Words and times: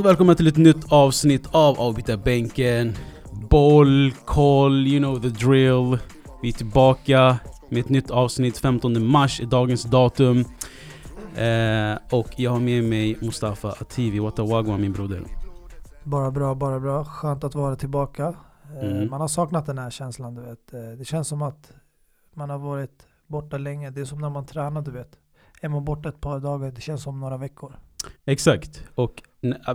Varmt 0.00 0.10
välkomna 0.10 0.34
till 0.34 0.46
ett 0.46 0.56
nytt 0.56 0.92
avsnitt 0.92 1.46
av 1.52 1.80
Avbytarbänken 1.80 2.94
Boll, 3.50 4.12
koll, 4.24 4.86
you 4.86 4.98
know 4.98 5.20
the 5.22 5.28
drill 5.28 5.98
Vi 6.42 6.48
är 6.48 6.52
tillbaka 6.52 7.38
med 7.68 7.80
ett 7.80 7.88
nytt 7.88 8.10
avsnitt 8.10 8.58
15 8.58 9.06
mars 9.06 9.40
i 9.40 9.44
dagens 9.44 9.82
datum 9.84 10.38
eh, 11.36 11.98
Och 12.10 12.28
jag 12.36 12.50
har 12.50 12.60
med 12.60 12.84
mig 12.84 13.18
Mustafa 13.20 13.68
Ativi, 13.68 14.18
Watawagwa 14.18 14.78
min 14.78 14.92
broder 14.92 15.22
Bara 16.04 16.30
bra, 16.30 16.54
bara 16.54 16.80
bra. 16.80 17.04
Skönt 17.04 17.44
att 17.44 17.54
vara 17.54 17.76
tillbaka. 17.76 18.34
Eh, 18.82 18.88
Mm. 18.90 19.10
Man 19.10 19.20
har 19.20 19.28
saknat 19.28 19.66
den 19.66 19.78
här 19.78 19.90
känslan 19.90 20.34
du 20.34 20.40
vet. 20.42 20.74
Eh, 20.74 20.98
Det 20.98 21.04
känns 21.04 21.28
som 21.28 21.42
att 21.42 21.72
man 22.34 22.50
har 22.50 22.58
varit 22.58 23.06
borta 23.26 23.58
länge. 23.58 23.90
Det 23.90 24.00
är 24.00 24.04
som 24.04 24.18
när 24.18 24.30
man 24.30 24.46
tränar 24.46 24.82
du 24.82 24.90
vet. 24.90 25.18
Är 25.60 25.68
man 25.68 25.84
borta 25.84 26.08
ett 26.08 26.20
par 26.20 26.40
dagar, 26.40 26.70
det 26.70 26.80
känns 26.80 27.02
som 27.02 27.20
några 27.20 27.36
veckor. 27.36 27.72
Exakt, 28.24 28.84
och 28.94 29.22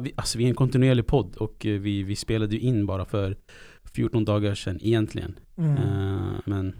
vi, 0.02 0.13
alltså, 0.15 0.38
vi 0.38 0.43
är 0.43 0.47
en 0.49 0.55
kontinuerlig 0.55 1.07
podd 1.07 1.35
och 1.35 1.65
eh, 1.65 1.79
vi, 1.79 2.03
vi 2.03 2.15
spelade 2.15 2.55
ju 2.55 2.61
in 2.61 2.85
bara 2.85 3.05
för 3.05 3.35
14 3.95 4.25
dagar 4.25 4.55
sedan 4.55 4.79
egentligen 4.81 5.39
Mm. 5.57 5.77
Eh, 5.77 6.31
Men 6.45 6.75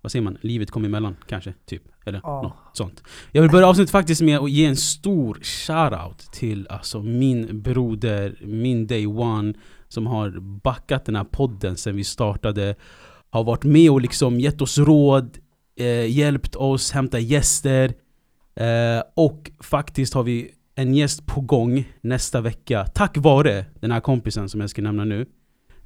vad 0.00 0.12
säger 0.12 0.22
man? 0.22 0.38
Livet 0.40 0.70
kom 0.70 0.84
emellan 0.84 1.16
kanske, 1.28 1.54
typ. 1.66 1.82
Eller 2.06 2.20
Ja. 2.22 2.42
något 2.42 2.76
sånt. 2.76 3.02
Jag 3.32 3.42
vill 3.42 3.50
börja 3.50 3.66
avsnittet 3.66 3.90
faktiskt 3.90 4.20
med 4.22 4.38
att 4.38 4.50
ge 4.50 4.64
en 4.66 4.76
stor 4.76 5.38
shoutout 5.42 6.18
till 6.32 6.66
alltså 6.70 7.02
min 7.02 7.62
broder, 7.62 8.36
min 8.42 8.86
day 8.86 9.06
one, 9.06 9.54
som 9.88 10.06
har 10.06 10.40
backat 10.40 11.04
den 11.04 11.16
här 11.16 11.24
podden 11.24 11.76
sen 11.76 11.96
vi 11.96 12.04
startade. 12.04 12.74
Har 13.30 13.44
varit 13.44 13.64
med 13.64 13.90
och 13.90 14.00
liksom 14.00 14.40
gett 14.40 14.60
oss 14.62 14.78
råd, 14.78 15.38
eh, 15.76 16.10
hjälpt 16.10 16.56
oss 16.56 16.92
hämta 16.92 17.18
gäster. 17.18 17.94
Eh, 18.56 19.02
och 19.16 19.50
faktiskt 19.60 20.14
har 20.14 20.22
vi 20.22 20.50
en 20.74 20.94
gäst 20.94 21.26
på 21.26 21.40
gång 21.40 21.84
nästa 22.00 22.40
vecka, 22.40 22.86
tack 22.86 23.16
vare 23.16 23.64
den 23.80 23.90
här 23.90 24.00
kompisen 24.00 24.48
som 24.48 24.60
jag 24.60 24.70
ska 24.70 24.82
nämna 24.82 25.04
nu. 25.04 25.26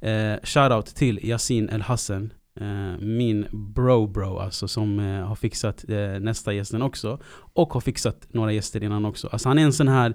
Eh, 0.01 0.37
shoutout 0.43 0.87
till 0.87 1.19
Yasin 1.23 1.69
El 1.69 1.83
Hassan, 1.83 2.33
eh, 2.61 2.99
min 3.01 3.47
bro-bro 3.53 4.39
alltså 4.39 4.69
som 4.69 4.99
eh, 5.01 5.27
har 5.27 5.35
fixat 5.35 5.85
eh, 5.89 6.21
nästa 6.21 6.53
gästen 6.53 6.83
också. 6.83 7.21
Och 7.55 7.73
har 7.73 7.81
fixat 7.81 8.27
några 8.31 8.53
gäster 8.53 8.83
innan 8.85 9.05
också. 9.05 9.29
Alltså 9.33 9.49
han 9.49 9.59
är 9.59 9.63
en 9.63 9.73
sån 9.73 9.89
här, 9.89 10.15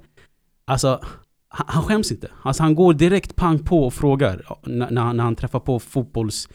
alltså 0.65 0.99
han, 1.47 1.65
han 1.69 1.83
skäms 1.83 2.11
inte. 2.11 2.31
Alltså 2.43 2.63
han 2.63 2.75
går 2.75 2.93
direkt 2.93 3.35
pang 3.35 3.59
på 3.59 3.83
och 3.85 3.93
frågar 3.93 4.41
när, 4.65 4.91
när, 4.91 5.01
han- 5.01 5.17
när 5.17 5.23
han 5.23 5.35
träffar 5.35 5.59
på 5.59 5.79
fotbolls 5.79 6.49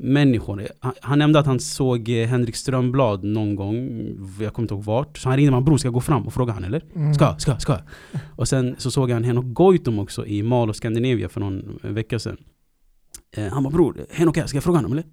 fotbollsmänniskor. 0.00 0.68
Han, 0.80 0.92
han 1.00 1.18
nämnde 1.18 1.38
att 1.38 1.46
han 1.46 1.60
såg 1.60 2.08
eh, 2.08 2.28
Henrik 2.28 2.56
Strömblad 2.56 3.24
någon 3.24 3.56
gång, 3.56 3.76
jag 4.40 4.54
kommer 4.54 4.64
inte 4.64 4.74
ihåg 4.74 4.84
vart. 4.84 5.18
Så 5.18 5.28
han 5.28 5.36
ringde 5.36 5.52
mig, 5.52 5.60
bror 5.60 5.76
ska 5.76 5.86
jag 5.86 5.94
gå 5.94 6.00
fram 6.00 6.26
och 6.26 6.34
fråga 6.34 6.52
han 6.52 6.64
eller? 6.64 6.82
Mm. 6.94 7.14
Ska, 7.14 7.34
ska, 7.38 7.56
ska. 7.58 7.78
Och 8.36 8.48
sen 8.48 8.74
så 8.78 8.90
såg 8.90 9.10
han 9.10 9.24
Henok 9.24 9.44
Goitom 9.44 9.98
också 9.98 10.26
i 10.26 10.42
Mal 10.42 10.68
och 10.68 10.76
Scandinavia 10.76 11.28
för 11.28 11.40
någon 11.40 11.78
vecka 11.82 12.18
sedan. 12.18 12.36
Eh, 13.36 13.52
han 13.52 13.62
bara 13.62 13.70
bror, 13.70 14.06
Henok 14.10 14.36
här, 14.36 14.46
ska 14.46 14.56
jag 14.56 14.64
fråga 14.64 14.78
honom 14.78 14.92
eller? 14.92 15.04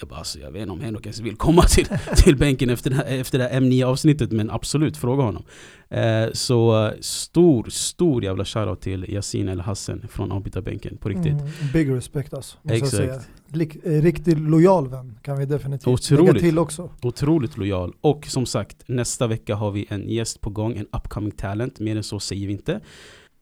Jag 0.00 0.08
bara 0.08 0.18
alltså, 0.18 0.38
jag 0.38 0.50
vet 0.50 0.60
inte 0.60 0.72
om 0.72 0.80
Henok 0.80 1.06
ens 1.06 1.20
vill 1.20 1.36
komma 1.36 1.62
till, 1.62 1.86
till 2.16 2.36
bänken 2.36 2.70
efter 2.70 2.90
det, 2.90 2.96
här, 2.96 3.04
efter 3.04 3.38
det 3.38 3.44
här 3.44 3.60
M9 3.60 3.84
avsnittet 3.84 4.32
men 4.32 4.50
absolut, 4.50 4.96
fråga 4.96 5.22
honom. 5.22 5.42
Eh, 5.88 6.26
så 6.32 6.92
stor, 7.00 7.66
stor 7.70 8.24
jävla 8.24 8.44
shoutout 8.44 8.80
till 8.80 9.04
Yasin 9.08 9.48
El 9.48 9.60
Hassan 9.60 10.06
från 10.10 10.32
avbytarbänken, 10.32 10.96
på 10.96 11.08
riktigt. 11.08 11.32
Mm. 11.32 11.48
Big 11.72 11.90
respect 11.90 12.34
alltså. 12.34 12.56
Exakt. 12.68 13.28
Lik, 13.48 13.76
eh, 13.84 14.02
riktigt 14.02 14.38
lojal 14.38 14.88
vän 14.88 15.18
kan 15.22 15.38
vi 15.38 15.46
definitivt 15.46 15.88
Otroligt. 15.88 16.26
lägga 16.26 16.40
till 16.40 16.58
också. 16.58 16.90
Otroligt 17.02 17.56
lojal. 17.56 17.92
Och 18.00 18.26
som 18.26 18.46
sagt, 18.46 18.76
nästa 18.86 19.26
vecka 19.26 19.54
har 19.54 19.70
vi 19.70 19.86
en 19.88 20.08
gäst 20.08 20.40
på 20.40 20.50
gång, 20.50 20.76
en 20.76 20.86
upcoming 20.92 21.30
talent. 21.30 21.80
Mer 21.80 21.96
än 21.96 22.02
så 22.02 22.20
säger 22.20 22.46
vi 22.46 22.52
inte. 22.52 22.80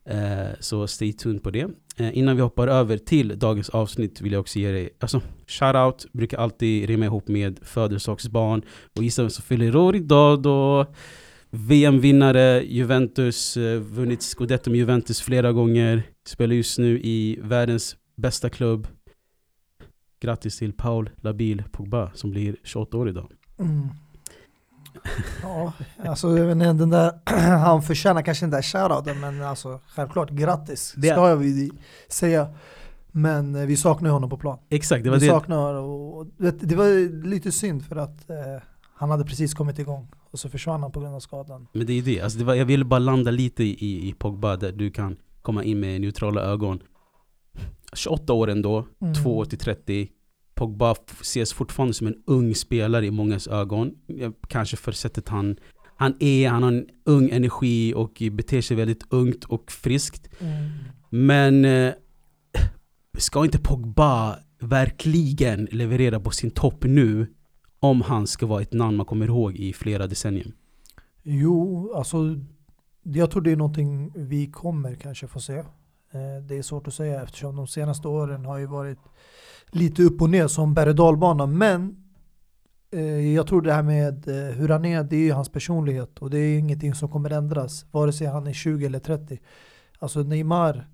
Eh, 0.05 0.51
så 0.61 0.87
stay 0.87 1.13
tuned 1.13 1.43
på 1.43 1.51
det. 1.51 1.69
Eh, 1.97 2.19
innan 2.19 2.37
vi 2.37 2.43
hoppar 2.43 2.69
över 2.69 2.99
till 2.99 3.39
dagens 3.39 3.69
avsnitt 3.69 4.21
vill 4.21 4.33
jag 4.33 4.41
också 4.41 4.59
ge 4.59 4.71
dig, 4.71 4.91
alltså 5.01 5.21
shoutout 5.47 6.07
brukar 6.13 6.39
alltid 6.39 6.89
rimma 6.89 7.05
ihop 7.05 7.29
med 7.29 7.59
födelsedagsbarn. 7.63 8.63
Och 8.97 9.03
gissa 9.03 9.23
vem 9.23 9.31
som 9.31 9.43
fyller 9.43 9.77
år 9.77 9.97
idag 9.97 10.43
då? 10.43 10.87
VM-vinnare, 11.51 12.63
Juventus, 12.65 13.57
eh, 13.57 13.81
vunnit 13.81 14.23
scudetto 14.23 14.71
med 14.71 14.79
Juventus 14.79 15.21
flera 15.21 15.53
gånger. 15.53 16.03
Spelar 16.27 16.55
just 16.55 16.79
nu 16.79 17.01
i 17.01 17.39
världens 17.43 17.97
bästa 18.17 18.49
klubb. 18.51 18.87
Grattis 20.21 20.59
till 20.59 20.73
Paul 20.73 21.11
Labil 21.17 21.63
Pogba 21.73 22.11
som 22.15 22.31
blir 22.31 22.57
28 22.65 22.97
år 22.97 23.09
idag. 23.09 23.33
Mm. 23.59 23.89
Ja, 25.43 25.73
alltså 26.05 26.29
inte, 26.39 26.73
den 26.73 26.91
där, 26.91 27.13
han 27.59 27.83
förtjänar 27.83 28.23
kanske 28.23 28.45
den 28.45 28.51
där 28.51 28.63
shoutouten 28.63 29.21
men 29.21 29.43
alltså 29.43 29.81
självklart 29.89 30.31
grattis 30.31 30.95
Det 30.97 31.09
ska 31.09 31.29
jag 31.29 31.37
vi 31.37 31.71
säga. 32.09 32.49
Men 33.15 33.55
eh, 33.55 33.67
vi 33.67 33.77
saknar 33.77 34.11
honom 34.11 34.31
på 34.31 34.37
plan. 34.37 34.59
Exakt, 34.69 35.05
det 35.05 35.11
var 35.11 35.19
vi 35.19 35.27
det. 35.27 35.33
saknar 35.33 35.75
och, 35.75 36.27
det 36.61 36.75
var 36.77 37.25
lite 37.27 37.53
synd 37.53 37.85
för 37.85 37.97
att 37.97 38.31
eh, 38.31 38.37
han 38.95 39.11
hade 39.11 39.25
precis 39.25 39.55
kommit 39.55 39.79
igång 39.79 40.09
och 40.31 40.39
så 40.39 40.49
försvann 40.49 40.83
han 40.83 40.93
på 40.93 41.01
grund 41.01 41.15
av 41.15 41.21
skadan. 41.21 41.67
Men 41.73 41.87
det 41.87 41.93
är 41.93 42.03
det, 42.03 42.21
alltså 42.21 42.39
det 42.39 42.45
var, 42.45 42.55
jag 42.55 42.65
ville 42.65 42.85
bara 42.85 42.99
landa 42.99 43.31
lite 43.31 43.65
i, 43.65 44.09
i 44.09 44.15
Pogba 44.19 44.57
där 44.57 44.73
du 44.73 44.91
kan 44.91 45.17
komma 45.43 45.65
in 45.65 45.81
med 45.81 46.01
neutrala 46.01 46.41
ögon 46.41 46.83
28 47.95 48.33
år 48.33 48.51
ändå, 48.51 48.87
Mm. 49.01 49.15
2 49.15 49.45
till 49.45 49.59
30 49.59 50.09
Pogba 50.55 50.95
ses 51.21 51.53
fortfarande 51.53 51.95
som 51.95 52.07
en 52.07 52.23
ung 52.27 52.55
spelare 52.55 53.07
i 53.07 53.11
mångas 53.11 53.49
ögon 53.49 53.95
Kanske 54.49 54.77
för 54.77 54.93
sättet 54.93 55.29
han 55.29 55.57
Han 55.97 56.15
är, 56.21 56.49
han 56.49 56.63
har 56.63 56.73
en 56.73 56.87
ung 57.05 57.31
energi 57.31 57.95
och 57.95 58.23
beter 58.33 58.61
sig 58.61 58.77
väldigt 58.77 59.05
ungt 59.11 59.45
och 59.45 59.73
friskt 59.73 60.29
Men 61.11 61.65
eh, 61.65 61.93
ska 63.19 63.45
inte 63.45 63.59
Pogba 63.59 64.39
verkligen 64.59 65.65
leverera 65.65 66.21
på 66.21 66.31
sin 66.31 66.51
topp 66.51 66.85
nu 66.85 67.27
om 67.81 68.01
han 68.01 68.27
ska 68.27 68.47
vara 68.47 68.63
ett 68.63 68.73
namn 68.73 68.97
man 68.97 69.07
kommer 69.07 69.27
ihåg 69.27 69.57
i 69.57 69.73
flera 69.73 70.07
decennier? 70.07 70.53
Jo, 71.23 71.93
alltså 71.95 72.39
jag 73.03 73.31
tror 73.31 73.43
det 73.43 73.53
är 73.53 73.57
någonting 73.57 74.13
vi 74.15 74.47
kommer 74.47 74.95
kanske 74.95 75.27
få 75.27 75.41
se. 75.41 75.65
Eh, 76.13 76.43
det 76.43 76.59
är 76.59 76.63
svårt 76.63 76.89
att 76.89 76.95
säga 76.95 77.23
eftersom 77.23 77.57
de 77.57 77.67
senaste 77.67 78.09
åren 78.09 78.45
har 78.45 78.59
ju 78.59 78.67
varit 78.67 78.99
lite 79.67 80.03
upp 80.03 80.23
och 80.23 80.31
ner 80.31 80.47
som 80.47 80.75
berg 80.75 80.89
och 80.89 80.97
dalbana. 80.97 81.47
Men 81.47 81.97
eh, 82.91 83.35
jag 83.35 83.47
tror 83.47 83.63
det 83.63 83.73
här 83.73 83.83
med 83.83 84.29
eh, 84.29 84.55
hur 84.55 84.69
han 84.69 84.85
är, 84.85 85.05
det 85.05 85.17
är 85.17 85.21
ju 85.21 85.33
hans 85.33 85.49
personlighet 85.49 86.19
och 86.19 86.31
det 86.31 86.39
är 86.39 86.59
ingenting 86.59 86.95
som 86.95 87.09
kommer 87.09 87.31
ändras. 87.31 87.87
Vare 87.91 88.13
sig 88.13 88.27
han 88.27 88.47
är 88.47 88.53
20 88.53 88.87
eller 88.87 88.99
30. 88.99 89.41
Alltså 89.99 90.23
Neymar, 90.23 90.89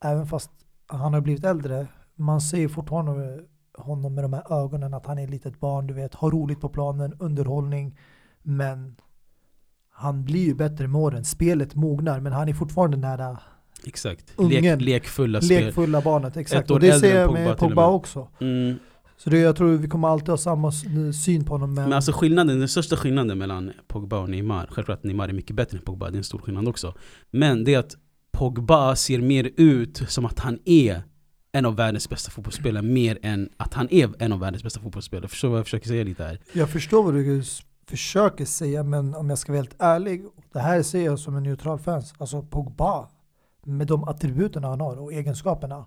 även 0.00 0.26
fast 0.26 0.50
han 0.86 1.14
har 1.14 1.20
blivit 1.20 1.44
äldre, 1.44 1.86
man 2.14 2.40
ser 2.40 2.68
fortfarande 2.68 3.40
honom 3.78 4.14
med 4.14 4.24
de 4.24 4.32
här 4.32 4.64
ögonen 4.64 4.94
att 4.94 5.06
han 5.06 5.18
är 5.18 5.24
ett 5.24 5.30
litet 5.30 5.60
barn, 5.60 5.86
du 5.86 5.94
vet, 5.94 6.14
har 6.14 6.30
roligt 6.30 6.60
på 6.60 6.68
planen, 6.68 7.16
underhållning. 7.18 7.98
Men 8.42 8.96
han 9.90 10.24
blir 10.24 10.46
ju 10.46 10.54
bättre 10.54 10.88
med 10.88 11.00
åren. 11.00 11.24
Spelet 11.24 11.74
mognar, 11.74 12.20
men 12.20 12.32
han 12.32 12.48
är 12.48 12.54
fortfarande 12.54 12.96
nära 12.96 13.38
Exakt. 13.88 14.32
Ungen. 14.36 14.62
Lek, 14.78 14.80
lekfulla 14.80 15.40
spel. 15.40 15.64
lekfulla 15.64 16.00
barnet. 16.00 16.36
Exakt. 16.36 16.64
Ett 16.64 16.70
år 16.70 16.74
Och 16.74 16.80
det 16.80 17.00
ser 17.00 17.20
jag 17.20 17.32
med 17.32 17.58
Pogba 17.58 17.86
med. 17.86 17.94
också. 17.94 18.28
Mm. 18.40 18.78
Så 19.16 19.30
det, 19.30 19.38
jag 19.38 19.56
tror 19.56 19.76
vi 19.76 19.88
kommer 19.88 20.08
alltid 20.08 20.28
ha 20.28 20.36
samma 20.36 20.72
syn 21.24 21.44
på 21.44 21.54
honom. 21.54 21.74
Men, 21.74 21.84
Men 21.84 21.92
alltså 21.92 22.12
skillnaden, 22.12 22.58
den 22.58 22.68
största 22.68 22.96
skillnaden 22.96 23.38
mellan 23.38 23.72
Pogba 23.86 24.18
och 24.18 24.30
Neymar, 24.30 24.68
självklart 24.70 25.04
Neymar 25.04 25.28
är 25.28 25.32
mycket 25.32 25.56
bättre 25.56 25.78
än 25.78 25.84
Pogba, 25.84 26.10
det 26.10 26.16
är 26.16 26.18
en 26.18 26.24
stor 26.24 26.38
skillnad 26.38 26.68
också. 26.68 26.94
Men 27.30 27.64
det 27.64 27.74
är 27.74 27.78
att 27.78 27.96
Pogba 28.32 28.96
ser 28.96 29.18
mer 29.18 29.50
ut 29.56 30.02
som 30.08 30.24
att 30.24 30.38
han 30.38 30.58
är 30.64 31.02
en 31.52 31.66
av 31.66 31.76
världens 31.76 32.08
bästa 32.08 32.30
fotbollsspelare, 32.30 32.82
mer 32.82 33.18
än 33.22 33.48
att 33.56 33.74
han 33.74 33.88
är 33.90 34.10
en 34.18 34.32
av 34.32 34.40
världens 34.40 34.62
bästa 34.62 34.80
fotbollsspelare. 34.80 35.28
Förstår 35.28 35.48
du 35.48 35.50
vad 35.50 35.58
jag 35.58 35.66
försöker 35.66 35.88
säga 35.88 36.04
lite 36.04 36.24
här? 36.24 36.40
jag 36.52 36.70
förstår 36.70 37.02
vad 37.02 37.14
du 37.14 37.42
försöker 37.86 38.44
säga, 38.44 38.82
men 38.82 39.14
om 39.14 39.30
jag 39.30 39.38
ska 39.38 39.52
vara 39.52 39.62
helt 39.62 39.76
ärlig, 39.78 40.22
det 40.52 40.60
här 40.60 40.82
ser 40.82 41.04
jag 41.04 41.18
som 41.18 41.36
en 41.36 41.42
neutral 41.42 41.78
fans. 41.78 42.14
Alltså 42.18 42.42
Pogba, 42.42 43.08
med 43.68 43.86
de 43.86 44.04
attributen 44.04 44.64
han 44.64 44.80
har 44.80 45.00
och 45.00 45.12
egenskaperna, 45.12 45.84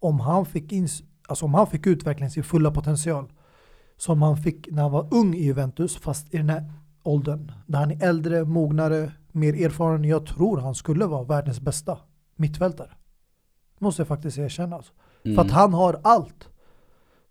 om 0.00 0.20
han 0.20 0.46
fick, 0.46 0.72
in, 0.72 0.88
alltså 1.28 1.44
om 1.44 1.54
han 1.54 1.66
fick 1.66 1.86
ut 1.86 2.06
verkligen 2.06 2.30
sin 2.30 2.44
fulla 2.44 2.70
potential, 2.70 3.32
som 3.96 4.22
han 4.22 4.36
fick 4.36 4.68
när 4.70 4.82
han 4.82 4.92
var 4.92 5.08
ung 5.10 5.34
i 5.34 5.44
Juventus, 5.44 5.96
fast 5.96 6.34
i 6.34 6.36
den 6.36 6.50
här 6.50 6.72
åldern, 7.02 7.52
där 7.66 7.78
han 7.78 7.90
är 7.90 8.08
äldre, 8.08 8.44
mognare, 8.44 9.12
mer 9.32 9.64
erfaren, 9.64 10.04
jag 10.04 10.26
tror 10.26 10.58
han 10.58 10.74
skulle 10.74 11.06
vara 11.06 11.24
världens 11.24 11.60
bästa 11.60 11.98
mittfältare. 12.36 12.90
Måste 13.78 14.00
jag 14.00 14.08
faktiskt 14.08 14.38
erkänna. 14.38 14.76
Alltså. 14.76 14.92
Mm. 15.24 15.34
För 15.34 15.42
att 15.42 15.50
han 15.50 15.74
har 15.74 16.00
allt. 16.04 16.48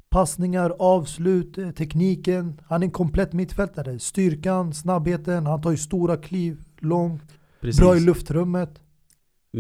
Passningar, 0.10 0.76
avslut, 0.80 1.58
eh, 1.58 1.72
tekniken. 1.72 2.62
Han 2.66 2.84
är 2.84 2.86
en 2.86 2.92
komplett 2.92 3.34
mittfältare. 3.34 4.00
Styrkan, 4.00 4.74
snabbheten, 4.74 5.46
han 5.46 5.62
tar 5.62 5.72
ju 5.72 5.78
stora 5.78 6.18
kliv, 6.18 6.64
långt, 6.78 7.34
Precis. 7.62 7.80
bra 7.80 7.98
i 7.98 8.00
luftrummet. 8.00 8.82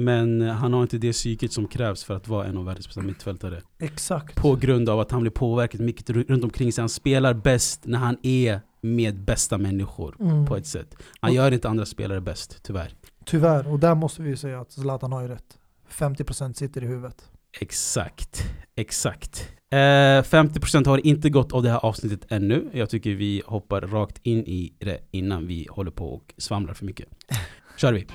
Men 0.03 0.41
eh, 0.41 0.53
han 0.53 0.73
har 0.73 0.81
inte 0.81 0.97
det 0.97 1.11
psyket 1.13 1.51
som 1.51 1.67
krävs 1.67 2.03
för 2.03 2.15
att 2.15 2.27
vara 2.27 2.45
en 2.45 2.57
av 2.57 2.65
världens 2.65 2.87
bästa 2.87 3.01
mittfältare. 3.01 3.61
Exakt. 3.79 4.35
På 4.35 4.55
grund 4.55 4.89
av 4.89 4.99
att 4.99 5.11
han 5.11 5.21
blir 5.21 5.31
påverkad 5.31 5.81
mycket 5.81 6.09
ru- 6.09 6.25
runt 6.29 6.43
omkring 6.43 6.71
sig. 6.73 6.81
Han 6.81 6.89
spelar 6.89 7.33
bäst 7.33 7.85
när 7.85 7.99
han 7.99 8.17
är 8.23 8.61
med 8.81 9.19
bästa 9.23 9.57
människor 9.57 10.15
Mm. 10.19 10.45
på 10.45 10.55
ett 10.57 10.65
sätt. 10.67 10.95
Han 11.19 11.29
Och- 11.29 11.35
gör 11.35 11.51
inte 11.51 11.69
andra 11.69 11.85
spelare 11.85 12.21
bäst, 12.21 12.59
tyvärr. 12.63 12.93
Tyvärr, 13.25 13.67
och 13.71 13.79
där 13.79 13.95
måste 13.95 14.21
vi 14.21 14.29
ju 14.29 14.37
säga 14.37 14.61
att 14.61 14.71
Zlatan 14.71 15.11
har 15.11 15.21
ju 15.21 15.27
rätt. 15.27 15.57
50% 15.89 16.57
sitter 16.57 16.83
i 16.83 16.87
huvudet. 16.87 17.29
Exakt, 17.59 18.43
exakt. 18.75 19.47
Eh, 19.69 20.23
50% 20.23 20.85
har 20.87 21.07
inte 21.07 21.29
gått 21.29 21.53
av 21.53 21.63
det 21.63 21.69
här 21.69 21.85
avsnittet 21.85 22.31
ännu. 22.31 22.69
Jag 22.73 22.89
tycker 22.89 23.09
vi 23.09 23.41
hoppar 23.45 23.81
rakt 23.81 24.19
in 24.23 24.39
i 24.39 24.73
det 24.79 24.99
innan 25.11 25.47
vi 25.47 25.67
håller 25.69 25.91
på 25.91 26.13
och 26.13 26.33
svamlar 26.37 26.73
för 26.73 26.85
mycket. 26.85 27.07
Kör 27.77 27.93
vi! 27.93 28.07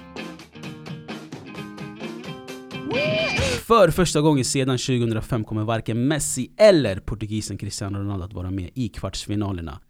För 3.72 3.90
första 3.90 4.20
gången 4.20 4.44
sedan 4.44 4.78
2005 4.78 5.44
kommer 5.44 5.64
varken 5.64 6.08
Messi 6.08 6.52
eller 6.56 7.00
portugisen 7.00 7.58
Cristiano 7.58 7.98
Ronaldo 7.98 8.24
att 8.24 8.32
vara 8.32 8.50
med 8.50 8.70
i 8.74 8.88
kvartsfinalerna. 8.88 9.80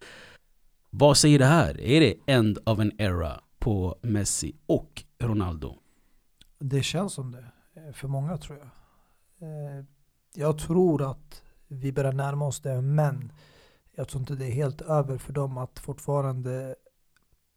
Vad 0.90 1.16
säger 1.16 1.38
det 1.38 1.44
här? 1.44 1.80
Är 1.80 2.00
det 2.00 2.14
end 2.26 2.58
of 2.66 2.78
an 2.78 2.92
era 2.98 3.40
på 3.58 3.98
Messi 4.02 4.56
och 4.66 5.04
Ronaldo? 5.18 5.78
Det 6.58 6.82
känns 6.82 7.12
som 7.12 7.30
det, 7.30 7.44
eh, 7.74 7.92
för 7.92 8.08
många 8.08 8.36
tror 8.36 8.58
jag. 8.58 8.68
Eh, 9.48 9.84
jag 10.34 10.58
tror 10.58 11.10
att 11.10 11.42
vi 11.68 11.92
börjar 11.92 12.12
närma 12.12 12.46
oss 12.46 12.60
det, 12.60 12.80
men 12.80 13.32
jag 13.94 14.08
tror 14.08 14.20
inte 14.20 14.34
det 14.34 14.46
är 14.46 14.52
helt 14.52 14.80
över 14.80 15.18
för 15.18 15.32
dem 15.32 15.58
att 15.58 15.78
fortfarande 15.78 16.74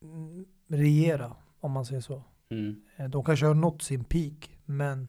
mm, 0.02 0.46
regera, 0.68 1.36
om 1.60 1.72
man 1.72 1.86
säger 1.86 2.02
så. 2.02 2.24
Mm. 2.50 2.82
Eh, 2.96 3.10
de 3.10 3.24
kanske 3.24 3.46
har 3.46 3.54
nått 3.54 3.82
sin 3.82 4.04
peak, 4.04 4.60
men 4.66 5.08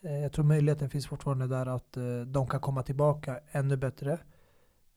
jag 0.00 0.32
tror 0.32 0.44
möjligheten 0.44 0.90
finns 0.90 1.06
fortfarande 1.06 1.46
där 1.46 1.66
att 1.66 1.96
de 2.26 2.46
kan 2.48 2.60
komma 2.60 2.82
tillbaka 2.82 3.40
ännu 3.52 3.76
bättre. 3.76 4.18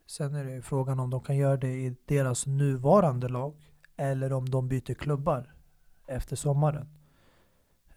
Sen 0.07 0.35
är 0.35 0.45
det 0.45 0.61
frågan 0.61 0.99
om 0.99 1.09
de 1.09 1.21
kan 1.21 1.37
göra 1.37 1.57
det 1.57 1.73
i 1.73 1.95
deras 2.05 2.47
nuvarande 2.47 3.27
lag 3.27 3.53
eller 3.97 4.33
om 4.33 4.49
de 4.49 4.67
byter 4.67 4.93
klubbar 4.93 5.53
efter 6.07 6.35
sommaren. 6.35 6.87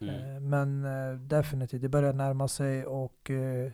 Mm. 0.01 0.15
Eh, 0.15 0.41
men 0.41 0.85
eh, 0.85 1.19
definitivt, 1.19 1.83
det 1.83 1.89
börjar 1.89 2.13
närma 2.13 2.49
sig 2.49 2.87
och 2.87 3.31
eh, 3.31 3.73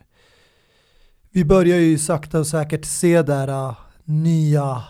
vi 1.29 1.45
börjar 1.45 1.77
ju 1.77 1.97
sakta 1.97 2.39
och 2.39 2.47
säkert 2.47 2.85
se 2.85 3.21
där 3.21 3.75
nya 4.03 4.83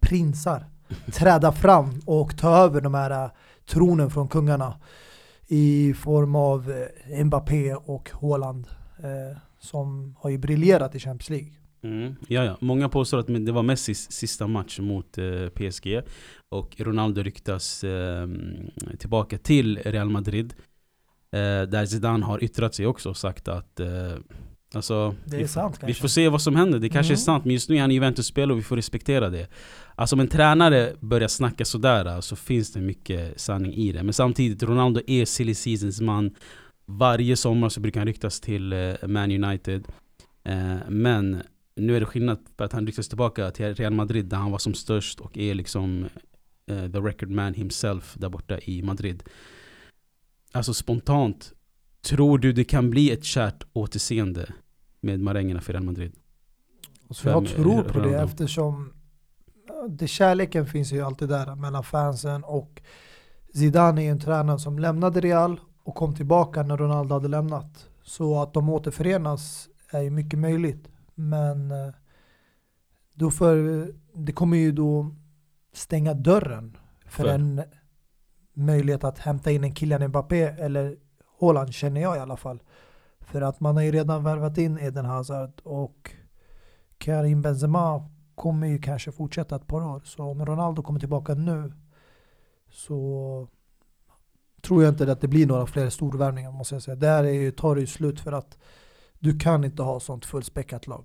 prinsar 0.00 0.66
träda 1.12 1.52
fram 1.52 2.00
och 2.06 2.38
ta 2.38 2.56
över 2.56 2.80
de 2.80 2.94
här 2.94 3.30
tronen 3.66 4.10
från 4.10 4.28
kungarna 4.28 4.80
i 5.48 5.94
form 5.94 6.36
av 6.36 6.72
Mbappé 7.24 7.74
och 7.74 8.10
Haaland 8.20 8.66
som 9.58 10.16
har 10.18 10.30
ju 10.30 10.38
briljerat 10.38 10.94
i 10.94 10.98
Champions 10.98 11.30
League. 11.30 11.52
Mm, 11.84 12.16
ja, 12.28 12.44
ja. 12.44 12.56
Många 12.60 12.88
påstår 12.88 13.18
att 13.18 13.26
det 13.26 13.52
var 13.52 13.62
Messis 13.62 14.12
sista 14.12 14.46
match 14.46 14.78
mot 14.78 15.18
eh, 15.18 15.48
PSG 15.48 16.00
och 16.50 16.80
Ronaldo 16.80 17.22
ryktas 17.22 17.84
eh, 17.84 18.28
tillbaka 18.98 19.38
till 19.38 19.78
Real 19.78 20.10
Madrid. 20.10 20.54
Eh, 21.32 21.62
där 21.62 21.86
Zidane 21.86 22.24
har 22.24 22.44
yttrat 22.44 22.74
sig 22.74 22.86
också 22.86 23.10
och 23.10 23.16
sagt 23.16 23.48
att 23.48 23.80
eh, 23.80 23.88
Alltså, 24.74 25.14
det 25.24 25.36
är 25.36 25.40
vi, 25.40 25.48
sant, 25.48 25.80
vi 25.86 25.94
får 25.94 26.08
se 26.08 26.28
vad 26.28 26.42
som 26.42 26.56
händer, 26.56 26.78
det 26.78 26.88
kanske 26.88 27.12
mm. 27.12 27.18
är 27.18 27.22
sant 27.22 27.44
men 27.44 27.52
just 27.52 27.68
nu 27.68 27.76
är 27.76 27.80
han 27.80 27.90
Juventus-spelare 27.90 28.52
och 28.52 28.58
vi 28.58 28.62
får 28.62 28.76
respektera 28.76 29.30
det 29.30 29.48
Alltså 29.96 30.16
om 30.16 30.20
en 30.20 30.28
tränare 30.28 30.92
börjar 31.00 31.28
snacka 31.28 31.64
sådär 31.64 32.20
så 32.20 32.36
finns 32.36 32.72
det 32.72 32.80
mycket 32.80 33.40
sanning 33.40 33.74
i 33.74 33.92
det 33.92 34.02
Men 34.02 34.12
samtidigt, 34.12 34.62
Ronaldo 34.62 35.00
är 35.06 35.24
silly 35.24 35.54
seasons 35.54 36.00
man 36.00 36.34
Varje 36.86 37.36
sommar 37.36 37.68
så 37.68 37.80
brukar 37.80 38.00
han 38.00 38.06
ryktas 38.06 38.40
till 38.40 38.72
eh, 38.72 38.94
Man 39.06 39.44
United 39.44 39.88
eh, 40.44 40.76
Men 40.88 41.42
nu 41.76 41.96
är 41.96 42.00
det 42.00 42.06
skillnad 42.06 42.38
för 42.56 42.64
att 42.64 42.72
han 42.72 42.86
ryktas 42.86 43.08
tillbaka 43.08 43.50
till 43.50 43.74
Real 43.74 43.92
Madrid 43.92 44.26
där 44.26 44.36
han 44.36 44.50
var 44.50 44.58
som 44.58 44.74
störst 44.74 45.20
och 45.20 45.38
är 45.38 45.54
liksom 45.54 46.08
uh, 46.70 46.92
the 46.92 46.98
record 46.98 47.30
man 47.30 47.54
himself 47.54 48.14
där 48.18 48.28
borta 48.28 48.58
i 48.58 48.82
Madrid. 48.82 49.22
Alltså 50.52 50.74
spontant, 50.74 51.52
tror 52.02 52.38
du 52.38 52.52
det 52.52 52.64
kan 52.64 52.90
bli 52.90 53.10
ett 53.10 53.24
kärt 53.24 53.64
återseende 53.72 54.52
med 55.00 55.20
marängerna 55.20 55.60
för 55.60 55.72
Real 55.72 55.84
Madrid? 55.84 56.12
Så 57.10 57.28
jag 57.28 57.48
tror 57.48 57.82
på 57.82 58.00
det 58.00 58.22
eftersom 58.22 58.93
det 59.88 60.08
kärleken 60.08 60.66
finns 60.66 60.92
ju 60.92 61.02
alltid 61.02 61.28
där 61.28 61.54
mellan 61.54 61.84
fansen 61.84 62.44
och 62.44 62.82
Zidane 63.54 64.02
är 64.02 64.10
en 64.10 64.20
tränare 64.20 64.58
som 64.58 64.78
lämnade 64.78 65.20
Real 65.20 65.60
och 65.84 65.94
kom 65.94 66.14
tillbaka 66.14 66.62
när 66.62 66.76
Ronaldo 66.76 67.14
hade 67.14 67.28
lämnat. 67.28 67.88
Så 68.02 68.42
att 68.42 68.54
de 68.54 68.68
återförenas 68.68 69.68
är 69.90 70.00
ju 70.00 70.10
mycket 70.10 70.38
möjligt. 70.38 70.88
Men 71.14 71.70
eh, 71.70 71.94
då 73.14 73.30
för, 73.30 73.88
det 74.14 74.32
kommer 74.32 74.56
ju 74.56 74.72
då 74.72 75.14
stänga 75.72 76.14
dörren 76.14 76.76
för, 77.06 77.22
för. 77.22 77.28
en 77.28 77.62
möjlighet 78.52 79.04
att 79.04 79.18
hämta 79.18 79.50
in 79.50 79.64
en 79.64 79.74
Kylian 79.74 80.08
Mbappé 80.08 80.42
eller 80.42 80.96
Haaland 81.40 81.74
känner 81.74 82.00
jag 82.00 82.16
i 82.16 82.20
alla 82.20 82.36
fall. 82.36 82.62
För 83.20 83.42
att 83.42 83.60
man 83.60 83.76
har 83.76 83.82
ju 83.82 83.92
redan 83.92 84.24
värvat 84.24 84.58
in 84.58 84.78
Eden 84.78 85.04
Hazard 85.04 85.60
och 85.64 86.10
Karim 86.98 87.42
Benzema 87.42 88.08
kommer 88.34 88.66
ju 88.66 88.78
kanske 88.78 89.12
fortsätta 89.12 89.56
ett 89.56 89.66
par 89.66 89.82
år. 89.82 90.02
Så 90.04 90.22
om 90.22 90.46
Ronaldo 90.46 90.82
kommer 90.82 91.00
tillbaka 91.00 91.34
nu 91.34 91.72
så 92.70 93.48
tror 94.62 94.82
jag 94.82 94.92
inte 94.92 95.12
att 95.12 95.20
det 95.20 95.28
blir 95.28 95.46
några 95.46 95.66
fler 95.66 95.90
storvärvningar 95.90 96.52
måste 96.52 96.74
jag 96.74 96.82
säga. 96.82 96.96
Där 96.96 97.24
är 97.24 97.32
ju, 97.32 97.50
tar 97.50 97.74
det 97.74 97.80
ju 97.80 97.86
slut 97.86 98.20
för 98.20 98.32
att 98.32 98.58
du 99.18 99.38
kan 99.38 99.64
inte 99.64 99.82
ha 99.82 100.00
sånt 100.00 100.26
fullspäckat 100.26 100.86
lag. 100.86 101.04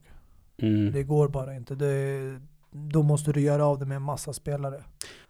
Mm. 0.62 0.92
Det 0.92 1.04
går 1.04 1.28
bara 1.28 1.56
inte. 1.56 1.76
Det, 1.76 2.40
då 2.72 3.04
måste 3.04 3.32
du 3.32 3.42
göra 3.42 3.66
av 3.66 3.80
det 3.80 3.86
med 3.86 3.96
en 3.96 4.02
massa 4.02 4.34
spelare. 4.34 4.84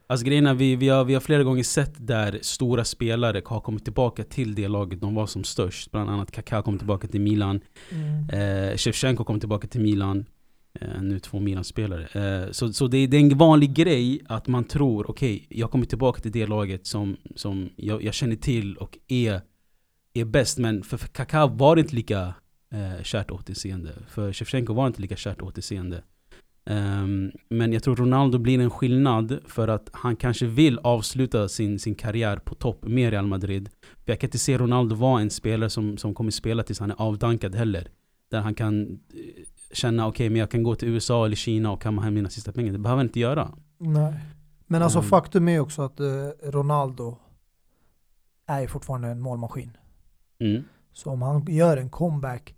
Alltså 0.08 0.26
grejen 0.26 0.58
vi, 0.58 0.76
vi, 0.76 0.90
har, 0.90 1.06
vi 1.06 1.14
har 1.14 1.22
flera 1.22 1.44
gånger 1.44 1.64
sett 1.64 1.94
där 1.98 2.40
stora 2.42 2.84
spelare 2.84 3.42
har 3.46 3.60
kommit 3.60 3.84
tillbaka 3.84 4.24
till 4.24 4.56
det 4.56 4.68
laget 4.68 5.02
de 5.02 5.16
var 5.16 5.26
som 5.26 5.44
störst. 5.44 5.92
Bland 5.92 6.10
annat 6.10 6.32
Kaká 6.32 6.62
kom 6.62 6.78
tillbaka 6.78 7.08
till 7.08 7.22
Milan. 7.22 7.62
Mm. 7.92 8.30
Eh, 8.30 8.78
Shevchenko 8.78 9.24
kom 9.24 9.40
tillbaka 9.40 9.68
till 9.68 9.82
Milan. 9.82 10.26
Eh, 10.82 11.02
nu 11.02 11.20
två 11.20 11.40
Milan-spelare. 11.40 12.08
Eh, 12.14 12.52
så 12.52 12.74
så 12.74 12.88
det, 12.88 13.08
det, 13.08 13.18
är 13.18 13.22
en 13.22 13.38
vanlig 13.38 13.74
grej 13.74 14.22
att 14.26 14.48
man 14.48 14.64
tror, 14.64 15.10
okej, 15.10 15.36
okay, 15.36 15.60
jag 15.60 15.72
kommer 15.72 15.86
tillbaka 15.86 16.22
till 16.22 16.32
det 16.32 16.48
laget 16.48 16.88
som, 16.88 17.18
som 17.36 17.70
jag, 17.76 18.04
jag 18.04 18.14
känner 18.14 18.36
till 18.36 18.78
och 18.78 18.98
är, 19.08 19.42
är 20.14 20.26
bäst. 20.26 20.58
Men 20.58 20.84
för 20.84 20.98
Kaká 20.98 21.48
var 21.48 21.76
det 21.76 21.82
inte 21.82 21.96
lika 21.96 22.34
eh, 22.72 23.04
kärt 23.04 23.32
återseende. 23.32 23.94
För 24.08 24.34
Shevchenko 24.34 24.74
var 24.74 24.88
inte 24.88 25.02
lika 25.02 25.16
kärt 25.16 25.42
återseende. 25.42 26.04
Um, 26.66 27.32
men 27.50 27.74
jag 27.74 27.84
tror 27.84 27.96
Ronaldo 27.96 28.38
blir 28.38 28.60
en 28.60 28.70
skillnad 28.70 29.40
för 29.46 29.68
att 29.68 29.90
han 29.94 30.16
kanske 30.16 30.46
vill 30.46 30.80
avsluta 30.80 31.50
sin, 31.50 31.80
sin 31.80 31.96
karriär 31.96 32.38
på 32.38 32.56
topp 32.56 32.86
med 32.86 33.12
Real 33.12 33.28
Madrid. 33.28 33.70
För 34.06 34.12
jag 34.12 34.20
kan 34.20 34.28
inte 34.28 34.40
se 34.40 34.58
Ronaldo 34.58 34.96
vara 34.96 35.22
en 35.22 35.30
spelare 35.30 35.70
som, 35.70 35.98
som 35.98 36.14
kommer 36.14 36.32
spela 36.32 36.64
tills 36.64 36.80
han 36.80 36.92
är 36.92 37.02
avdankad 37.02 37.56
heller. 37.56 37.88
Där 38.32 38.42
han 38.42 38.56
kan 38.56 38.82
eh, 39.14 39.44
känna, 39.72 40.08
okej 40.08 40.26
okay, 40.26 40.30
men 40.30 40.40
jag 40.40 40.52
kan 40.52 40.64
gå 40.64 40.76
till 40.76 40.88
USA 40.88 41.26
eller 41.26 41.36
Kina 41.36 41.72
och 41.72 41.82
kamma 41.82 42.02
hem 42.02 42.14
mina 42.14 42.30
sista 42.30 42.52
pengar. 42.52 42.72
Det 42.72 42.80
behöver 42.80 42.98
han 42.98 43.06
inte 43.06 43.20
göra. 43.20 43.52
Nej. 43.78 44.14
Men 44.68 44.82
alltså 44.82 45.00
um, 45.00 45.06
faktum 45.06 45.48
är 45.48 45.60
också 45.60 45.82
att 45.82 46.00
uh, 46.00 46.30
Ronaldo 46.44 47.18
är 48.46 48.68
fortfarande 48.68 49.08
en 49.08 49.20
målmaskin. 49.20 49.78
Mm. 50.40 50.64
Så 50.94 51.10
om 51.10 51.22
han 51.22 51.46
gör 51.46 51.78
en 51.78 51.90
comeback 51.90 52.56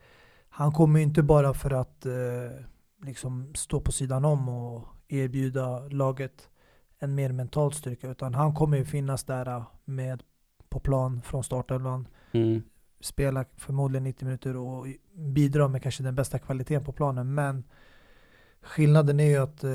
han 0.53 0.71
kommer 0.71 0.99
inte 0.99 1.23
bara 1.23 1.53
för 1.53 1.71
att 1.71 2.05
eh, 2.05 2.65
liksom 3.03 3.53
stå 3.55 3.81
på 3.81 3.91
sidan 3.91 4.25
om 4.25 4.49
och 4.49 4.87
erbjuda 5.07 5.79
laget 5.79 6.49
en 6.99 7.15
mer 7.15 7.31
mental 7.31 7.73
styrka. 7.73 8.09
Utan 8.09 8.33
han 8.33 8.53
kommer 8.53 8.77
ju 8.77 8.85
finnas 8.85 9.23
där 9.23 9.47
eh, 9.47 9.63
med 9.85 10.23
på 10.69 10.79
plan 10.79 11.21
från 11.21 11.43
startelvan. 11.43 12.07
Mm. 12.31 12.61
Spela 12.99 13.45
förmodligen 13.55 14.03
90 14.03 14.25
minuter 14.25 14.57
och 14.57 14.87
bidra 15.21 15.67
med 15.67 15.83
kanske 15.83 16.03
den 16.03 16.15
bästa 16.15 16.39
kvaliteten 16.39 16.83
på 16.83 16.91
planen. 16.91 17.33
Men 17.33 17.63
skillnaden 18.61 19.19
är 19.19 19.29
ju 19.29 19.37
att 19.37 19.63
eh, 19.63 19.71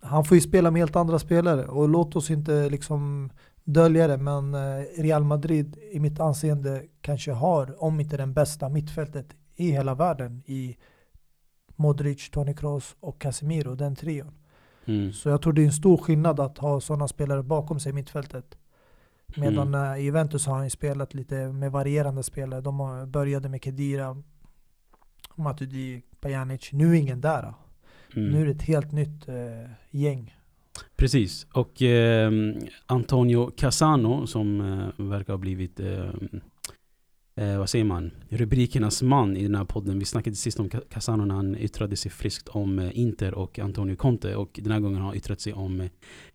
han 0.00 0.24
får 0.24 0.34
ju 0.34 0.40
spela 0.40 0.70
med 0.70 0.80
helt 0.80 0.96
andra 0.96 1.18
spelare. 1.18 1.66
Och 1.66 1.88
låt 1.88 2.16
oss 2.16 2.30
inte 2.30 2.70
liksom 2.70 3.30
dölja 3.64 4.06
det, 4.06 4.16
men 4.16 4.54
eh, 4.54 4.84
Real 4.98 5.24
Madrid 5.24 5.78
i 5.92 6.00
mitt 6.00 6.20
anseende 6.20 6.84
kanske 7.00 7.32
har, 7.32 7.82
om 7.82 8.00
inte 8.00 8.16
den 8.16 8.34
bästa 8.34 8.68
mittfältet 8.68 9.26
i 9.56 9.70
hela 9.70 9.94
världen 9.94 10.42
i 10.46 10.76
Modric, 11.76 12.30
Toni 12.30 12.54
Kroos 12.54 12.96
och 13.00 13.20
Casemiro, 13.20 13.74
den 13.74 13.96
trion. 13.96 14.34
Mm. 14.84 15.12
Så 15.12 15.28
jag 15.28 15.42
tror 15.42 15.52
det 15.52 15.62
är 15.62 15.66
en 15.66 15.72
stor 15.72 15.96
skillnad 15.96 16.40
att 16.40 16.58
ha 16.58 16.80
sådana 16.80 17.08
spelare 17.08 17.42
bakom 17.42 17.80
sig 17.80 17.90
i 17.90 17.92
mittfältet. 17.92 18.57
Medan 19.36 19.74
mm. 19.74 20.00
i 20.00 20.02
Juventus 20.02 20.46
har 20.46 20.58
han 20.58 20.70
spelat 20.70 21.14
lite 21.14 21.52
med 21.52 21.72
varierande 21.72 22.22
spelare. 22.22 22.60
De 22.60 23.06
började 23.10 23.48
med 23.48 23.64
Kedira, 23.64 24.22
Matuidi, 25.34 26.02
Pjanic. 26.20 26.72
Nu 26.72 26.90
är 26.90 26.94
ingen 26.94 27.20
där. 27.20 27.54
Mm. 28.16 28.30
Nu 28.30 28.40
är 28.40 28.46
det 28.46 28.52
ett 28.52 28.62
helt 28.62 28.92
nytt 28.92 29.28
eh, 29.28 29.70
gäng. 29.90 30.34
Precis, 30.96 31.46
och 31.52 31.82
eh, 31.82 32.32
Antonio 32.86 33.50
Casano 33.56 34.26
som 34.26 34.60
eh, 34.60 35.06
verkar 35.06 35.32
ha 35.32 35.38
blivit 35.38 35.80
eh, 35.80 36.10
eh, 37.34 37.58
vad 37.58 37.68
säger 37.68 37.84
man, 37.84 38.10
rubrikernas 38.28 39.02
man 39.02 39.36
i 39.36 39.42
den 39.42 39.54
här 39.54 39.64
podden. 39.64 39.98
Vi 39.98 40.04
snackade 40.04 40.36
sist 40.36 40.60
om 40.60 40.70
Casano 40.70 41.24
när 41.24 41.34
han 41.34 41.56
yttrade 41.56 41.96
sig 41.96 42.10
friskt 42.10 42.48
om 42.48 42.78
eh, 42.78 42.98
Inter 42.98 43.34
och 43.34 43.58
Antonio 43.58 43.96
Conte 43.96 44.36
och 44.36 44.60
den 44.62 44.72
här 44.72 44.80
gången 44.80 44.98
har 44.98 45.06
han 45.06 45.16
yttrat 45.16 45.40
sig 45.40 45.52
om 45.52 45.80
eh, 45.80 45.90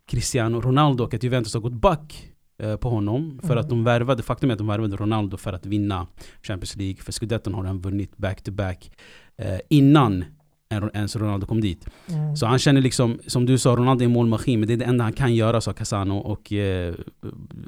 Cristiano 0.06 0.62
Ronaldo 0.62 1.04
och 1.04 1.14
att 1.14 1.24
Juventus 1.24 1.54
har 1.54 1.62
gått 1.62 1.74
back 1.74 2.28
eh, 2.28 2.33
på 2.82 2.90
honom. 2.90 3.40
För 3.42 3.52
Mm. 3.52 3.58
att 3.58 3.70
de 3.70 3.84
värvade, 3.84 4.24
faktum 4.24 4.50
är 4.50 4.54
att 4.54 4.58
de 4.58 4.68
värvade 4.68 4.96
Ronaldo 4.96 5.38
för 5.38 5.54
att 5.54 5.66
vinna 5.66 6.08
Champions 6.42 6.76
League. 6.76 6.96
För 7.04 7.12
Scudetton 7.12 7.54
har 7.54 7.64
han 7.64 7.80
vunnit 7.82 8.18
back-to-back 8.18 8.92
eh, 9.38 9.60
innan 9.70 10.26
en- 10.70 10.90
ens 10.94 11.16
Ronaldo 11.16 11.46
kom 11.46 11.62
dit. 11.62 11.86
Mm. 12.10 12.36
Så 12.36 12.46
han 12.46 12.60
känner 12.60 12.82
liksom, 12.82 13.20
som 13.28 13.46
du 13.46 13.58
sa, 13.58 13.76
Ronaldo 13.76 14.02
är 14.04 14.06
en 14.06 14.12
målmaskin, 14.14 14.60
men 14.60 14.68
det 14.68 14.74
är 14.74 14.78
det 14.78 14.86
enda 14.86 15.04
han 15.04 15.14
kan 15.14 15.36
göra, 15.36 15.62
sa 15.62 15.74
Casano. 15.74 16.18
Och 16.18 16.54
eh, 16.54 16.94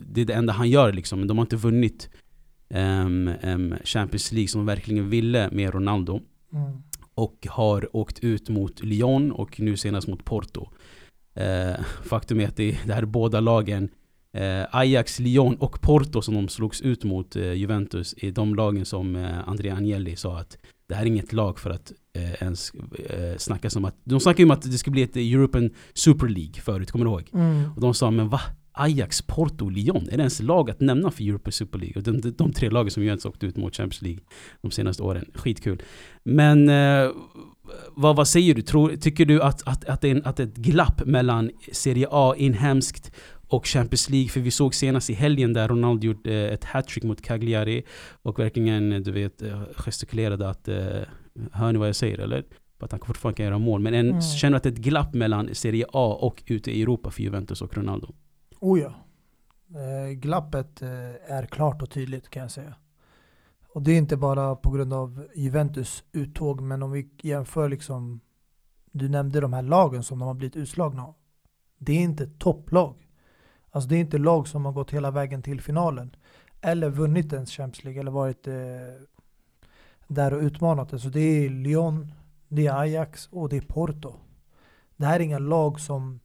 det 0.07 0.21
är 0.21 0.25
det 0.25 0.33
enda 0.33 0.53
han 0.53 0.69
gör 0.69 0.93
liksom. 0.93 1.19
Men 1.19 1.27
de 1.27 1.37
har 1.37 1.45
inte 1.45 1.55
vunnit 1.55 2.09
ehm, 2.69 3.27
ehm, 3.41 3.75
Champions 3.83 4.31
League 4.31 4.47
som 4.47 4.59
de 4.61 4.65
verkligen 4.65 5.09
ville 5.09 5.49
med 5.51 5.73
Ronaldo. 5.73 6.19
Mm. 6.53 6.71
Och 7.15 7.47
har 7.49 7.95
åkt 7.95 8.19
ut 8.19 8.49
mot 8.49 8.83
Lyon 8.83 9.31
och 9.31 9.59
nu 9.59 9.77
senast 9.77 10.07
mot 10.07 10.25
Porto. 10.25 10.69
Eh, 11.35 11.81
faktum 12.03 12.39
är 12.39 12.47
att 12.47 12.55
det, 12.55 12.77
det 12.85 12.93
här 12.93 13.01
är 13.01 13.05
båda 13.05 13.39
lagen, 13.39 13.89
eh, 14.35 14.65
Ajax, 14.71 15.19
Lyon 15.19 15.55
och 15.55 15.81
Porto 15.81 16.21
som 16.21 16.33
de 16.33 16.47
slogs 16.47 16.81
ut 16.81 17.03
mot 17.03 17.35
eh, 17.35 17.53
Juventus, 17.53 18.15
är 18.17 18.31
de 18.31 18.55
lagen 18.55 18.85
som 18.85 19.15
eh, 19.15 19.49
Andrea 19.49 19.75
Agnelli 19.75 20.15
sa 20.15 20.37
att 20.37 20.57
det 20.89 20.95
här 20.95 21.01
är 21.01 21.07
inget 21.07 21.33
lag 21.33 21.59
för 21.59 21.69
att 21.69 21.91
eh, 22.13 22.43
ens 22.43 22.73
eh, 23.09 23.37
snacka 23.37 23.69
som 23.69 23.85
att... 23.85 23.95
De 24.03 24.19
snackade 24.19 24.41
ju 24.41 24.45
om 24.45 24.51
att 24.51 24.61
det 24.61 24.77
skulle 24.77 24.91
bli 24.91 25.03
ett 25.03 25.15
European 25.15 25.69
Super 25.93 26.27
League 26.27 26.53
förut, 26.53 26.91
kommer 26.91 27.05
du 27.05 27.11
ihåg? 27.11 27.29
Mm. 27.33 27.71
Och 27.75 27.81
de 27.81 27.93
sa 27.93 28.11
men 28.11 28.29
va? 28.29 28.41
Ajax, 28.77 29.21
Porto, 29.21 29.69
Lyon? 29.69 30.07
Är 30.11 30.17
det 30.17 30.23
ens 30.23 30.41
lag 30.41 30.69
att 30.69 30.79
nämna 30.79 31.11
för 31.11 31.23
European 31.23 31.51
Super 31.51 31.79
League? 31.79 31.93
Och 31.95 32.03
de, 32.03 32.21
de, 32.21 32.31
de 32.31 32.53
tre 32.53 32.69
lagen 32.69 32.91
som 32.91 33.03
ju 33.03 33.09
ens 33.09 33.25
åkt 33.25 33.43
ut 33.43 33.57
mot 33.57 33.75
Champions 33.75 34.01
League 34.01 34.21
de 34.61 34.71
senaste 34.71 35.03
åren. 35.03 35.25
Skitkul. 35.33 35.81
Men 36.23 36.69
eh, 36.69 37.11
vad, 37.95 38.15
vad 38.15 38.27
säger 38.27 38.55
du? 38.55 38.61
Tror, 38.61 38.95
tycker 38.95 39.25
du 39.25 39.41
att, 39.41 39.67
att, 39.67 39.85
att, 39.85 40.01
det 40.01 40.07
är 40.07 40.15
en, 40.15 40.25
att 40.25 40.39
ett 40.39 40.55
glapp 40.55 41.05
mellan 41.05 41.51
Serie 41.71 42.07
A 42.11 42.33
inhemskt 42.37 43.11
och 43.47 43.65
Champions 43.65 44.09
League? 44.09 44.29
För 44.29 44.39
vi 44.39 44.51
såg 44.51 44.75
senast 44.75 45.09
i 45.09 45.13
helgen 45.13 45.53
där 45.53 45.67
Ronaldo 45.67 46.07
gjorde 46.07 46.33
eh, 46.33 46.53
ett 46.53 46.63
hattrick 46.63 47.03
mot 47.03 47.21
Cagliari 47.21 47.83
och 48.21 48.39
verkligen, 48.39 49.03
du 49.03 49.11
vet, 49.11 49.41
eh, 49.41 49.61
gestikulerade 49.77 50.49
att 50.49 50.67
eh, 50.67 51.01
Hör 51.51 51.71
ni 51.73 51.79
vad 51.79 51.87
jag 51.87 51.95
säger 51.95 52.17
eller? 52.19 52.45
För 52.79 52.85
att 52.85 52.91
han 52.91 53.01
fortfarande 53.05 53.37
kan 53.37 53.45
göra 53.45 53.57
mål. 53.57 53.81
Men 53.81 53.93
en, 53.93 54.09
Mm. 54.09 54.21
känner 54.21 54.57
att 54.57 54.63
det 54.63 54.69
är 54.69 54.73
ett 54.73 54.79
glapp 54.79 55.13
mellan 55.13 55.55
Serie 55.55 55.85
A 55.93 56.17
och 56.21 56.43
ute 56.47 56.71
i 56.71 56.81
Europa 56.81 57.11
för 57.11 57.21
Juventus 57.21 57.61
och 57.61 57.77
Ronaldo? 57.77 58.13
Oh 58.59 58.79
ja. 58.79 58.93
Eh, 59.79 60.11
glappet 60.13 60.81
eh, 60.81 60.89
är 61.35 61.45
klart 61.45 61.81
och 61.81 61.89
tydligt 61.89 62.29
kan 62.29 62.41
jag 62.41 62.51
säga. 62.51 62.75
Och 63.73 63.81
det 63.81 63.91
är 63.91 63.97
inte 63.97 64.17
bara 64.17 64.55
på 64.55 64.71
grund 64.71 64.93
av 64.93 65.27
Juventus 65.35 66.03
uttåg, 66.11 66.61
men 66.61 66.83
om 66.83 66.91
vi 66.91 67.09
jämför 67.21 67.69
liksom, 67.69 68.19
du 68.91 69.09
nämnde 69.09 69.39
de 69.39 69.53
här 69.53 69.61
lagen 69.61 70.03
som 70.03 70.19
de 70.19 70.27
har 70.27 70.33
blivit 70.33 70.55
utslagna 70.55 71.03
av. 71.03 71.13
Det 71.77 71.91
är 71.93 72.01
inte 72.01 72.27
topplag. 72.27 72.95
Alltså 73.75 73.89
det 73.89 73.95
är 73.95 73.99
inte 73.99 74.17
lag 74.17 74.47
som 74.47 74.65
har 74.65 74.71
gått 74.71 74.91
hela 74.91 75.11
vägen 75.11 75.41
till 75.41 75.61
finalen. 75.61 76.15
Eller 76.61 76.89
vunnit 76.89 77.33
en 77.33 77.45
Champions 77.45 77.83
League 77.83 77.99
eller 77.99 78.11
varit 78.11 78.47
eh, 78.47 78.53
där 80.07 80.33
och 80.33 80.41
utmanat 80.41 80.89
det. 80.89 80.99
Så 80.99 81.09
det 81.09 81.19
är 81.19 81.49
Lyon, 81.49 82.11
det 82.47 82.67
är 82.67 82.79
Ajax 82.79 83.27
och 83.31 83.49
det 83.49 83.57
är 83.57 83.61
Porto. 83.61 84.13
Det 84.95 85.05
här 85.05 85.15
är 85.15 85.23
inga 85.23 85.39
lag 85.39 85.79
som 85.79 86.19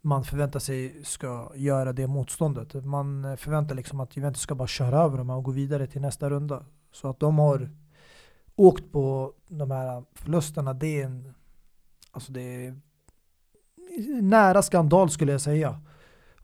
man 0.00 0.24
förväntar 0.24 0.60
sig 0.60 1.04
ska 1.04 1.52
göra 1.54 1.92
det 1.92 2.06
motståndet. 2.06 2.84
Man 2.84 3.36
förväntar 3.36 3.74
liksom 3.74 4.00
att 4.00 4.16
Juventus 4.16 4.42
ska 4.42 4.54
bara 4.54 4.68
köra 4.68 4.98
över 4.98 5.18
dem 5.18 5.30
och 5.30 5.44
gå 5.44 5.50
vidare 5.50 5.86
till 5.86 6.00
nästa 6.00 6.30
runda. 6.30 6.64
Så 6.92 7.08
att 7.08 7.20
de 7.20 7.38
har 7.38 7.70
åkt 8.56 8.92
på 8.92 9.32
de 9.48 9.70
här 9.70 10.04
förlusterna, 10.14 10.72
det 10.74 11.00
är 11.00 11.04
en 11.04 11.34
alltså 12.10 12.32
det 12.32 12.66
är 12.66 12.74
nära 14.22 14.62
skandal 14.62 15.10
skulle 15.10 15.32
jag 15.32 15.40
säga. 15.40 15.80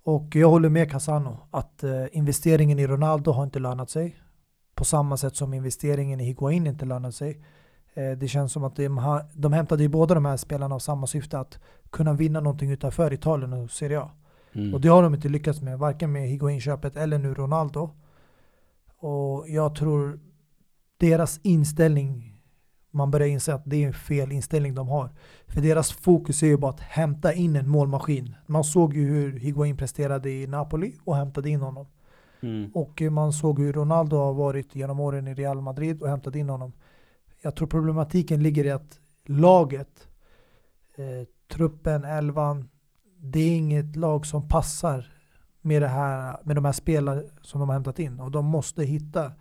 Och 0.07 0.37
jag 0.37 0.49
håller 0.49 0.69
med 0.69 0.91
Casano 0.91 1.39
att 1.51 1.85
eh, 1.85 2.05
investeringen 2.13 2.79
i 2.79 2.87
Ronaldo 2.87 3.31
har 3.31 3.45
inte 3.45 3.59
lönat 3.59 3.91
sig. 3.91 4.17
På 4.75 4.85
samma 4.85 5.17
sätt 5.17 5.37
som 5.37 5.55
investeringen 5.55 6.21
i 6.21 6.25
Higuain 6.25 6.67
inte 6.67 6.85
lönat 6.85 7.15
sig. 7.15 7.45
Eh, 7.95 8.11
det 8.11 8.29
känns 8.29 8.53
som 8.53 8.65
att 8.65 8.77
de, 8.77 8.99
har, 8.99 9.25
de 9.35 9.53
hämtade 9.53 9.83
ju 9.83 9.89
båda 9.89 10.15
de 10.15 10.25
här 10.25 10.37
spelarna 10.37 10.75
av 10.75 10.79
samma 10.79 11.07
syfte 11.07 11.39
att 11.39 11.59
kunna 11.91 12.13
vinna 12.13 12.41
någonting 12.41 12.71
utanför 12.71 13.13
Italien 13.13 13.53
och 13.53 13.71
Serie 13.71 14.01
A. 14.01 14.11
Mm. 14.53 14.75
Och 14.75 14.81
det 14.81 14.89
har 14.89 15.03
de 15.03 15.15
inte 15.15 15.29
lyckats 15.29 15.61
med, 15.61 15.79
varken 15.79 16.13
med 16.13 16.29
Higuain-köpet 16.29 16.97
eller 16.97 17.19
nu 17.19 17.35
Ronaldo. 17.35 17.91
Och 18.99 19.49
jag 19.49 19.75
tror 19.75 20.21
deras 20.97 21.41
inställning, 21.43 22.36
man 22.97 23.11
börjar 23.11 23.29
inse 23.29 23.55
att 23.55 23.63
det 23.65 23.83
är 23.83 23.87
en 23.87 23.95
fel 23.95 24.33
inställning 24.33 24.75
de 24.75 24.89
har. 24.89 25.11
För 25.47 25.61
deras 25.61 25.93
fokus 25.93 26.43
är 26.43 26.47
ju 26.47 26.57
bara 26.57 26.71
att 26.71 26.81
hämta 26.81 27.33
in 27.33 27.57
en 27.57 27.69
målmaskin. 27.69 28.35
Man 28.47 28.65
såg 28.65 28.95
ju 28.95 29.07
hur 29.09 29.39
Higuain 29.39 29.77
presterade 29.77 30.31
i 30.31 30.47
Napoli 30.47 30.95
och 31.05 31.17
hämtade 31.17 31.51
in 31.51 31.61
honom. 31.61 31.87
Mm. 32.41 32.71
Och 32.75 33.03
man 33.03 33.33
såg 33.33 33.59
hur 33.59 33.73
Ronaldo 33.73 34.17
har 34.17 34.33
varit 34.33 34.75
genom 34.75 35.01
åren 35.01 35.29
i 35.29 35.35
Real 35.35 35.61
Madrid 35.61 36.03
och 36.03 36.09
hämtat 36.09 36.35
in 36.35 36.49
honom. 36.49 36.73
Jag 37.43 37.57
tror 37.57 37.69
problematiken 37.69 38.43
ligger 38.43 38.65
i 38.65 38.71
att 38.71 39.01
laget, 39.25 40.09
eh, 40.97 41.29
truppen, 41.49 42.05
elvan, 42.05 42.69
det 43.19 43.41
är 43.41 43.57
inget 43.57 43.97
lag 43.97 44.27
som 44.27 44.49
passar 44.49 45.13
med, 45.61 45.83
det 45.83 45.89
här, 45.89 46.37
med 46.45 46.57
de 46.57 46.65
här 46.65 46.73
spelarna 46.73 47.23
som 47.43 47.61
de 47.61 47.69
har 47.69 47.75
hämtat 47.75 47.99
in. 47.99 48.21
Och 48.21 48.31
de 48.31 48.45
måste 48.45 48.85
hitta 48.85 49.33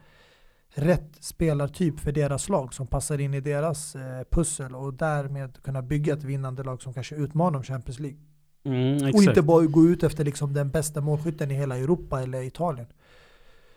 rätt 0.75 1.17
spelartyp 1.19 1.99
för 1.99 2.11
deras 2.11 2.49
lag 2.49 2.73
som 2.73 2.87
passar 2.87 3.21
in 3.21 3.33
i 3.33 3.41
deras 3.41 3.95
eh, 3.95 4.23
pussel 4.31 4.75
och 4.75 4.93
därmed 4.93 5.63
kunna 5.63 5.81
bygga 5.81 6.13
ett 6.13 6.23
vinnande 6.23 6.63
lag 6.63 6.81
som 6.81 6.93
kanske 6.93 7.15
utmanar 7.15 7.57
om 7.57 7.63
Champions 7.63 7.99
League. 7.99 8.19
Mm, 8.65 9.13
Och 9.15 9.23
inte 9.23 9.41
bara 9.41 9.65
gå 9.65 9.85
ut 9.85 10.03
efter 10.03 10.25
liksom 10.25 10.53
den 10.53 10.71
bästa 10.71 11.01
målskytten 11.01 11.51
i 11.51 11.53
hela 11.53 11.77
Europa 11.77 12.21
eller 12.21 12.41
Italien. 12.43 12.87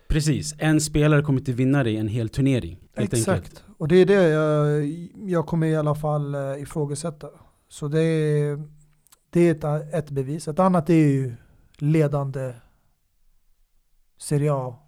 Precis, 0.08 0.54
en 0.58 0.80
spelare 0.80 1.22
kommer 1.22 1.38
inte 1.38 1.52
vinna 1.52 1.84
dig 1.84 1.96
en 1.96 2.08
hel 2.08 2.28
turnering. 2.28 2.78
Exakt. 2.94 3.28
Enkelt. 3.28 3.64
Och 3.78 3.88
det 3.88 3.96
är 3.96 4.06
det 4.06 4.28
jag, 4.28 4.86
jag 5.30 5.46
kommer 5.46 5.66
i 5.66 5.76
alla 5.76 5.94
fall 5.94 6.34
eh, 6.34 6.62
ifrågasätta. 6.62 7.28
Så 7.68 7.88
det 7.88 8.02
är, 8.02 8.62
det 9.30 9.64
är 9.64 9.78
ett, 9.84 9.94
ett 9.94 10.10
bevis. 10.10 10.48
Ett 10.48 10.58
annat 10.58 10.90
är 10.90 10.94
ju 10.94 11.34
ledande 11.78 12.54
Serie 14.18 14.52
A-laget, 14.52 14.87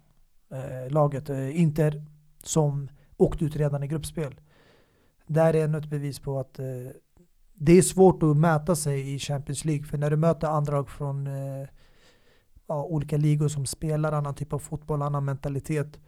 Eh, 0.51 1.11
eh, 1.29 1.61
Inter, 1.61 2.05
som 2.43 2.89
åkte 3.17 3.45
ut 3.45 3.55
redan 3.55 3.83
i 3.83 3.87
gruppspel. 3.87 4.39
Där 5.27 5.53
är 5.53 5.63
ännu 5.63 5.77
ett 5.77 5.89
bevis 5.89 6.19
på 6.19 6.39
att 6.39 6.59
eh, 6.59 6.65
det 7.53 7.77
är 7.77 7.81
svårt 7.81 8.23
att 8.23 8.37
mäta 8.37 8.75
sig 8.75 9.13
i 9.13 9.19
Champions 9.19 9.65
League. 9.65 9.85
För 9.85 9.97
när 9.97 10.09
du 10.09 10.17
möter 10.17 10.47
andra 10.47 10.73
lag 10.73 10.89
från 10.89 11.27
eh, 11.27 11.67
ja, 12.67 12.83
olika 12.83 13.17
ligor 13.17 13.47
som 13.47 13.65
spelar 13.65 14.11
annan 14.11 14.35
typ 14.35 14.53
av 14.53 14.59
fotboll, 14.59 15.01
annan 15.01 15.25
mentalitet. 15.25 15.99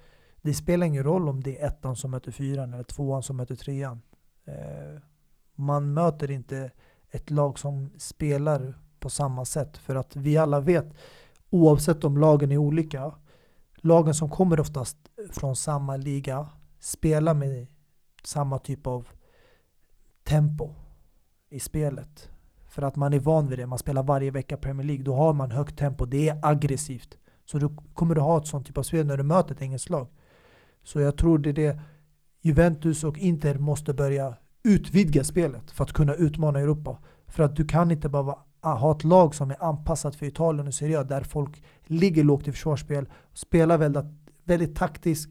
Det 0.41 0.53
spelar 0.53 0.88
ingen 0.88 1.03
roll 1.03 1.29
om 1.29 1.43
det 1.43 1.62
är 1.62 1.67
ettan 1.67 1.95
som 1.95 2.12
möter 2.12 2.31
fyran 2.31 2.73
eller 2.73 2.83
tvåan 2.83 3.23
som 3.23 3.38
möter 3.38 3.55
trean. 3.55 4.01
Eh, 4.45 5.01
man 5.55 5.93
möter 5.93 6.31
inte 6.31 6.71
ett 7.12 7.31
lag 7.31 7.59
som 7.59 7.89
spelar 7.97 8.79
på 9.00 9.09
samma 9.09 9.45
sätt. 9.45 9.77
För 9.77 9.95
att 9.95 10.15
vi 10.15 10.38
alla 10.38 10.59
vet, 10.59 10.93
oavsett 11.50 12.03
om 12.03 12.17
lagen 12.17 12.51
är 12.51 12.57
olika, 12.57 13.12
lagen 13.83 14.13
som 14.13 14.29
kommer 14.29 14.59
oftast 14.59 14.97
från 15.31 15.55
samma 15.55 15.97
liga 15.97 16.49
spelar 16.79 17.33
med 17.33 17.67
samma 18.23 18.59
typ 18.59 18.87
av 18.87 19.07
tempo 20.23 20.69
i 21.49 21.59
spelet. 21.59 22.29
För 22.69 22.81
att 22.81 22.95
man 22.95 23.13
är 23.13 23.19
van 23.19 23.47
vid 23.47 23.59
det, 23.59 23.65
man 23.67 23.79
spelar 23.79 24.03
varje 24.03 24.31
vecka 24.31 24.57
Premier 24.57 24.87
League, 24.87 25.03
då 25.03 25.15
har 25.15 25.33
man 25.33 25.51
högt 25.51 25.77
tempo, 25.77 26.05
det 26.05 26.29
är 26.29 26.39
aggressivt. 26.41 27.17
Så 27.45 27.59
då 27.59 27.69
kommer 27.93 28.15
du 28.15 28.21
ha 28.21 28.37
ett 28.37 28.47
sånt 28.47 28.67
typ 28.67 28.77
av 28.77 28.83
spel 28.83 29.05
när 29.05 29.17
du 29.17 29.23
möter 29.23 29.55
ett 29.55 29.61
engelskt 29.61 29.89
lag. 29.89 30.07
Så 30.83 30.99
jag 30.99 31.17
tror 31.17 31.37
det 31.37 31.49
är 31.49 31.53
det 31.53 31.79
Juventus 32.41 33.03
och 33.03 33.17
Inter 33.17 33.57
måste 33.57 33.93
börja 33.93 34.37
utvidga 34.63 35.23
spelet 35.23 35.71
för 35.71 35.83
att 35.83 35.93
kunna 35.93 36.15
utmana 36.15 36.59
Europa. 36.59 36.97
För 37.27 37.43
att 37.43 37.55
du 37.55 37.65
kan 37.65 37.91
inte 37.91 38.09
bara 38.09 38.23
vara- 38.23 38.43
ha 38.63 38.91
ett 38.91 39.03
lag 39.03 39.36
som 39.36 39.51
är 39.51 39.63
anpassat 39.63 40.15
för 40.15 40.25
Italien 40.25 40.67
och 40.67 40.74
Serie 40.74 41.00
A 41.00 41.03
där 41.03 41.22
folk 41.22 41.63
ligger 41.84 42.24
lågt 42.24 42.48
i 42.48 42.51
försvarsspel, 42.51 43.05
spelar 43.34 43.77
väldigt, 43.77 44.05
väldigt 44.43 44.75
taktiskt 44.75 45.29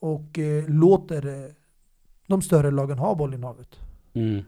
och 0.00 0.38
eh, 0.38 0.68
låter 0.68 1.26
eh, 1.26 1.50
de 2.26 2.42
större 2.42 2.70
lagen 2.70 2.98
ha 2.98 3.14
bollinnehavet. 3.14 3.80
Mm. 4.14 4.44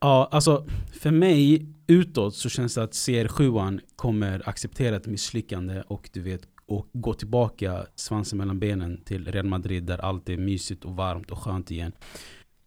Ja, 0.00 0.28
alltså 0.32 0.66
för 0.92 1.10
mig 1.10 1.66
utåt 1.86 2.34
så 2.34 2.48
känns 2.48 2.74
det 2.74 2.82
att 2.82 2.92
CR7 2.92 3.80
kommer 3.96 4.48
acceptera 4.48 4.96
ett 4.96 5.06
misslyckande 5.06 5.82
och 5.86 6.10
du 6.12 6.22
vet 6.22 6.42
och 6.66 6.88
gå 6.92 7.14
tillbaka 7.14 7.86
svansen 7.94 8.38
mellan 8.38 8.58
benen 8.58 9.00
till 9.04 9.32
Real 9.32 9.46
Madrid 9.46 9.84
där 9.84 9.98
allt 9.98 10.28
är 10.28 10.36
mysigt 10.36 10.84
och 10.84 10.96
varmt 10.96 11.30
och 11.30 11.38
skönt 11.38 11.70
igen. 11.70 11.92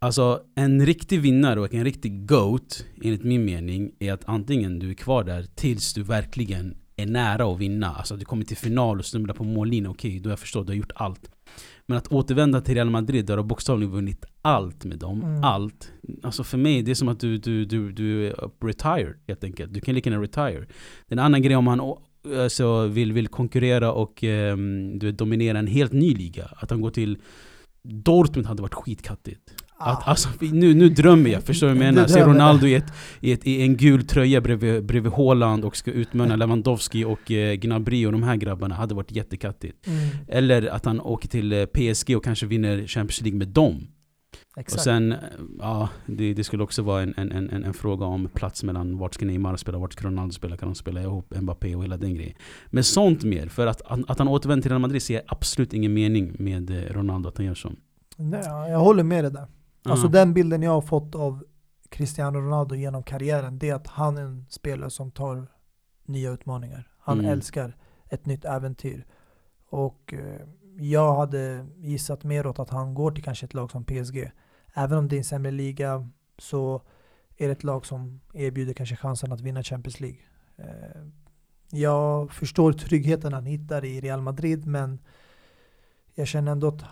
Alltså 0.04 0.42
en 0.56 0.86
riktig 0.86 1.22
vinnare 1.22 1.60
och 1.60 1.74
en 1.74 1.84
riktig 1.84 2.26
GOAT 2.26 2.86
enligt 3.04 3.24
min 3.24 3.46
mening 3.46 3.92
är 4.00 4.14
att 4.14 4.24
antingen 4.26 4.80
du 4.80 4.90
är 4.90 4.94
kvar 4.94 5.24
där 5.24 5.44
tills 5.56 5.94
du 5.94 6.04
verkligen 6.04 6.78
är 6.96 7.06
nära 7.06 7.46
att 7.54 7.60
vinna. 7.60 7.88
Alltså 7.96 8.16
du 8.16 8.26
kommer 8.26 8.44
till 8.46 8.58
final 8.58 9.00
och 9.00 9.06
snubblar 9.06 9.36
på 9.36 9.44
mållinjen, 9.44 9.92
okej 9.92 10.20
då 10.20 10.28
har 10.30 10.32
jag 10.32 10.40
förstått, 10.40 10.68
du 10.68 10.72
har 10.74 10.78
gjort 10.78 10.92
allt. 10.96 11.32
Men 11.86 11.98
att 11.98 12.08
återvända 12.08 12.62
till 12.62 12.74
Real 12.76 12.90
Madrid 12.90 13.26
där 13.26 13.34
du 13.36 13.42
har 13.42 13.48
bokstavligen 13.48 13.92
vunnit 13.94 14.26
allt 14.42 14.86
med 14.86 15.00
dem, 15.00 15.22
Mm. 15.24 15.44
allt. 15.44 15.92
Alltså 16.24 16.44
för 16.44 16.58
mig, 16.58 16.82
det 16.82 16.92
är 16.92 16.96
som 16.96 17.08
att 17.08 17.20
du, 17.20 17.38
du, 17.38 17.66
du, 17.66 17.92
du 17.92 18.28
är 18.28 18.36
retired 18.68 19.14
helt 19.28 19.44
enkelt. 19.44 19.74
Du 19.74 19.82
kan 19.82 19.96
lika 19.96 20.10
gärna 20.10 20.24
retire. 20.24 20.60
Det 21.08 21.14
är 21.14 21.18
en 21.18 21.20
annan 21.20 21.42
grej 21.42 21.56
om 21.56 21.64
man 21.66 21.82
å- 21.82 22.02
alltså, 22.38 22.88
vill, 22.88 23.14
vill 23.14 23.28
konkurrera 23.28 23.92
och 23.92 24.24
um, 24.24 25.00
du 25.00 25.12
dominera 25.12 25.60
en 25.60 25.68
helt 25.68 25.94
ny 25.94 26.14
liga. 26.16 26.46
Att 26.58 26.70
han 26.70 26.82
går 26.82 26.92
till 26.92 27.18
Dortmund 27.84 28.48
hade 28.48 28.62
varit 28.62 28.74
skitkattigt. 28.74 29.54
Att, 29.86 30.08
alltså, 30.08 30.30
nu, 30.40 30.74
nu 30.74 30.90
drömmer 30.90 31.30
jag, 31.30 31.44
förstår 31.44 31.68
du 31.68 31.74
vad 31.74 31.86
jag 31.86 31.94
menar? 31.94 32.08
Se 32.08 32.14
drömmer. 32.20 32.34
Ronaldo 32.34 32.68
i, 32.68 32.76
ett, 32.76 32.94
i, 33.20 33.32
ett, 33.32 33.48
i 33.48 33.62
en 33.62 33.78
gul 33.78 34.04
tröja 34.08 34.42
bredvid, 34.42 34.86
bredvid 34.86 35.12
Haaland 35.12 35.66
och 35.66 35.76
ska 35.76 35.92
utmana 35.92 36.36
Lewandowski 36.36 37.06
och 37.06 37.32
eh, 37.32 37.54
Gnabry 37.56 38.06
och 38.06 38.12
de 38.12 38.24
här 38.24 38.36
grabbarna. 38.36 38.76
hade 38.76 38.96
varit 38.96 39.12
jättekattigt. 39.12 39.88
Mm, 39.88 40.00
Eller 40.28 40.68
att 40.68 40.86
han 40.86 41.02
åker 41.02 41.28
till 41.30 41.54
eh, 41.54 41.66
PSG 41.66 42.18
och 42.18 42.24
kanske 42.24 42.46
vinner 42.46 42.88
Champions 42.88 43.22
League 43.22 43.38
med 43.38 43.48
dem. 43.48 43.88
exakt. 44.58 44.74
Och 44.74 44.80
sen, 44.84 45.12
eh, 45.12 45.18
ja, 45.60 45.90
det, 46.06 46.34
det 46.34 46.44
skulle 46.44 46.64
också 46.64 46.82
vara 46.82 47.02
en, 47.02 47.14
en, 47.18 47.32
en, 47.32 47.50
en- 47.50 47.64
en 47.64 47.74
fråga 47.74 48.06
om 48.06 48.30
plats 48.34 48.64
mellan 48.64 48.98
vart 48.98 49.14
ska 49.14 49.26
Neymar 49.26 49.56
spela, 49.58 49.78
vart 49.78 49.94
ska 49.94 50.08
Ronaldo 50.08 50.34
spela, 50.34 50.58
kan 50.58 50.70
de 50.70 50.76
spela 50.76 51.02
ihop 51.02 51.34
Mbappé 51.42 51.76
och 51.76 51.84
hela 51.84 51.98
den 51.98 52.16
grejen. 52.16 52.34
Men 52.68 52.84
sånt 52.84 53.24
mer, 53.24 53.48
för 53.48 53.68
att, 53.68 53.82
att, 53.82 54.10
att 54.10 54.18
han 54.20 54.28
återvänder 54.28 54.62
till 54.62 54.72
Real 54.72 54.82
Madrid 54.82 55.02
ser 55.02 55.14
jag 55.14 55.24
absolut 55.28 55.74
ingen 55.74 55.94
mening 55.94 56.36
med 56.40 56.70
eh, 56.70 56.94
Ronaldo 56.94 57.30
att 57.30 57.38
han 57.38 57.46
gör 57.46 57.56
så. 57.56 57.72
Nej, 58.18 58.42
jag 58.72 58.80
håller 58.80 59.04
med 59.04 59.24
dig 59.24 59.32
där. 59.32 59.48
Alltså 59.86 60.06
Ja. 60.06 60.12
den 60.12 60.34
bilden 60.34 60.62
jag 60.62 60.72
har 60.72 60.82
fått 60.82 61.16
av 61.16 61.44
Cristiano 61.90 62.40
Ronaldo 62.40 62.76
genom 62.76 63.04
karriären, 63.04 63.60
det 63.60 63.70
är 63.70 63.76
att 63.76 63.88
han 63.88 64.18
är 64.18 64.22
en 64.22 64.46
spelare 64.50 64.90
som 64.90 65.12
tar 65.12 65.48
nya 66.06 66.32
utmaningar. 66.32 66.88
Han 67.00 67.20
Mm. 67.20 67.32
älskar 67.32 67.78
ett 68.10 68.26
nytt 68.26 68.46
äventyr. 68.46 69.06
Och 69.70 70.14
eh, 70.14 70.48
jag 70.78 71.16
hade 71.16 71.66
gissat 71.78 72.24
mer 72.24 72.48
åt 72.48 72.60
att 72.60 72.70
han 72.70 72.94
går 72.94 73.12
till 73.12 73.24
kanske 73.24 73.46
ett 73.46 73.54
lag 73.54 73.72
som 73.72 73.84
PSG. 73.86 74.32
Även 74.74 74.98
om 74.98 75.08
det 75.08 75.16
är 75.16 75.18
en 75.18 75.24
sämre 75.24 75.52
liga 75.52 76.10
så 76.38 76.82
är 77.38 77.48
det 77.48 77.52
ett 77.52 77.64
lag 77.64 77.86
som 77.86 78.22
erbjuder 78.34 78.74
kanske 78.74 78.96
chansen 78.96 79.32
att 79.32 79.42
vinna 79.42 79.64
Champions 79.64 80.00
League. 80.00 80.20
Eh, 80.58 81.02
jag 81.72 82.32
förstår 82.32 82.74
tryggheten 82.74 83.34
han 83.34 83.46
hittar 83.46 83.86
i 83.86 84.02
Real 84.02 84.22
Madrid 84.22 84.66
men 84.66 85.00
jag 86.16 86.28
känner 86.28 86.52
ändå 86.52 86.68
att 86.68 86.84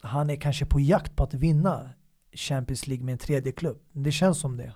han 0.00 0.30
är 0.30 0.36
kanske 0.36 0.66
på 0.66 0.80
jakt 0.80 1.16
på 1.16 1.22
att 1.24 1.34
vinna 1.34 1.90
Champions 2.36 2.86
League 2.86 3.04
med 3.04 3.12
en 3.12 3.18
tredje 3.18 3.52
klubb. 3.52 3.78
Det 3.92 4.12
känns 4.12 4.38
som 4.40 4.56
det. 4.56 4.72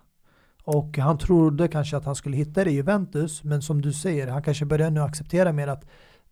Och 0.63 0.99
han 0.99 1.19
trodde 1.19 1.69
kanske 1.69 1.97
att 1.97 2.05
han 2.05 2.15
skulle 2.15 2.37
hitta 2.37 2.65
det 2.65 2.71
i 2.71 2.75
Juventus, 2.75 3.45
men 3.45 3.63
som 3.63 3.83
du 3.83 3.93
säger, 3.93 4.27
han 4.29 4.43
kanske 4.43 4.65
börjar 4.65 4.91
nu 4.91 5.01
acceptera 5.03 5.53
mer 5.53 5.69
att 5.69 5.85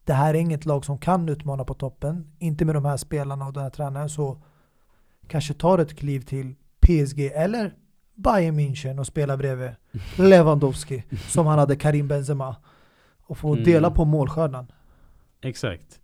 det 0.04 0.12
här 0.12 0.34
är 0.34 0.38
inget 0.38 0.66
lag 0.66 0.84
som 0.84 0.98
kan 0.98 1.28
utmana 1.28 1.64
på 1.64 1.74
toppen. 1.74 2.32
Inte 2.38 2.64
med 2.64 2.74
de 2.74 2.84
här 2.84 2.96
spelarna 2.96 3.46
och 3.46 3.52
den 3.52 3.62
här 3.62 3.70
tränaren, 3.70 4.08
så 4.10 4.42
kanske 5.28 5.54
tar 5.54 5.78
ett 5.78 5.98
kliv 5.98 6.20
till 6.20 6.54
PSG 6.80 7.20
eller 7.34 7.74
Bayern 8.14 8.60
München 8.60 8.98
och 8.98 9.06
spelar 9.06 9.36
bredvid 9.36 9.70
Lewandowski, 10.18 11.04
som 11.28 11.46
han 11.46 11.58
hade 11.58 11.76
Karim 11.76 12.08
Benzema. 12.08 12.56
Och 13.28 13.38
få 13.38 13.52
Mm. 13.52 13.64
dela 13.64 13.90
på 13.90 14.04
målskörden. 14.04 14.66
Exakt. 15.42 16.00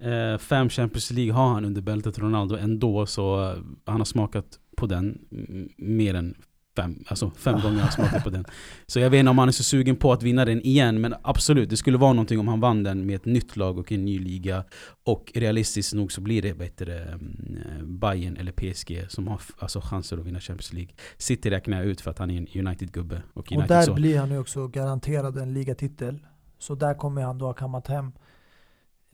Eh, 0.00 0.38
fem 0.38 0.68
Champions 0.68 1.10
League 1.10 1.32
har 1.32 1.48
han 1.48 1.64
under 1.64 1.82
bältet 1.82 2.18
Ronaldo 2.18 2.56
ändå 2.56 3.06
så 3.06 3.44
eh, 3.44 3.58
han 3.84 4.00
har 4.00 4.04
smakat 4.04 4.58
på 4.76 4.86
den 4.86 5.18
mm, 5.32 5.68
mer 5.76 6.14
än 6.14 6.34
fem, 6.76 7.04
alltså 7.06 7.30
fem 7.30 7.60
gånger 7.60 7.74
har 7.74 7.82
han 7.82 7.92
smakat 7.92 8.24
på 8.24 8.30
den. 8.30 8.44
Så 8.86 9.00
jag 9.00 9.10
vet 9.10 9.18
inte 9.18 9.30
om 9.30 9.38
han 9.38 9.48
är 9.48 9.52
så 9.52 9.62
sugen 9.62 9.96
på 9.96 10.12
att 10.12 10.22
vinna 10.22 10.44
den 10.44 10.62
igen 10.62 11.00
men 11.00 11.14
absolut, 11.22 11.70
det 11.70 11.76
skulle 11.76 11.98
vara 11.98 12.12
någonting 12.12 12.40
om 12.40 12.48
han 12.48 12.60
vann 12.60 12.82
den 12.82 13.06
med 13.06 13.16
ett 13.16 13.24
nytt 13.24 13.56
lag 13.56 13.78
och 13.78 13.92
en 13.92 14.04
ny 14.04 14.18
liga. 14.18 14.64
Och 15.04 15.32
realistiskt 15.34 15.94
nog 15.94 16.12
så 16.12 16.20
blir 16.20 16.42
det 16.42 16.54
bättre 16.54 17.02
eh, 17.02 17.84
Bayern 17.84 18.36
eller 18.36 18.52
PSG 18.52 19.06
som 19.08 19.28
har 19.28 19.40
alltså, 19.58 19.80
chanser 19.80 20.18
att 20.18 20.26
vinna 20.26 20.40
Champions 20.40 20.72
League. 20.72 20.94
City 21.16 21.50
räknar 21.50 21.76
jag 21.76 21.86
ut 21.86 22.00
för 22.00 22.10
att 22.10 22.18
han 22.18 22.30
är 22.30 22.36
en 22.36 22.66
United-gubbe. 22.66 23.22
Och 23.32 23.38
Och 23.38 23.52
United 23.52 23.76
där 23.76 23.82
så. 23.82 23.94
blir 23.94 24.18
han 24.18 24.30
ju 24.30 24.38
också 24.38 24.68
garanterad 24.68 25.38
en 25.38 25.54
ligatitel. 25.54 26.18
Så 26.58 26.74
där 26.74 26.94
kommer 26.94 27.22
han 27.22 27.38
då 27.38 27.46
ha 27.46 27.52
kammat 27.52 27.86
hem 27.86 28.12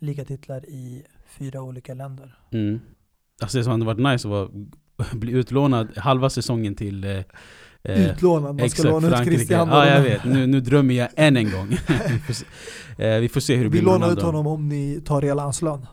ligatitlar 0.01 0.69
i 0.69 1.03
fyra 1.39 1.63
olika 1.63 1.95
länder. 1.95 2.39
Mm. 2.53 2.81
Alltså 3.43 3.59
det 3.59 3.65
som 3.65 3.73
hade 3.73 3.85
varit 3.85 4.13
nice 4.13 4.29
var 4.29 4.51
att 4.97 5.13
bli 5.13 5.33
utlånad 5.33 5.99
halva 5.99 6.31
säsongen 6.31 6.75
till 6.75 7.05
eh, 7.05 7.11
eh, 7.83 8.11
Utlånad, 8.11 8.61
man 8.61 8.71
ska 8.71 8.83
låna 8.83 9.21
ut. 9.21 9.29
Cristiano. 9.29 9.73
Ja, 9.73 9.87
jag 9.87 10.01
vet. 10.03 10.25
Nu, 10.25 10.47
nu 10.47 10.61
drömmer 10.61 10.95
jag 10.95 11.09
än 11.17 11.37
en 11.37 11.51
gång. 11.51 11.69
vi, 12.09 12.19
får 12.19 12.33
se, 12.33 12.45
eh, 12.99 13.21
vi 13.21 13.29
får 13.29 13.41
se 13.41 13.57
hur 13.57 13.65
det 13.65 13.69
Vi 13.69 13.71
blir 13.71 13.83
med 13.83 14.01
lånar 14.01 14.13
ut 14.13 14.23
honom 14.23 14.47
om 14.47 14.69
ni 14.69 15.01
tar 15.05 15.23
hela 15.23 15.43
hans 15.43 15.63
lön. 15.63 15.87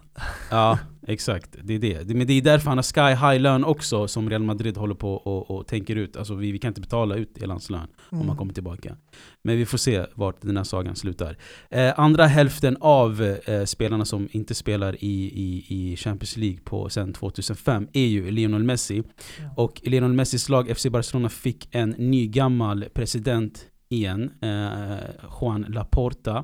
Ja, 0.52 0.78
exakt. 1.08 1.56
Det 1.64 1.74
är 1.74 1.80
det. 1.80 2.14
Men 2.16 2.28
det 2.28 2.34
är 2.34 2.42
därför 2.42 2.68
han 2.70 2.78
har 2.78 2.84
sky 2.84 3.28
high 3.28 3.42
lön 3.42 3.64
också 3.64 4.08
som 4.08 4.30
Real 4.30 4.44
Madrid 4.44 4.78
håller 4.78 4.96
på 4.96 5.14
och, 5.14 5.52
och 5.52 5.68
tänker 5.68 5.96
ut. 5.96 6.18
Alltså 6.18 6.36
vi, 6.36 6.52
vi 6.52 6.60
kan 6.60 6.68
inte 6.68 6.82
betala 6.82 7.16
ut 7.16 7.38
hela 7.42 7.54
hans 7.54 7.70
lön 7.70 7.88
om 8.10 8.18
Mm. 8.18 8.28
han 8.28 8.38
kommer 8.38 8.54
tillbaka. 8.54 8.96
Men 9.44 9.58
vi 9.58 9.66
får 9.66 9.78
se 9.78 10.06
vart 10.16 10.42
den 10.42 10.58
här 10.58 10.64
sagan 10.64 10.96
slutar. 10.96 11.38
Eh, 11.70 12.00
andra 12.00 12.26
hälften 12.26 12.78
av 12.82 13.22
eh, 13.46 13.66
spelarna 13.66 14.06
som 14.06 14.28
inte 14.32 14.56
spelar 14.56 14.96
i, 15.04 15.08
i, 15.24 15.66
i 15.68 15.96
Champions 15.98 16.38
League 16.38 16.60
på 16.64 16.90
sen 16.90 17.14
2005 17.14 17.88
är 17.94 18.06
ju 18.06 18.32
Lionel 18.32 18.64
Messi. 18.64 19.04
Ja. 19.40 19.54
Och 19.58 19.82
Lionel 19.84 20.14
Messis 20.14 20.50
lag 20.50 20.78
FC 20.78 20.86
Barcelona 20.86 21.30
fick 21.30 21.68
en 21.76 21.90
ny 21.90 22.28
gammal 22.28 22.86
president 22.94 23.66
igen, 23.92 24.32
eh, 24.42 24.98
Juan 25.42 25.66
Laporta. 25.70 26.44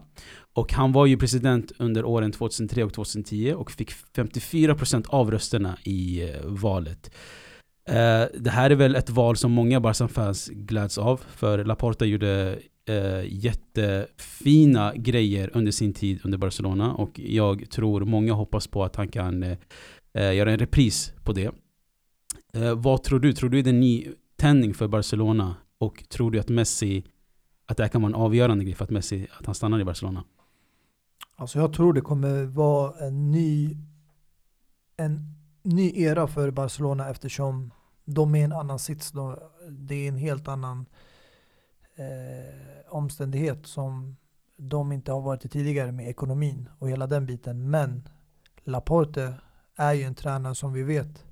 Och 0.54 0.74
han 0.74 0.92
var 0.92 1.06
ju 1.06 1.18
president 1.18 1.72
under 1.78 2.06
åren 2.06 2.32
2003 2.32 2.84
och 2.84 2.94
2010 2.94 3.54
och 3.54 3.72
fick 3.72 3.92
54% 4.16 5.06
av 5.10 5.32
rösterna 5.32 5.78
i 5.84 6.30
eh, 6.30 6.46
valet. 6.46 7.12
Eh, 7.90 8.24
det 8.40 8.50
här 8.50 8.70
är 8.70 8.76
väl 8.76 8.96
ett 8.96 9.10
val 9.10 9.38
som 9.38 9.52
många 9.52 9.80
Barca-fans 9.80 10.50
gläds 10.54 10.98
av, 10.98 11.22
för 11.36 11.66
Laporta 11.66 12.06
gjorde 12.06 12.60
eh, 12.88 13.24
jättefina 13.28 14.94
grejer 14.96 15.50
under 15.54 15.72
sin 15.72 15.94
tid 15.94 16.20
under 16.24 16.38
Barcelona 16.38 16.94
och 16.94 17.20
jag 17.20 17.70
tror 17.70 18.06
många 18.06 18.34
hoppas 18.34 18.68
på 18.68 18.84
att 18.84 18.96
han 18.96 19.08
kan 19.08 19.44
eh, 19.44 19.58
eh, 20.14 20.36
göra 20.36 20.52
en 20.52 20.60
repris 20.60 21.14
på 21.24 21.34
det. 21.34 21.52
Eh, 22.54 22.76
vad 22.76 23.04
tror 23.04 23.20
du? 23.20 23.34
Tror 23.34 23.50
du 23.50 23.62
det 23.62 23.70
är 23.70 23.74
en 23.74 23.80
ny 23.80 24.08
tändning 24.36 24.74
för 24.74 24.88
Barcelona? 24.88 25.56
Och 25.80 26.04
tror 26.10 26.32
du 26.32 26.40
att 26.40 26.50
Messi, 26.50 27.04
att 27.68 27.78
det 27.78 27.84
här 27.84 27.90
kan 27.90 28.02
vara 28.02 28.10
en 28.10 28.22
avgörande 28.22 28.64
grej 28.64 28.76
för 28.76 28.84
att 28.84 28.90
Messi, 28.90 29.28
att 29.40 29.46
han 29.46 29.56
stannar 29.56 29.80
i 29.80 29.86
Barcelona? 29.86 30.24
Alltså 31.36 31.60
jag 31.60 31.74
tror 31.74 31.94
det 31.94 32.02
kommer 32.02 32.44
vara 32.46 33.08
en 33.08 33.32
ny, 33.32 33.78
en 34.98 35.36
ny 35.64 35.92
era 35.96 36.28
för 36.28 36.52
Barcelona 36.52 37.10
eftersom 37.10 37.72
de 38.06 38.36
är 38.36 38.40
i 38.40 38.42
en 38.42 38.54
annan 38.54 38.80
sits. 38.80 39.12
då. 39.12 39.52
Det 39.70 39.96
är 39.96 40.08
en 40.08 40.18
helt 40.18 40.48
annan 40.48 40.86
eh, 41.96 42.94
omständighet 42.94 43.68
som 43.68 44.18
de 44.58 44.92
inte 44.92 45.12
har 45.12 45.22
varit 45.22 45.46
i 45.46 45.50
tidigare 45.50 45.92
med 45.92 46.10
ekonomin 46.10 46.70
och 46.80 46.90
hela 46.90 47.08
den 47.08 47.26
biten. 47.26 47.70
Men 47.70 48.10
Laporte 48.64 49.34
är 49.76 49.94
ju 49.94 50.04
en 50.04 50.16
tränare 50.16 50.56
som 50.56 50.74
vi 50.74 50.84
vet 50.84 51.27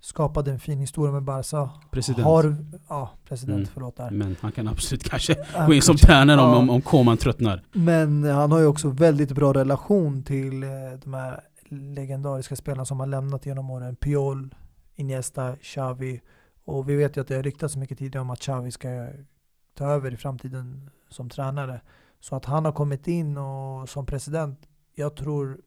skapade 0.00 0.50
en 0.50 0.58
fin 0.58 0.78
historia 0.80 1.12
med 1.12 1.22
Barca. 1.22 1.70
President. 1.90 2.24
Har, 2.24 2.56
ja, 2.88 3.10
president, 3.28 3.56
Mm. 3.58 3.70
förlåt 3.74 3.96
där. 3.96 4.10
Men 4.10 4.36
han 4.40 4.52
kan 4.52 4.68
absolut 4.68 5.04
kanske 5.10 5.34
gå 5.66 5.74
in 5.74 5.82
som 5.82 5.96
om, 6.38 6.50
Ja. 6.50 6.56
om, 6.56 6.70
om 6.70 6.80
Koman 6.82 7.16
tröttnar. 7.16 7.62
Men 7.72 8.24
han 8.24 8.52
har 8.52 8.58
ju 8.58 8.66
också 8.66 8.88
väldigt 8.88 9.32
bra 9.32 9.52
relation 9.52 10.22
till 10.22 10.62
eh, 10.62 10.68
de 11.04 11.14
här 11.14 11.40
legendariska 11.70 12.56
spelarna 12.56 12.84
som 12.84 13.00
har 13.00 13.06
lämnat 13.06 13.46
genom 13.46 13.70
åren. 13.70 13.96
Piol, 13.96 14.54
Iniesta, 14.96 15.56
Xavi. 15.56 16.20
Och 16.64 16.88
vi 16.88 16.96
vet 16.96 17.16
ju 17.16 17.20
att 17.20 17.28
det 17.28 17.34
har 17.36 17.42
ryktats 17.42 17.76
mycket 17.76 17.98
tidigare 17.98 18.22
om 18.22 18.30
att 18.30 18.40
Xavi 18.40 18.70
ska 18.70 19.08
ta 19.74 19.84
över 19.84 20.12
i 20.14 20.16
framtiden 20.16 20.90
som 21.08 21.28
tränare. 21.30 21.80
Så 22.20 22.36
att 22.36 22.44
han 22.44 22.64
har 22.64 22.72
kommit 22.72 23.08
in 23.08 23.38
och 23.38 23.88
som 23.88 24.06
president, 24.06 24.58
jag 24.94 25.16
tror 25.16 25.58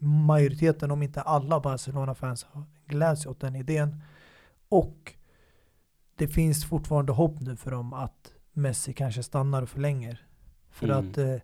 majoriteten, 0.00 0.90
om 0.90 1.02
inte 1.02 1.20
alla 1.20 1.60
Barcelona-fans 1.60 2.46
gläds 2.92 3.26
åt 3.26 3.40
den 3.40 3.56
idén. 3.56 4.02
Och 4.68 5.12
det 6.16 6.28
finns 6.28 6.64
fortfarande 6.64 7.12
hopp 7.12 7.40
nu 7.40 7.56
för 7.56 7.70
dem 7.70 7.92
att 7.92 8.32
Messi 8.52 8.92
kanske 8.92 9.22
stannar 9.22 9.62
och 9.62 9.68
förlänger. 9.68 10.26
För 10.70 10.86
Mm. 10.88 10.98
att 11.10 11.18
eh, 11.18 11.36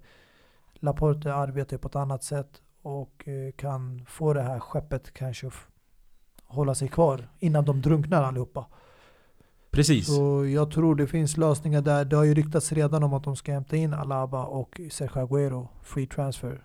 Laporte 0.74 1.34
arbetar 1.34 1.78
på 1.78 1.88
ett 1.88 1.96
annat 1.96 2.24
sätt 2.24 2.62
och 2.82 3.28
eh, 3.28 3.52
kan 3.52 4.04
få 4.06 4.32
det 4.32 4.42
här 4.42 4.60
skeppet 4.60 5.14
kanske 5.14 5.50
hålla 6.44 6.74
sig 6.74 6.88
kvar 6.88 7.28
innan 7.38 7.64
de 7.64 7.80
drunknar 7.80 8.22
allihopa. 8.22 8.66
Precis. 9.70 10.06
Så 10.06 10.46
jag 10.46 10.70
tror 10.70 10.94
det 10.94 11.06
finns 11.06 11.36
lösningar 11.36 11.82
där. 11.82 12.04
Det 12.04 12.16
har 12.16 12.24
ju 12.24 12.34
ryktats 12.34 12.72
redan 12.72 13.02
om 13.02 13.12
att 13.14 13.24
de 13.24 13.36
ska 13.36 13.52
hämta 13.52 13.76
in 13.76 13.94
Alaba 13.94 14.44
och 14.44 14.80
Sergio 14.90 15.18
Aguero, 15.20 15.68
free 15.82 16.06
transfer. 16.06 16.62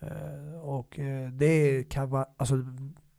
Eh, 0.00 0.60
och 0.62 0.98
eh, 0.98 1.30
det 1.30 1.84
kan 1.84 2.10
vara, 2.10 2.26
alltså 2.36 2.54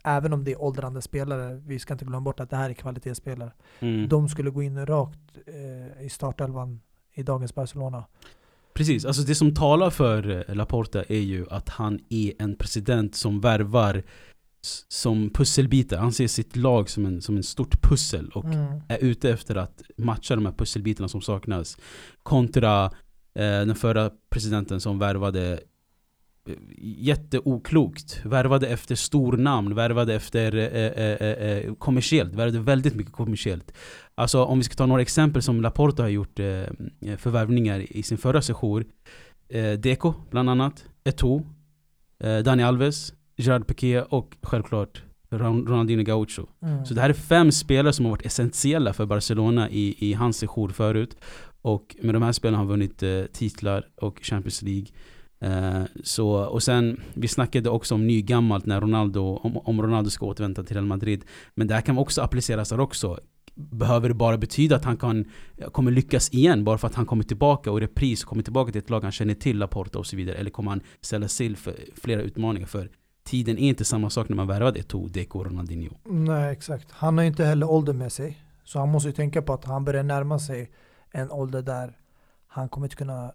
även 0.05 0.33
om 0.33 0.43
det 0.43 0.51
är 0.51 0.61
åldrande 0.61 1.01
spelare, 1.01 1.61
vi 1.65 1.79
ska 1.79 1.93
inte 1.93 2.05
glömma 2.05 2.21
bort 2.21 2.39
att 2.39 2.49
det 2.49 2.55
här 2.55 2.69
är 2.69 2.73
kvalitetsspelare. 2.73 3.51
Mm. 3.79 4.09
De 4.09 4.29
skulle 4.29 4.49
gå 4.49 4.63
in 4.63 4.85
rakt 4.85 5.19
eh, 5.47 6.05
i 6.05 6.09
startelvan 6.09 6.81
i 7.13 7.23
dagens 7.23 7.55
Barcelona. 7.55 8.05
Precis, 8.73 9.05
alltså 9.05 9.21
det 9.21 9.35
som 9.35 9.53
talar 9.53 9.89
för 9.89 10.49
eh, 10.49 10.55
Laporta 10.55 11.03
är 11.03 11.19
ju 11.19 11.45
att 11.49 11.69
han 11.69 11.99
är 12.09 12.33
en 12.39 12.55
president 12.55 13.15
som 13.15 13.41
värvar 13.41 14.03
som 14.87 15.29
pusselbitar. 15.29 15.97
Han 15.97 16.11
ser 16.11 16.27
sitt 16.27 16.55
lag 16.55 16.89
som 16.89 17.05
en, 17.05 17.21
som 17.21 17.37
en 17.37 17.43
stort 17.43 17.81
pussel 17.81 18.29
och 18.29 18.45
Mm. 18.45 18.81
är 18.87 18.97
ute 18.97 19.29
efter 19.29 19.55
att 19.55 19.81
matcha 19.97 20.35
de 20.35 20.45
här 20.45 20.53
pusselbitarna 20.53 21.07
som 21.07 21.21
saknas. 21.21 21.77
Kontra 22.23 22.85
eh, 22.85 22.91
den 23.41 23.75
förra 23.75 24.11
presidenten 24.29 24.81
som 24.81 24.99
värvade 24.99 25.59
jätteoklokt. 26.77 28.21
Värvade 28.25 28.67
efter 28.67 28.95
stornamn, 28.95 29.75
värvade 29.75 30.13
efter 30.15 30.55
eh, 30.55 30.63
eh, 30.63 31.13
eh, 31.13 31.49
eh, 31.49 31.73
kommersiellt, 31.73 32.33
värvade 32.35 32.59
väldigt 32.59 32.95
mycket 32.95 33.13
kommersiellt. 33.13 33.73
Alltså 34.15 34.43
om 34.43 34.57
vi 34.57 34.63
ska 34.63 34.75
ta 34.75 34.85
några 34.85 35.01
exempel 35.01 35.41
som 35.41 35.61
Laporta 35.61 36.03
har 36.03 36.09
gjort 36.09 36.39
eh, 36.39 36.45
för 37.17 37.29
värvningar 37.29 37.97
i 37.97 38.03
sin 38.03 38.17
förra 38.17 38.41
session. 38.41 38.83
Eh, 39.49 39.71
Deco 39.71 40.13
bland 40.31 40.49
annat, 40.49 40.85
Eto'o, 41.03 41.43
eh, 42.23 42.37
Dani 42.37 42.63
Alves, 42.63 43.13
Gerard 43.37 43.67
Piqué 43.67 44.01
och 44.01 44.37
självklart 44.41 45.03
Ronaldinho 45.31 46.03
Gaucho. 46.03 46.45
Mm. 46.61 46.85
Så 46.85 46.93
det 46.93 47.01
här 47.01 47.09
är 47.09 47.13
fem 47.13 47.51
spelare 47.51 47.93
som 47.93 48.05
har 48.05 48.11
varit 48.11 48.25
essentiella 48.25 48.93
för 48.93 49.05
Barcelona 49.05 49.69
i, 49.69 49.95
i 49.99 50.13
hans 50.13 50.37
session 50.37 50.73
förut. 50.73 51.17
Och 51.61 51.95
med 52.01 52.15
de 52.15 52.23
här 52.23 52.31
spelarna 52.31 52.57
har 52.57 52.65
han 52.65 52.69
vunnit 52.69 53.03
eh, 53.03 53.23
titlar 53.33 53.87
och 53.95 54.19
Champions 54.21 54.61
League. 54.61 54.87
Eh, 55.39 55.83
så, 56.03 56.29
och 56.29 56.63
sen, 56.63 57.01
vi 57.13 57.27
snackade 57.27 57.69
också 57.69 57.95
om 57.95 58.07
nygammalt 58.07 58.65
när 58.65 58.81
Ronaldo, 58.81 59.39
om, 59.43 59.57
om 59.57 59.81
Ronaldo 59.81 60.09
ska 60.09 60.25
återvända 60.25 60.63
till 60.63 60.75
Real 60.75 60.85
Madrid. 60.85 61.25
Men 61.55 61.67
det 61.67 61.73
här 61.73 61.81
kan 61.81 61.97
också 61.97 62.21
appliceras 62.21 62.69
där 62.69 62.79
också. 62.79 63.19
Behöver 63.55 64.09
det 64.09 64.15
bara 64.15 64.37
betyda 64.37 64.75
att 64.75 64.85
han 64.85 64.97
kan, 64.97 65.25
kommer 65.71 65.91
lyckas 65.91 66.29
igen 66.29 66.63
bara 66.63 66.77
för 66.77 66.87
att 66.87 66.95
han 66.95 67.05
kommer 67.05 67.23
tillbaka 67.23 67.71
och 67.71 67.79
repris 67.79 68.23
och 68.23 68.29
kommer 68.29 68.43
tillbaka 68.43 68.71
till 68.71 68.79
ett 68.79 68.89
lag 68.89 69.01
han 69.01 69.11
känner 69.11 69.33
till, 69.33 69.57
Laporta 69.57 69.99
och 69.99 70.05
så 70.05 70.15
vidare? 70.15 70.35
Eller 70.35 70.49
kommer 70.49 70.71
han 70.71 70.81
ställa 71.01 71.27
sig 71.27 71.55
för 71.55 71.75
flera 71.95 72.21
utmaningar? 72.21 72.67
För 72.67 72.89
tiden 73.23 73.57
är 73.57 73.69
inte 73.69 73.85
samma 73.85 74.09
sak 74.09 74.29
när 74.29 74.35
man 74.35 74.47
värvade 74.47 74.79
Eto'o, 74.79 75.09
Deco 75.09 75.39
och 75.39 75.45
Ronaldinho. 75.45 75.95
Nej, 76.05 76.53
exakt. 76.53 76.91
Han 76.91 77.17
har 77.17 77.25
inte 77.25 77.45
heller 77.45 77.69
ålder 77.69 77.93
med 77.93 78.11
sig. 78.11 78.37
Så 78.63 78.79
han 78.79 78.89
måste 78.89 79.09
ju 79.09 79.13
tänka 79.13 79.41
på 79.41 79.53
att 79.53 79.65
han 79.65 79.85
börjar 79.85 80.03
närma 80.03 80.39
sig 80.39 80.71
en 81.11 81.31
ålder 81.31 81.61
där 81.61 81.97
han 82.47 82.69
kommer 82.69 82.85
inte 82.87 82.95
kunna 82.95 83.31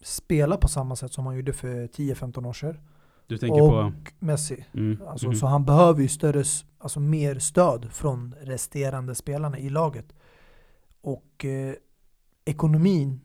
spela 0.00 0.56
på 0.56 0.68
samma 0.68 0.96
sätt 0.96 1.12
som 1.12 1.26
han 1.26 1.36
gjorde 1.36 1.52
för 1.52 1.86
10-15 1.86 2.46
år 2.46 2.52
sedan. 2.52 2.76
Du 3.26 3.38
tänker 3.38 3.62
och 3.62 3.70
på? 3.70 3.92
Messi. 4.18 4.66
Mm, 4.74 5.02
alltså, 5.08 5.26
mm. 5.26 5.36
Så 5.36 5.46
han 5.46 5.64
behöver 5.64 6.02
ju 6.02 6.08
större, 6.08 6.44
alltså 6.78 7.00
mer 7.00 7.38
stöd 7.38 7.92
från 7.92 8.34
resterande 8.40 9.14
spelarna 9.14 9.58
i 9.58 9.70
laget. 9.70 10.14
Och 11.00 11.44
eh, 11.44 11.74
ekonomin, 12.44 13.20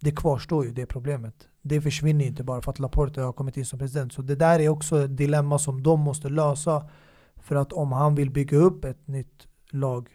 det 0.00 0.10
kvarstår 0.10 0.64
ju 0.64 0.72
det 0.72 0.86
problemet. 0.86 1.48
Det 1.62 1.80
försvinner 1.80 2.24
inte 2.24 2.44
bara 2.44 2.62
för 2.62 2.70
att 2.70 2.78
Laporte 2.78 3.20
har 3.20 3.32
kommit 3.32 3.56
in 3.56 3.66
som 3.66 3.78
president. 3.78 4.12
Så 4.12 4.22
det 4.22 4.34
där 4.34 4.60
är 4.60 4.68
också 4.68 5.04
ett 5.04 5.16
dilemma 5.16 5.58
som 5.58 5.82
de 5.82 6.00
måste 6.00 6.28
lösa. 6.28 6.88
För 7.36 7.56
att 7.56 7.72
om 7.72 7.92
han 7.92 8.14
vill 8.14 8.30
bygga 8.30 8.58
upp 8.58 8.84
ett 8.84 9.06
nytt 9.06 9.48
lag 9.70 10.08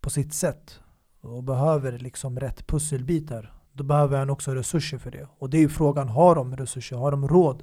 på 0.00 0.10
sitt 0.10 0.34
sätt 0.34 0.80
och 1.20 1.44
behöver 1.44 1.98
liksom 1.98 2.40
rätt 2.40 2.66
pusselbitar, 2.66 3.59
då 3.72 3.84
behöver 3.84 4.18
han 4.18 4.30
också 4.30 4.54
resurser 4.54 4.98
för 4.98 5.10
det. 5.10 5.28
Och 5.38 5.50
det 5.50 5.56
är 5.56 5.60
ju 5.60 5.68
frågan, 5.68 6.08
har 6.08 6.34
de 6.34 6.56
resurser? 6.56 6.96
Har 6.96 7.10
de 7.10 7.28
råd 7.28 7.62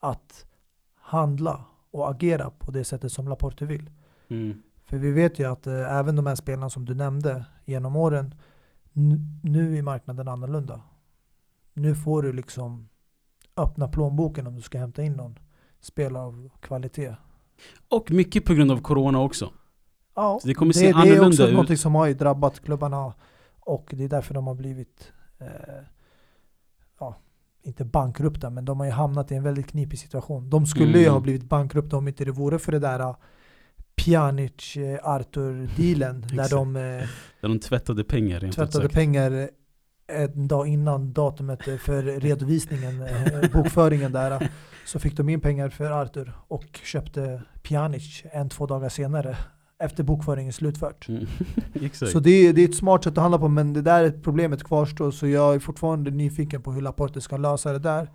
att 0.00 0.46
handla 0.94 1.64
och 1.90 2.10
agera 2.10 2.50
på 2.50 2.70
det 2.70 2.84
sättet 2.84 3.12
som 3.12 3.28
Laporte 3.28 3.66
vill? 3.66 3.90
Mm. 4.28 4.62
För 4.84 4.96
vi 4.98 5.10
vet 5.10 5.38
ju 5.38 5.50
att 5.52 5.66
eh, 5.66 5.96
även 5.96 6.16
de 6.16 6.26
här 6.26 6.34
spelarna 6.34 6.70
som 6.70 6.84
du 6.84 6.94
nämnde 6.94 7.44
genom 7.64 7.96
åren, 7.96 8.34
nu 9.42 9.78
är 9.78 9.82
marknaden 9.82 10.28
annorlunda. 10.28 10.80
Nu 11.74 11.94
får 11.94 12.22
du 12.22 12.32
liksom 12.32 12.88
öppna 13.56 13.88
plånboken 13.88 14.46
om 14.46 14.54
du 14.54 14.62
ska 14.62 14.78
hämta 14.78 15.02
in 15.02 15.12
någon 15.12 15.38
spelare 15.80 16.22
av 16.22 16.50
kvalitet. 16.60 17.14
Och 17.88 18.10
mycket 18.10 18.44
på 18.44 18.54
grund 18.54 18.70
av 18.70 18.80
corona 18.80 19.20
också. 19.20 19.50
Ja, 20.14 20.38
så 20.42 20.48
det 20.48 20.54
kommer 20.54 20.72
det, 20.72 20.78
se 20.78 20.92
det 20.92 21.16
är 21.16 21.26
också 21.28 21.48
ut. 21.48 21.54
något 21.54 21.80
som 21.80 21.94
har 21.94 22.10
drabbat 22.10 22.60
klubbarna 22.60 23.14
och 23.60 23.94
det 23.96 24.04
är 24.04 24.08
därför 24.08 24.34
de 24.34 24.46
har 24.46 24.54
blivit 24.54 25.12
eh, 25.38 25.84
ja, 27.00 27.16
inte 27.62 27.84
bankrupta, 27.84 28.50
men 28.50 28.64
de 28.64 28.80
har 28.80 28.86
ju 28.86 28.92
hamnat 28.92 29.32
i 29.32 29.34
en 29.34 29.42
väldigt 29.42 29.66
knipig 29.66 29.98
situation. 29.98 30.50
De 30.50 30.66
skulle 30.66 30.88
mm. 30.88 31.00
ju 31.00 31.08
ha 31.08 31.20
blivit 31.20 31.44
bankrupta 31.44 31.96
om 31.96 32.08
inte 32.08 32.24
det 32.24 32.30
vore 32.30 32.58
för 32.58 32.72
det 32.72 32.78
där 32.78 33.00
uh, 33.00 33.16
Pjanic-Arthur-dealen. 33.96 36.20
där 36.36 36.50
de, 36.50 36.76
eh, 36.76 36.82
där 37.40 37.48
de 37.48 37.58
tvättade 37.58 38.04
pengar. 38.04 38.52
Tvättade 38.52 38.88
pengar 38.88 39.50
en 40.08 40.48
dag 40.48 40.68
innan 40.68 41.12
datumet 41.12 41.62
för 41.80 42.02
redovisningen, 42.02 43.02
eh, 43.02 43.50
bokföringen 43.52 44.12
där. 44.12 44.50
Så 44.84 44.98
fick 44.98 45.16
de 45.16 45.28
in 45.28 45.40
pengar 45.40 45.68
för 45.68 45.90
Arthur 45.90 46.32
och 46.48 46.80
köpte 46.84 47.42
Pjanic 47.62 48.22
en, 48.32 48.48
två 48.48 48.66
dagar 48.66 48.88
senare 48.88 49.36
efter 49.78 50.04
bokföringen 50.04 50.52
slutfört. 50.52 51.08
Mm. 51.08 51.26
så 51.92 52.20
det 52.20 52.30
är, 52.30 52.52
det 52.52 52.64
är 52.64 52.68
ett 52.68 52.76
smart 52.76 53.04
sätt 53.04 53.12
att 53.12 53.22
handla 53.22 53.38
på 53.38 53.48
men 53.48 53.72
det 53.72 53.82
där 53.82 54.20
problemet 54.22 54.64
kvarstår 54.64 55.10
så 55.10 55.26
jag 55.26 55.54
är 55.54 55.58
fortfarande 55.58 56.10
nyfiken 56.10 56.62
på 56.62 56.72
hur 56.72 56.80
Laporte 56.80 57.20
ska 57.20 57.36
lösa 57.36 57.72
det 57.72 57.78
där. 57.78 58.10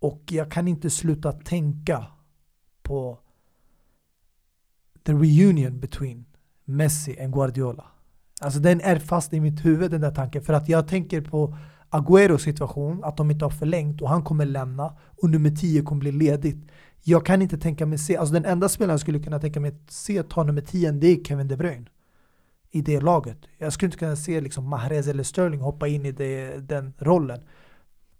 Och 0.00 0.22
jag 0.30 0.50
kan 0.50 0.68
inte 0.68 0.90
sluta 0.90 1.32
tänka 1.32 2.06
på 2.82 3.18
the 5.06 5.12
reunion 5.12 5.80
between 5.80 6.24
Messi 6.64 7.20
and 7.20 7.34
Guardiola. 7.34 7.84
Alltså 8.40 8.60
den 8.60 8.80
är 8.80 8.98
fast 8.98 9.32
i 9.32 9.40
mitt 9.40 9.64
huvud 9.64 9.90
den 9.90 10.00
där 10.00 10.14
tanken. 10.14 10.42
För 10.42 10.52
att 10.52 10.68
jag 10.68 10.88
tänker 10.88 11.20
på 11.20 11.56
Agüeros 11.90 12.38
situation, 12.38 13.04
att 13.04 13.16
de 13.16 13.30
inte 13.30 13.44
har 13.44 13.50
förlängt 13.50 14.02
och 14.02 14.08
han 14.08 14.22
kommer 14.22 14.46
lämna 14.46 14.96
och 15.22 15.30
nummer 15.30 15.50
10 15.50 15.82
kommer 15.82 16.00
bli 16.00 16.12
ledigt. 16.12 16.70
Jag 17.02 17.26
kan 17.26 17.42
inte 17.42 17.58
tänka 17.58 17.86
mig 17.86 17.98
se, 17.98 18.16
alltså 18.16 18.34
den 18.34 18.44
enda 18.44 18.68
spelaren 18.68 18.92
jag 18.92 19.00
skulle 19.00 19.18
kunna 19.18 19.38
tänka 19.38 19.60
mig 19.60 19.74
se 19.88 20.22
ta 20.22 20.42
nummer 20.42 20.60
10 20.60 20.92
det 20.92 21.06
är 21.06 21.24
Kevin 21.24 21.48
De 21.48 21.56
Bruyne. 21.56 21.86
I 22.70 22.82
det 22.82 23.00
laget. 23.00 23.38
Jag 23.58 23.72
skulle 23.72 23.86
inte 23.86 23.98
kunna 23.98 24.16
se 24.16 24.40
liksom 24.40 24.68
Mahrez 24.68 25.08
eller 25.08 25.22
Sterling 25.22 25.60
hoppa 25.60 25.88
in 25.88 26.06
i 26.06 26.12
det, 26.12 26.56
den 26.68 26.92
rollen. 26.98 27.40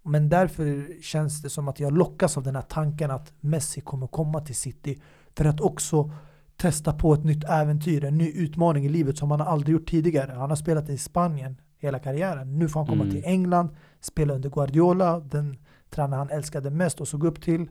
Men 0.02 0.28
därför 0.28 0.86
känns 1.02 1.42
det 1.42 1.50
som 1.50 1.68
att 1.68 1.80
jag 1.80 1.98
lockas 1.98 2.36
av 2.36 2.42
den 2.42 2.54
här 2.54 2.62
tanken 2.62 3.10
att 3.10 3.32
Messi 3.40 3.80
kommer 3.80 4.06
komma 4.06 4.40
till 4.40 4.54
City 4.54 5.00
för 5.36 5.44
att 5.44 5.60
också 5.60 6.12
testa 6.56 6.92
på 6.92 7.14
ett 7.14 7.24
nytt 7.24 7.44
äventyr, 7.44 8.04
en 8.04 8.18
ny 8.18 8.30
utmaning 8.30 8.86
i 8.86 8.88
livet 8.88 9.18
som 9.18 9.30
han 9.30 9.40
aldrig 9.40 9.72
gjort 9.72 9.88
tidigare. 9.90 10.32
Han 10.32 10.50
har 10.50 10.56
spelat 10.56 10.88
i 10.88 10.98
Spanien 10.98 11.60
hela 11.78 11.98
karriären. 11.98 12.58
Nu 12.58 12.68
får 12.68 12.80
han 12.80 12.86
komma 12.86 13.02
mm. 13.02 13.14
till 13.14 13.24
England, 13.24 13.68
spela 14.00 14.34
under 14.34 14.50
Guardiola, 14.50 15.20
den 15.20 15.58
tränare 15.90 16.18
han 16.18 16.30
älskade 16.30 16.70
mest 16.70 17.00
och 17.00 17.08
såg 17.08 17.24
upp 17.24 17.42
till. 17.42 17.68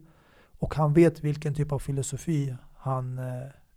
Och 0.59 0.75
han 0.75 0.93
vet 0.93 1.23
vilken 1.23 1.53
typ 1.53 1.71
av 1.71 1.79
filosofi 1.79 2.55
han 2.77 3.17
eh, 3.17 3.25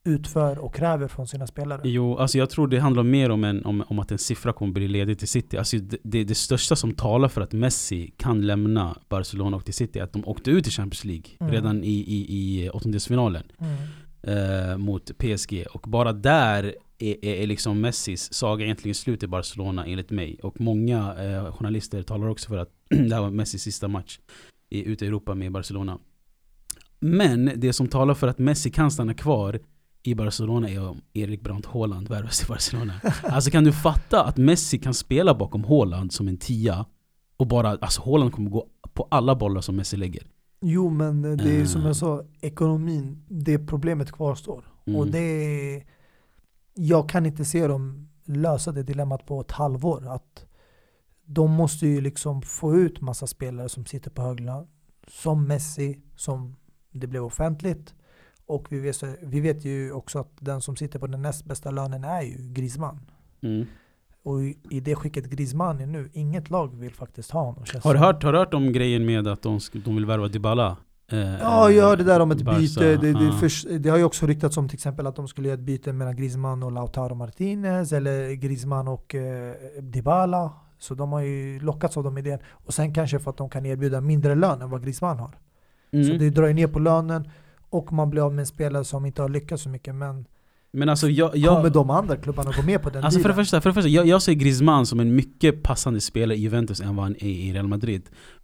utför 0.05 0.59
och 0.59 0.75
kräver 0.75 1.09
från 1.09 1.27
sina 1.27 1.47
spelare. 1.47 1.81
Jo, 1.85 2.17
alltså 2.17 2.39
jag 2.39 2.51
tror 2.51 2.69
det 2.69 2.79
handlar 2.79 3.03
mer 3.03 3.31
om, 3.31 3.45
en, 3.45 3.65
om, 3.65 3.85
om 3.89 3.99
att 3.99 4.11
en 4.11 4.19
siffra 4.19 4.53
kommer 4.53 4.73
bli 4.73 4.89
ledig 4.89 5.19
till 5.19 5.29
City. 5.29 5.57
Alltså 5.57 5.77
det, 5.77 5.99
det, 6.03 6.25
det, 6.25 6.35
största 6.35 6.77
som 6.77 6.95
talar 6.95 7.29
för 7.29 7.41
att 7.41 7.53
Messi 7.53 8.15
kan 8.17 8.47
lämna 8.47 8.97
Barcelona 9.09 9.57
och 9.57 9.65
till 9.65 9.75
City 9.75 9.99
är 9.99 10.03
att 10.03 10.13
de 10.13 10.29
åkte 10.29 10.51
ut 10.51 10.67
i 10.67 10.71
Champions 10.71 11.05
League 11.05 11.31
mm. 11.41 11.53
redan 11.53 11.85
i, 11.85 11.89
i, 11.89 12.27
i 12.29 12.71
åttondelsfinalen. 12.71 13.43
Mm 13.59 13.77
eh, 14.23 14.77
mot 14.77 15.19
PSG. 15.19 15.65
Och 15.73 15.81
bara 15.89 16.13
där 16.13 16.75
är, 16.99 17.25
är, 17.25 17.35
är 17.35 17.47
liksom 17.47 17.81
Messis 17.81 18.33
saga 18.33 18.65
egentligen 18.65 18.95
slut 18.95 19.23
i 19.23 19.27
Barcelona 19.27 19.87
enligt 19.87 20.11
mig. 20.11 20.39
Och 20.43 20.61
många 20.61 21.15
eh, 21.25 21.53
journalister 21.53 22.03
talar 22.03 22.29
också 22.29 22.49
för 22.49 22.59
att 22.59 22.71
det 22.89 23.15
här 23.15 23.21
var 23.21 23.31
Messis 23.31 23.63
sista 23.63 23.89
match 23.89 24.19
i, 24.71 24.85
ute 24.85 25.05
i 25.05 25.09
Europa 25.09 25.35
med 25.35 25.53
Barcelona. 25.53 25.99
Men 27.03 27.53
det 27.57 27.73
som 27.73 27.89
talar 27.89 28.15
för 28.15 28.29
att 28.29 28.39
Messi 28.39 28.71
kan 28.71 28.91
stanna 28.91 29.15
kvar 29.15 29.61
i 30.03 30.15
Barcelona 30.15 30.71
är 30.71 30.89
om 30.89 31.01
Erik 31.13 31.43
Brandt 31.43 31.67
Haaland 31.67 32.09
värvas 32.09 32.43
i 32.43 32.47
Barcelona. 32.47 32.93
alltså 33.23 33.51
kan 33.51 33.65
du 33.65 33.73
fatta 33.73 34.25
att 34.25 34.37
Messi 34.37 34.79
kan 34.79 34.95
spela 34.95 35.35
bakom 35.35 35.65
Haaland 35.65 36.13
som 36.13 36.29
en 36.29 36.37
tia 36.37 36.87
och 37.37 37.47
bara, 37.47 37.71
alltså 37.71 38.03
Haaland 38.03 38.33
kommer 38.33 38.51
gå 38.51 38.67
på 38.95 39.09
alla 39.11 39.35
bollar 39.35 39.61
som 39.61 39.77
Messi 39.77 39.97
lägger. 39.97 40.27
Jo 40.61 40.91
men 40.91 41.23
det 41.23 41.61
är 41.61 41.65
som 41.65 41.81
jag 41.81 41.91
eh. 41.91 41.95
sa, 41.95 42.25
ekonomin, 42.41 43.25
det 43.29 43.59
problemet 43.59 44.13
kvarstår. 44.13 44.65
Mm. 44.87 45.01
Och 45.01 45.07
det 45.07 45.19
är, 45.19 45.85
jag 46.75 47.09
kan 47.09 47.27
inte 47.27 47.45
se 47.45 47.67
dem 47.67 48.09
lösa 48.25 48.73
det 48.73 48.83
dilemmat 48.83 49.27
på 49.27 49.41
ett 49.41 49.51
halvår. 49.51 50.09
Att 50.09 50.47
de 51.25 51.51
måste 51.51 51.87
ju 51.87 52.01
liksom 52.01 52.43
få 52.43 52.77
ut 52.77 53.01
massa 53.01 53.27
spelare 53.27 53.69
som 53.69 53.87
sitter 53.87 54.11
på 54.11 54.23
hög 54.23 54.41
lön. 54.41 54.67
Som 55.09 55.47
Messi, 55.47 56.03
som 56.17 56.57
det 56.93 57.07
blev 57.07 57.25
offentligt. 57.25 57.95
Och 58.47 58.67
vi 58.71 58.79
vet, 58.81 59.03
vi 59.23 59.41
vet 59.41 59.65
ju 59.65 59.93
också 59.93 60.19
att 60.19 60.33
den 60.39 60.61
som 60.61 60.77
sitter 60.77 60.99
på 60.99 61.07
den 61.07 61.23
näst 61.23 61.45
bästa 61.45 61.71
lönen 61.71 62.05
är 62.05 62.23
ju 62.23 62.37
Griezmann. 62.39 63.01
Mm. 63.43 63.67
Och 64.25 64.41
i 64.71 64.81
det 64.81 64.95
skicket 64.95 65.25
Griezmann 65.25 65.81
är 65.81 65.87
nu, 65.87 66.11
inget 66.13 66.51
lag 66.51 66.77
vill 66.77 66.95
faktiskt 66.95 67.31
ha 67.31 67.41
honom. 67.41 67.65
Har 67.83 67.95
du 67.95 68.01
hört, 68.01 68.23
har 68.23 68.33
hört 68.33 68.55
om 68.55 68.73
grejen 68.73 69.07
med 69.07 69.29
att 69.29 69.43
de, 69.43 69.61
de 69.85 69.95
vill 69.95 70.07
värva 70.07 70.29
Dybala? 70.29 70.77
Eh, 71.13 71.19
ja, 71.19 71.71
jag 71.71 71.85
hörde 71.85 72.05
där 72.05 72.21
om 72.21 72.31
ett 72.31 72.43
Barca, 72.43 72.59
byte. 72.59 72.97
Det, 72.97 73.13
det, 73.13 73.33
för, 73.33 73.79
det, 73.79 73.89
har 73.89 73.99
ju 73.99 74.05
också 74.05 74.27
ryktats 74.27 74.57
om 74.57 74.69
till 74.69 74.77
exempel 74.77 75.07
att 75.07 75.17
de 75.17 75.29
skulle 75.29 75.49
göra 75.49 75.59
ett 75.59 75.65
byte 75.65 75.93
mellan 75.93 76.17
Griezmann 76.17 76.63
och 76.63 76.73
Lautaro 76.73 77.15
Martinez 77.15 77.93
eller 77.93 78.33
Griezmann 78.33 78.89
och 78.89 79.15
eh, 79.15 79.55
Dybala. 79.81 80.53
Så 80.79 80.95
de 80.95 81.13
har 81.13 81.21
ju 81.21 81.61
lockats 81.61 81.97
av 81.97 82.05
de 82.05 82.19
idén. 82.19 82.39
Och 82.49 82.75
sen 82.75 82.95
kanske 82.95 83.19
för 83.19 83.31
att 83.31 83.37
de 83.37 83.51
kan 83.51 83.67
erbjuda 83.67 84.01
mindre 84.01 84.35
lön 84.35 84.63
än 84.63 84.71
vad 84.71 84.83
Griezmann 84.83 85.19
har. 85.19 85.31
Mm. 85.93 86.07
Så 86.07 86.13
det 86.13 86.31
drar 86.31 86.47
ju 86.47 86.55
ner 86.55 86.67
på 86.67 86.79
lönen 86.79 87.31
och 87.71 87.93
man 87.93 88.11
blir 88.11 88.23
av 88.23 88.33
med 88.35 88.41
en 88.41 88.47
spelare 88.47 88.85
som 88.85 89.07
inte 89.07 89.23
har 89.23 89.29
lyckats 89.29 89.63
så 89.63 89.69
mycket. 89.69 89.95
Men 89.95 90.27
Men 90.73 90.89
alltså 90.89 91.09
jag... 91.09 91.37
jag 91.37 91.57
Kommer 91.57 91.71
de 91.71 91.91
andra 91.91 92.17
klubbarna 92.17 92.53
gå 92.57 92.63
med 92.63 92.83
på 92.83 92.91
den 92.91 93.05
Alltså 93.05 93.21
för 93.21 93.29
det 93.29 93.33
dealen? 93.33 93.45
första, 93.45 93.61
för 93.61 93.71
det 93.71 93.75
första 93.75 93.89
jag, 93.89 94.07
jag 94.07 94.23
ser 94.23 94.33
Griezmann 94.33 94.87
som 94.87 95.01
en 95.01 95.15
mycket 95.15 95.63
passande 95.63 96.01
spelare 96.01 96.39
i 96.39 96.41
Juventus 96.41 96.81
än 96.81 96.97
vad 96.97 97.05
han 97.05 97.15
är 97.15 97.29
i 97.29 97.53
Real 97.53 97.69
Madrid. 97.69 98.03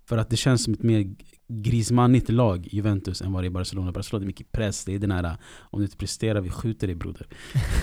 För 0.09 0.19
att 0.19 0.31
det 0.31 0.37
känns 0.37 0.65
som 0.65 0.75
ett 0.75 0.83
mer 0.83 1.15
Griezmannigt 1.51 2.29
lag, 2.29 2.69
Juventus, 2.71 3.23
än 3.23 3.33
vad 3.33 3.43
det 3.43 3.49
är 3.49 3.51
Barcelona. 3.51 3.93
Barcelona 3.93 4.25
är 4.25 4.27
mycket 4.27 4.53
press, 4.53 4.85
det 4.85 4.95
är 4.95 4.99
den 4.99 5.11
här 5.11 5.37
om 5.61 5.79
du 5.81 5.85
inte 5.85 5.97
presterar, 5.97 6.41
vi 6.41 6.51
skjuter 6.51 6.87
dig 6.87 6.97
broder. 6.97 7.27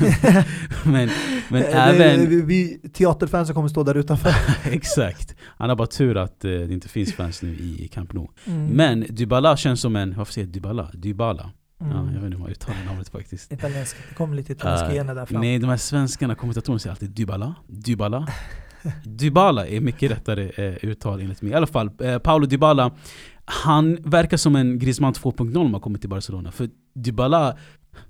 men 0.83 1.09
men 1.49 1.63
Eh, 1.63 1.87
även... 1.87 2.29
vi, 2.29 2.41
vi, 2.41 2.89
teaterfansen 2.89 3.55
kommer 3.55 3.67
stå 3.69 3.83
där 3.83 3.95
utanför. 3.95 4.33
exakt. 4.71 5.35
Han 5.41 5.69
har 5.69 5.75
bara 5.75 5.87
tur 5.87 6.17
att 6.17 6.45
eh, 6.45 6.51
det 6.51 6.73
inte 6.73 6.89
finns 6.89 7.13
fans 7.13 7.41
nu 7.41 7.49
i 7.55 7.89
Camp 7.93 8.13
Nou. 8.13 8.27
Mm. 8.45 8.65
Men 8.67 9.05
Dybala 9.09 9.57
känns 9.57 9.81
som 9.81 9.95
en, 9.95 10.17
varför 10.17 10.33
säger 10.33 10.47
jag 10.47 10.53
Dybala? 10.53 10.89
Dybala? 10.93 11.51
Ja, 11.79 11.85
Mm. 11.85 11.97
jag 11.97 12.13
vet 12.13 12.23
inte 12.23 12.37
hur 12.37 12.43
man 12.43 12.49
uttalar 12.51 12.85
namnet 12.85 13.09
faktiskt. 13.09 13.51
Italienska, 13.51 13.99
det 14.09 14.15
kommer 14.15 14.35
lite 14.35 14.51
italienska 14.51 14.87
Uh, 14.87 14.93
gener 14.93 15.15
där 15.15 15.25
fram. 15.25 15.41
Nej, 15.41 15.59
de 15.59 15.69
här 15.69 15.77
svenskarna, 15.77 16.35
kommentatorerna 16.35 16.79
säger 16.79 16.91
alltid 16.91 17.09
Dybala, 17.09 17.55
Dybala. 17.67 18.27
Dybala 19.03 19.67
är 19.67 19.79
mycket 19.81 20.11
rättare 20.11 20.49
eh, 20.49 20.75
uttal 20.89 21.21
enligt 21.21 21.41
mig. 21.41 21.51
I 21.51 21.55
alla 21.55 21.67
fall, 21.67 21.89
eh, 22.01 22.17
Paolo 22.17 22.45
Dybala, 22.45 22.91
han 23.45 23.97
verkar 24.03 24.37
som 24.37 24.55
en 24.55 24.79
Griezmann 24.79 25.13
2.0 25.13 25.57
om 25.57 25.73
han 25.73 25.81
kommer 25.81 25.99
till 25.99 26.09
Barcelona. 26.09 26.51
För 26.51 26.69
Dybala, 26.95 27.57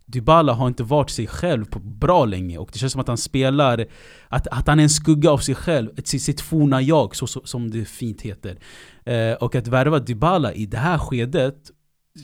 Dybala 0.06 0.54
har 0.54 0.68
inte 0.68 0.84
varit 0.84 1.10
sig 1.10 1.28
själv 1.28 1.66
på 1.66 1.80
bra 1.80 2.26
länge 2.26 2.58
och 2.58 2.70
det 2.74 2.80
känns 2.80 2.92
som 2.92 3.02
att 3.02 3.08
han 3.08 3.18
spelar, 3.18 3.86
att, 4.28 4.48
att 4.48 4.68
han 4.68 4.80
är 4.80 4.84
en 4.84 4.90
skugga 4.90 5.32
av 5.32 5.38
sig 5.38 5.56
själv, 5.56 5.90
sitt, 6.04 6.22
sitt 6.22 6.42
forna 6.42 6.82
jag, 6.82 7.16
så, 7.16 7.28
så, 7.28 7.42
som 7.44 7.72
det 7.72 7.86
fint 7.86 8.22
heter. 8.22 8.58
Eh, 9.04 9.34
och 9.34 9.56
att 9.56 9.68
värva 9.68 10.00
Dybala 10.00 10.54
i 10.54 10.66
det 10.66 10.78
här 10.78 10.98
skedet 10.98 11.72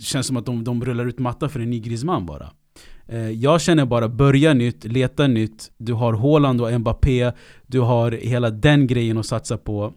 känns 0.01 0.27
som 0.27 0.37
att 0.37 0.45
de, 0.45 0.63
de 0.63 0.85
rullar 0.85 1.05
ut 1.05 1.19
mattan 1.19 1.49
för 1.49 1.59
en 1.59 1.69
ny 1.69 1.79
Griezmann 1.79 2.25
bara. 2.25 2.51
Eh, 3.07 3.29
jag 3.29 3.61
känner 3.61 3.85
bara 3.85 4.09
börja 4.09 4.53
nytt, 4.53 4.85
leta 4.85 5.27
nytt. 5.27 5.71
Du 5.77 5.93
har 5.93 6.13
Haaland 6.13 6.61
och 6.61 6.79
Mbappé. 6.79 7.31
Du 7.67 7.79
har 7.79 8.11
hela 8.11 8.49
den 8.49 8.87
grejen 8.87 9.17
att 9.17 9.25
satsa 9.25 9.57
på. 9.57 9.93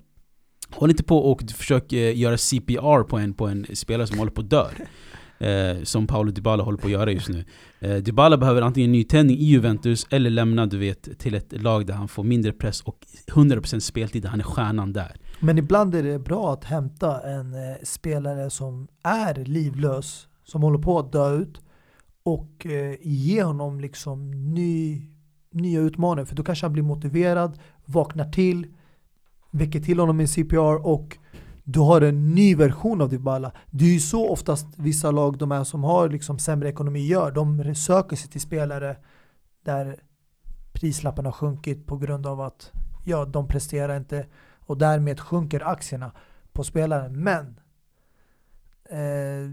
Håll 0.77 0.91
inte 0.91 1.05
på 1.05 1.19
och 1.19 1.43
försök 1.51 1.93
eh, 1.93 2.19
göra 2.19 2.39
CPR 2.39 3.03
på 3.03 3.17
en, 3.19 3.35
på 3.35 3.47
en 3.47 3.67
spelare 3.75 4.07
som 4.07 4.19
håller 4.19 4.33
på 4.33 4.41
att 4.41 4.51
dö. 4.51 4.67
Eh, 5.39 5.83
som 5.83 6.07
Paolo 6.07 6.31
Dybala 6.31 6.63
håller 6.63 6.79
på 6.79 6.87
att 6.87 6.93
göra 6.93 7.13
just 7.13 7.29
nu. 7.29 7.45
Eh, 7.81 7.97
Dybala 7.97 8.37
behöver 8.37 8.63
antingen 8.63 8.93
nytändning 8.93 9.39
i 9.39 9.45
Juventus 9.45 10.07
eller 10.11 10.31
lämna 10.31 10.67
du 10.67 10.79
vet, 10.79 11.19
till 11.19 11.35
ett 11.35 11.63
lag 11.63 11.87
där 11.87 11.95
han 11.95 12.09
får 12.09 12.25
mindre 12.25 12.53
press 12.53 12.81
och 12.81 12.99
100% 13.27 13.81
speltid 13.81 14.23
där 14.23 14.29
han 14.29 14.41
är 14.41 14.45
stjärnan 14.45 14.93
där. 14.93 15.17
Men 15.41 15.59
ibland 15.59 15.95
är 15.95 16.03
det 16.03 16.19
bra 16.19 16.53
att 16.53 16.65
hämta 16.65 17.21
en 17.21 17.55
eh, 17.55 17.77
spelare 17.83 18.51
som 18.51 18.89
är 19.03 19.35
livlös, 19.35 20.29
som 20.45 20.63
håller 20.63 20.79
på 20.79 20.99
att 20.99 21.13
dö 21.13 21.37
ut 21.37 21.61
och 22.23 22.67
eh, 22.67 22.95
ge 23.03 23.43
honom 23.43 23.81
liksom 23.81 24.31
ny, 24.55 25.03
nya 25.51 25.81
utmaningar. 25.81 26.25
För 26.25 26.37
då 26.37 26.43
kanske 26.43 26.67
han 26.67 26.73
blir 26.73 26.83
motiverad, 26.83 27.59
vaknar 27.85 28.33
till, 28.33 28.67
väcker 29.55 29.81
till 29.81 29.99
honom 29.99 30.21
i 30.21 30.27
CPR 30.27 30.87
och 30.87 31.19
du 31.65 31.81
har 31.81 32.01
en 32.01 32.35
ny 32.35 32.57
version 32.57 33.01
av 33.01 33.09
Dybala. 33.09 33.53
Det 33.71 33.85
är 33.85 33.93
ju 33.93 34.01
så 34.01 34.29
oftast 34.29 34.67
vissa 34.77 35.11
lag, 35.11 35.39
de 35.39 35.51
här 35.51 35.65
som 35.65 35.85
har 35.85 36.09
liksom 36.09 36.39
sämre 36.39 36.69
ekonomi 36.69 37.07
gör. 37.07 37.31
De 37.31 37.75
söker 37.75 38.17
sig 38.17 38.31
till 38.31 38.41
spelare 38.41 38.97
där 39.65 40.01
prislappen 40.73 41.25
har 41.25 41.33
sjunkit 41.33 41.87
på 41.87 41.97
grund 41.97 42.27
av 42.27 42.41
att 42.41 42.73
ja, 43.05 43.25
de 43.25 43.49
presterar 43.49 43.97
inte 43.97 44.27
och 44.59 44.79
därmed 44.79 45.21
sjunker 45.21 45.69
aktierna 45.69 46.13
på 46.53 46.65
spelaren. 46.65 47.23
Men 47.25 47.61
eh, 48.91 49.51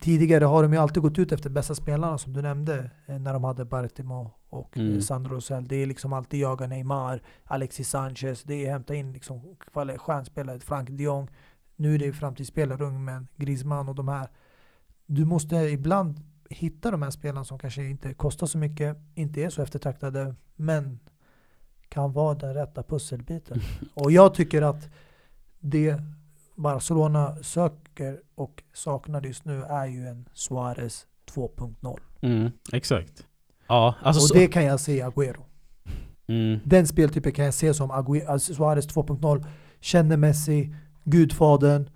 tidigare 0.00 0.44
har 0.44 0.62
de 0.62 0.72
ju 0.72 0.78
alltid 0.78 1.02
gått 1.02 1.18
ut 1.18 1.32
efter 1.32 1.50
bästa 1.50 1.74
spelarna 1.74 2.18
som 2.18 2.32
du 2.32 2.42
nämnde 2.42 2.90
eh, 3.06 3.18
när 3.18 3.32
de 3.32 3.44
hade 3.44 3.64
Bartimo 3.64 4.30
och 4.48 4.76
Mm. 4.76 4.88
mm. 4.88 5.02
Sandro 5.02 5.34
Rosell. 5.34 5.68
Det 5.68 5.76
är 5.76 5.86
liksom 5.86 6.12
alltid 6.12 6.40
jaga 6.40 6.66
Neymar, 6.66 7.22
Alexis 7.44 7.88
Sanchez, 7.88 8.42
det 8.42 8.66
är 8.66 8.72
hämta 8.72 8.94
in 8.94 9.12
liksom 9.12 9.56
stjärnspelare, 9.96 10.60
Frank 10.60 10.88
de 10.90 11.02
Jong. 11.02 11.28
Nu 11.76 11.94
är 11.94 11.98
det 11.98 12.12
framtidsspelare, 12.12 12.84
Ungmen, 12.84 13.28
Griezmann 13.36 13.88
och 13.88 13.94
de 13.94 14.08
här. 14.08 14.28
Du 15.06 15.24
måste 15.24 15.56
ibland 15.56 16.20
hitta 16.50 16.90
de 16.90 17.02
här 17.02 17.10
spelarna 17.10 17.44
som 17.44 17.58
kanske 17.58 17.84
inte 17.84 18.14
kostar 18.14 18.46
så 18.46 18.58
mycket, 18.58 18.96
inte 19.14 19.42
är 19.42 19.50
så 19.50 19.62
eftertraktade, 19.62 20.34
men 20.56 21.00
kan 21.88 22.12
vara 22.12 22.34
den 22.34 22.54
rätta 22.54 22.82
pusselbiten. 22.82 23.60
Och 23.94 24.12
jag 24.12 24.34
tycker 24.34 24.62
att 24.62 24.88
det 25.60 26.02
Barcelona 26.62 27.36
söker 27.42 28.20
och 28.34 28.62
saknar 28.74 29.22
just 29.22 29.44
nu 29.44 29.62
är 29.62 29.86
ju 29.86 30.06
en 30.06 30.28
Suarez 30.34 31.06
2.0. 31.34 31.98
Mm, 32.22 32.50
exakt. 32.72 33.26
Ja, 33.68 33.94
alltså 34.02 34.22
och 34.22 34.28
så, 34.28 34.34
det 34.34 34.46
kan 34.46 34.64
jag 34.64 34.80
se 34.80 35.02
Agüero. 35.02 35.42
mm, 36.28 36.60
Den 36.64 36.86
speltypen 36.86 37.32
kan 37.32 37.44
jag 37.44 37.54
se 37.54 37.74
som 37.74 37.90
Agüero, 37.92 38.26
alltså 38.26 38.54
Suarez 38.54 38.88
2.0. 38.88 39.44
Känner 39.80 40.16
Messi, 40.16 40.74
gudfadern 41.04 41.90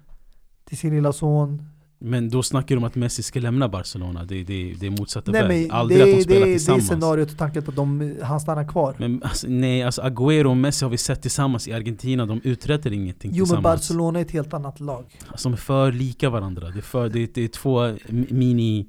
till 0.64 0.78
sin 0.78 0.94
lilla 0.94 1.12
son. 1.12 1.70
Men 2.06 2.28
då 2.30 2.42
snackar 2.42 2.74
du 2.74 2.76
om 2.76 2.84
att 2.84 2.94
Messi 2.94 3.22
ska 3.22 3.40
lämna 3.40 3.68
Barcelona. 3.68 4.24
Det, 4.24 4.44
det, 4.44 4.74
det 4.80 4.86
är 4.86 4.90
motsatta 4.90 5.30
Nej, 5.32 5.48
väg. 5.48 5.62
men 5.68 5.76
Aldrig 5.76 5.98
det, 6.00 6.02
att 6.04 6.10
de 6.10 6.16
det, 6.16 6.22
spelar 6.22 6.46
det 6.46 6.52
är 6.52 6.54
tillsammans. 6.54 6.86
scenariot 6.86 7.30
och 7.30 7.38
tanken 7.38 7.62
på 7.62 7.70
att 7.70 7.76
de, 7.76 8.16
han 8.22 8.40
stannar 8.40 8.68
kvar. 8.68 8.94
Men 8.98 9.22
alltså, 9.22 9.46
nej, 9.48 9.82
alltså 9.82 10.02
Agüero 10.02 10.44
och 10.44 10.56
Messi 10.56 10.84
har 10.84 10.90
vi 10.90 10.98
sett 10.98 11.22
tillsammans 11.22 11.68
i 11.68 11.72
Argentina. 11.72 12.26
De 12.26 12.40
uträttar 12.44 12.92
ingenting 12.92 13.30
Jo 13.34 13.36
men 13.36 13.44
tillsammans. 13.46 13.62
Barcelona 13.62 14.18
är 14.18 14.22
ett 14.24 14.30
helt 14.30 14.54
annat 14.54 14.80
lag. 14.80 15.04
Alltså, 15.28 15.48
de 15.48 15.52
är 15.52 15.56
för 15.56 15.92
lika 15.92 16.30
varandra. 16.30 16.70
Det 16.70 16.78
är, 16.78 16.82
för, 16.82 17.08
det, 17.08 17.34
det 17.34 17.44
är 17.44 17.48
två 17.48 17.94
mini, 18.08 18.86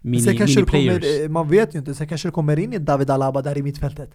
mini, 0.00 0.22
Sen 0.22 0.36
kanske 0.36 0.56
mini 0.60 0.70
players. 0.70 1.02
kommer, 1.02 1.22
eh, 1.24 1.28
man 1.28 1.48
vet 1.48 1.74
ju 1.74 1.78
inte, 1.78 1.94
sen 1.94 2.08
kanske 2.08 2.28
det 2.28 2.32
kommer 2.32 2.58
in 2.58 2.72
en 2.72 2.84
David 2.84 3.10
Alaba 3.10 3.42
där 3.42 3.58
i 3.58 3.62
mittfältet. 3.62 4.10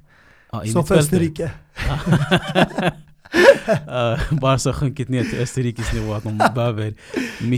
Ja, 0.52 0.64
i 0.64 0.68
som 0.70 0.86
för 0.86 0.96
mittfältet. 0.96 1.32
Österrike. 1.32 2.94
uh, 3.88 4.34
bara 4.42 4.60
så 4.60 4.74
sjunkit 4.74 5.10
ner 5.10 5.24
till 5.24 5.40
Österrikes 5.40 5.94
nivå 5.94 6.14
att 6.14 6.24
de 6.24 6.38
behöver 6.56 6.94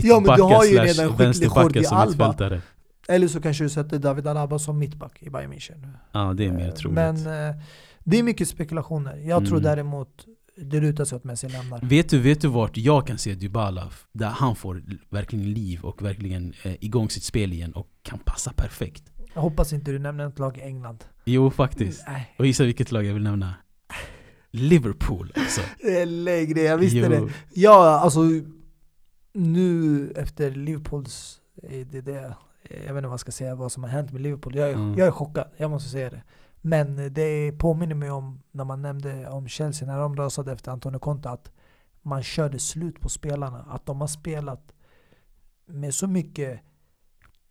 Ja, 0.04 0.20
har 0.38 0.64
ju 0.64 0.78
redan 0.78 1.34
slash 1.34 1.62
Jordi 1.62 1.84
som 1.84 2.06
mittfältare. 2.08 2.60
Eller 3.08 3.28
så 3.28 3.40
kanske 3.40 3.64
du 3.64 3.68
sätter 3.70 3.98
David 3.98 4.26
Alaba 4.26 4.58
som 4.58 4.78
mittback 4.78 5.22
i 5.22 5.30
Bayern 5.30 5.52
München. 5.52 5.88
Ja, 6.12 6.32
det 6.36 6.46
är 6.46 6.52
mer 6.52 6.68
Eh, 6.68 6.74
troligt. 6.74 6.94
Men 6.94 7.16
eh, 7.16 7.56
det 8.04 8.18
är 8.18 8.22
mycket 8.22 8.48
spekulationer. 8.48 9.16
Jag 9.16 9.46
tror 9.46 9.58
Mm. 9.58 9.62
däremot 9.62 10.08
det 10.56 10.80
lutar 10.80 11.04
sig 11.04 11.16
åt 11.16 11.24
Messi 11.24 11.48
lämnar. 11.48 11.80
Vet 11.82 12.08
du, 12.08 12.18
vet 12.18 12.40
du 12.40 12.48
vart 12.48 12.76
jag 12.76 13.06
kan 13.06 13.18
se 13.18 13.34
Dybala? 13.34 13.88
Där 14.12 14.26
han 14.28 14.56
får 14.56 14.82
verkligen 15.10 15.52
liv 15.52 15.80
och 15.84 16.02
verkligen 16.02 16.52
eh, 16.62 16.72
igång 16.80 17.10
sitt 17.10 17.24
spel 17.24 17.52
igen 17.52 17.72
och 17.72 17.86
kan 18.02 18.18
passa 18.18 18.52
perfekt. 18.52 19.02
Jag 19.34 19.42
hoppas 19.42 19.72
inte 19.72 19.90
du 19.90 19.98
nämner 19.98 20.28
ett 20.28 20.38
lag 20.38 20.58
i 20.58 20.60
England. 20.60 21.04
Jo, 21.24 21.50
faktiskt. 21.50 22.04
Nej. 22.08 22.34
Och 22.38 22.46
gissa 22.46 22.64
vilket 22.64 22.92
lag 22.92 23.04
jag 23.04 23.14
vill 23.14 23.22
nämna? 23.22 23.54
Liverpool 24.58 25.32
alltså. 25.36 25.60
Lägg 26.06 26.54
det, 26.54 26.62
jag 26.62 26.78
visste 26.78 26.98
Jo. 26.98 27.08
det. 27.08 27.32
Ja, 27.54 27.98
alltså 28.00 28.20
nu 29.32 30.10
efter 30.16 30.50
Liverpools, 30.50 31.40
eh, 31.62 31.86
det, 31.86 32.00
det, 32.00 32.34
jag 32.70 32.78
vet 32.78 32.88
inte 32.88 33.02
vad 33.02 33.12
jag 33.12 33.20
ska 33.20 33.32
säga 33.32 33.54
vad 33.54 33.72
som 33.72 33.82
har 33.82 33.90
hänt 33.90 34.12
med 34.12 34.20
Liverpool. 34.22 34.54
Jag 34.56 34.68
är, 34.70 34.74
Mm. 34.74 34.98
jag 34.98 35.06
är 35.06 35.10
chockad, 35.12 35.48
jag 35.56 35.70
måste 35.70 35.88
säga 35.90 36.10
det. 36.10 36.22
Men 36.60 37.12
det 37.14 37.52
påminner 37.58 37.94
mig 37.94 38.10
om 38.10 38.42
när 38.50 38.64
man 38.64 38.82
nämnde 38.82 39.28
om 39.28 39.48
Chelsea 39.48 39.88
när 39.88 39.98
de 39.98 40.16
rasade 40.16 40.52
efter 40.52 40.72
Antonio 40.72 40.98
Conte 40.98 41.30
att 41.30 41.50
man 42.02 42.22
körde 42.22 42.58
slut 42.58 43.00
på 43.00 43.08
spelarna. 43.08 43.66
Att 43.70 43.86
de 43.86 44.00
har 44.00 44.08
spelat 44.08 44.72
med 45.66 45.94
så 45.94 46.06
mycket 46.06 46.60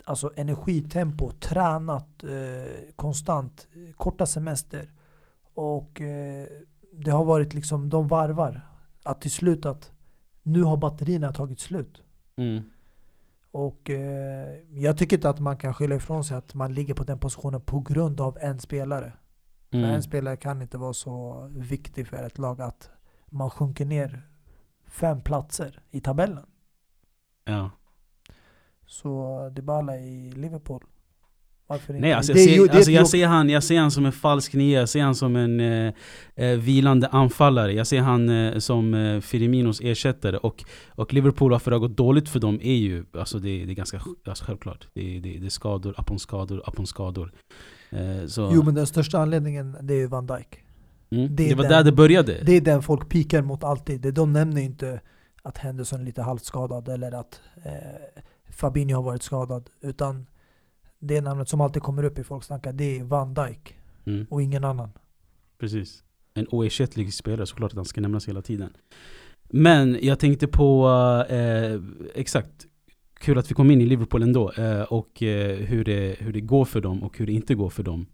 alltså 0.03 0.31
energitempo, 0.35 1.31
tränat 1.31 2.23
eh, 2.23 2.93
konstant, 2.95 3.67
eh, 3.75 3.93
korta 3.95 4.25
semester. 4.25 4.91
Och 5.53 6.01
eh, 6.01 6.47
det 6.97 7.11
har 7.11 7.25
varit 7.25 7.53
liksom, 7.53 7.89
de 7.89 8.07
varvar. 8.07 8.61
Att 9.03 9.21
till 9.21 9.31
slut 9.31 9.65
att 9.65 9.91
nu 10.43 10.63
har 10.63 10.77
batterierna 10.77 11.33
tagit 11.33 11.59
slut. 11.59 12.01
Mm. 12.37 12.63
Och 13.51 13.89
eh, 13.89 14.59
jag 14.71 14.97
tycker 14.97 15.15
inte 15.17 15.29
att 15.29 15.39
man 15.39 15.57
kan 15.57 15.73
skylla 15.73 15.95
ifrån 15.95 16.23
sig 16.23 16.37
att 16.37 16.53
man 16.53 16.73
ligger 16.73 16.93
på 16.93 17.03
den 17.03 17.19
positionen 17.19 17.61
på 17.61 17.79
grund 17.79 18.21
av 18.21 18.37
en 18.41 18.59
spelare. 18.59 19.13
För 19.69 19.77
Mm. 19.77 19.89
en 19.89 20.03
spelare 20.03 20.37
kan 20.37 20.61
inte 20.61 20.77
vara 20.77 20.93
så 20.93 21.47
viktig 21.55 22.07
för 22.07 22.23
ett 22.23 22.37
lag 22.37 22.61
att 22.61 22.89
man 23.25 23.49
sjunker 23.49 23.85
ner 23.85 24.29
fem 24.87 25.21
platser 25.21 25.79
i 25.91 26.01
tabellen. 26.01 26.45
Ja. 27.45 27.69
Så 28.85 29.49
Dybala 29.49 29.97
i 29.97 30.31
Liverpool. 30.31 30.83
Varför 31.67 31.93
inte? 31.93 32.01
Nej, 32.01 32.13
alltså 32.13 32.31
jag, 32.31 32.41
ser, 32.41 32.55
ju- 32.55 32.69
alltså 32.69 32.91
jag, 32.91 33.07
ser 33.07 33.27
han, 33.27 33.49
jag 33.49 33.63
ser 33.63 33.79
han 33.79 33.91
som 33.91 34.05
en 34.05 34.11
falsk 34.11 34.53
nia, 34.53 34.79
jag 34.79 34.89
ser 34.89 35.01
han 35.01 35.15
som 35.15 35.35
en 35.35 35.59
eh, 35.59 35.93
eh, 36.35 36.57
vilande 36.57 37.07
anfallare. 37.07 37.73
Jag 37.73 37.87
ser 37.87 37.99
han 38.01 38.29
eh, 38.29 38.57
som 38.57 38.93
eh, 38.93 39.19
Firminos 39.21 39.81
ersättare. 39.81 40.37
Och, 40.37 40.63
och 40.89 41.13
Liverpool, 41.13 41.51
varför 41.51 41.71
det 41.71 41.75
har 41.75 41.79
gått 41.87 41.97
dåligt 41.97 42.29
för 42.29 42.39
dem 42.39 42.59
är 42.63 42.75
ju, 42.75 43.05
alltså 43.11 43.39
det, 43.39 43.65
det 43.65 43.71
är 43.71 43.75
ganska 43.75 44.01
alltså 44.27 44.45
självklart. 44.45 44.87
Det, 44.93 45.19
det, 45.19 45.37
det 45.39 45.45
är 45.45 45.49
skador, 45.49 45.95
upon 46.01 46.19
skador, 46.19 46.63
upon 46.69 46.87
skador. 46.87 47.31
Eh, 47.89 48.25
så, 48.27 48.51
Jo 48.53 48.63
men 48.63 48.75
den 48.75 48.87
största 48.87 49.19
anledningen 49.19 49.77
det 49.81 49.93
är 49.93 50.07
Van 50.07 50.25
Dijk. 50.27 50.63
mm, 51.11 51.35
det 51.35 51.47
det, 51.49 51.55
var 51.55 51.63
den- 51.63 51.71
där 51.71 51.83
det 51.83 51.91
började. 51.91 52.37
Det 52.43 52.51
är 52.57 52.61
den 52.61 52.81
folk 52.83 53.09
pikar 53.09 53.41
mot 53.41 53.63
alltid. 53.63 54.13
De 54.13 54.33
nämner 54.33 54.61
ju 54.61 54.65
inte 54.65 55.01
att 55.43 55.57
Henderson 55.57 56.01
är 56.01 56.05
lite 56.05 56.21
halvskadad 56.21 56.89
eller 56.89 57.11
att 57.11 57.41
eh, 57.65 57.71
Fabinho 58.49 58.95
har 58.95 59.03
varit 59.03 59.23
skadad. 59.23 59.69
Utan 59.81 60.25
det 61.07 61.21
namnet 61.21 61.49
som 61.49 61.61
alltid 61.61 61.81
kommer 61.81 62.03
upp 62.03 62.19
i 62.19 62.23
folks 62.23 62.47
tankar, 62.47 62.73
det 62.73 62.99
är 62.99 63.03
Van 63.03 63.33
Dijk. 63.33 63.77
Mm. 64.05 64.25
Och 64.29 64.41
ingen 64.41 64.63
annan. 64.63 64.89
Precis. 65.59 66.03
En 66.33 66.47
oersättlig 66.47 67.13
spelare 67.13 67.45
såklart 67.45 67.71
att 67.71 67.75
han 67.75 67.85
ska 67.85 68.01
nämnas 68.01 68.27
hela 68.27 68.41
tiden. 68.41 68.69
Men 69.49 69.97
jag 70.01 70.19
tänkte 70.19 70.47
på, 70.47 70.87
eh, 71.29 71.81
exakt, 72.15 72.65
kul 73.19 73.37
att 73.37 73.51
vi 73.51 73.55
kom 73.55 73.71
in 73.71 73.81
i 73.81 73.85
Liverpool 73.85 74.23
ändå. 74.23 74.51
Eh, 74.51 74.81
och 74.81 75.23
eh, 75.23 75.57
hur, 75.57 75.83
det, 75.83 76.15
hur 76.19 76.33
det 76.33 76.41
går 76.41 76.65
för 76.65 76.81
dem 76.81 77.03
och 77.03 77.17
hur 77.17 77.25
det 77.25 77.33
inte 77.33 77.55
går 77.55 77.69
för 77.69 77.83
dem. 77.83 78.05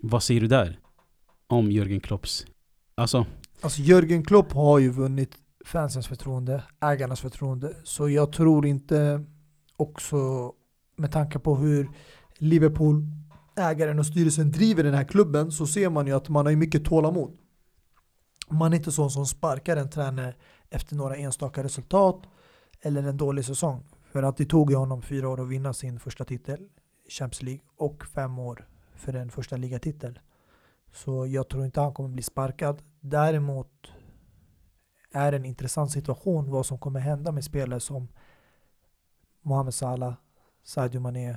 Vad 0.00 0.22
säger 0.22 0.40
du 0.40 0.46
där? 0.46 0.78
Om 1.46 1.70
Jürgen 1.70 2.00
Klopps... 2.00 2.46
Alltså, 2.94 3.26
Alltså 3.64 3.82
Jörgen 3.82 4.24
Klopp 4.24 4.52
har 4.52 4.78
ju 4.78 4.90
vunnit 4.90 5.36
fansens 5.64 6.06
förtroende, 6.08 6.62
ägarnas 6.80 7.20
förtroende. 7.20 7.76
Så 7.84 8.08
jag 8.08 8.32
tror 8.32 8.66
inte 8.66 9.24
också 9.76 10.52
med 10.96 11.12
tanke 11.12 11.38
på 11.38 11.56
hur 11.56 11.90
Liverpool, 12.38 13.06
ägaren 13.56 13.98
och 13.98 14.06
styrelsen 14.06 14.50
driver 14.50 14.84
den 14.84 14.94
här 14.94 15.04
klubben 15.04 15.52
så 15.52 15.66
ser 15.66 15.90
man 15.90 16.06
ju 16.06 16.12
att 16.12 16.28
man 16.28 16.46
har 16.46 16.56
mycket 16.56 16.84
tålamod. 16.84 17.38
Man 18.50 18.72
är 18.72 18.76
inte 18.76 18.92
sån 18.92 19.10
som 19.10 19.26
sparkar 19.26 19.76
en 19.76 19.90
tränare 19.90 20.34
efter 20.70 20.96
några 20.96 21.16
enstaka 21.16 21.64
resultat 21.64 22.22
eller 22.80 23.02
en 23.02 23.16
dålig 23.16 23.44
säsong. 23.44 23.84
För 24.12 24.22
att 24.22 24.36
det 24.36 24.44
tog 24.44 24.70
ju 24.70 24.76
honom 24.76 25.02
fyra 25.02 25.28
år 25.28 25.40
att 25.40 25.48
vinna 25.48 25.72
sin 25.72 26.00
första 26.00 26.24
titel, 26.24 26.68
Champions 27.08 27.42
League, 27.42 27.64
och 27.76 28.04
fem 28.06 28.38
år 28.38 28.68
för 28.94 29.14
en 29.14 29.30
första 29.30 29.56
ligatitel. 29.56 30.18
Så 30.92 31.26
jag 31.26 31.48
tror 31.48 31.64
inte 31.64 31.80
han 31.80 31.94
kommer 31.94 32.08
bli 32.08 32.22
sparkad. 32.22 32.82
Däremot 33.00 33.92
är 35.12 35.30
det 35.30 35.36
en 35.36 35.44
intressant 35.44 35.90
situation 35.90 36.50
vad 36.50 36.66
som 36.66 36.78
kommer 36.78 37.00
hända 37.00 37.32
med 37.32 37.44
spelare 37.44 37.80
som 37.80 38.08
Mohamed 39.42 39.74
Salah, 39.74 40.14
Sadio 40.64 41.00
Mané, 41.00 41.28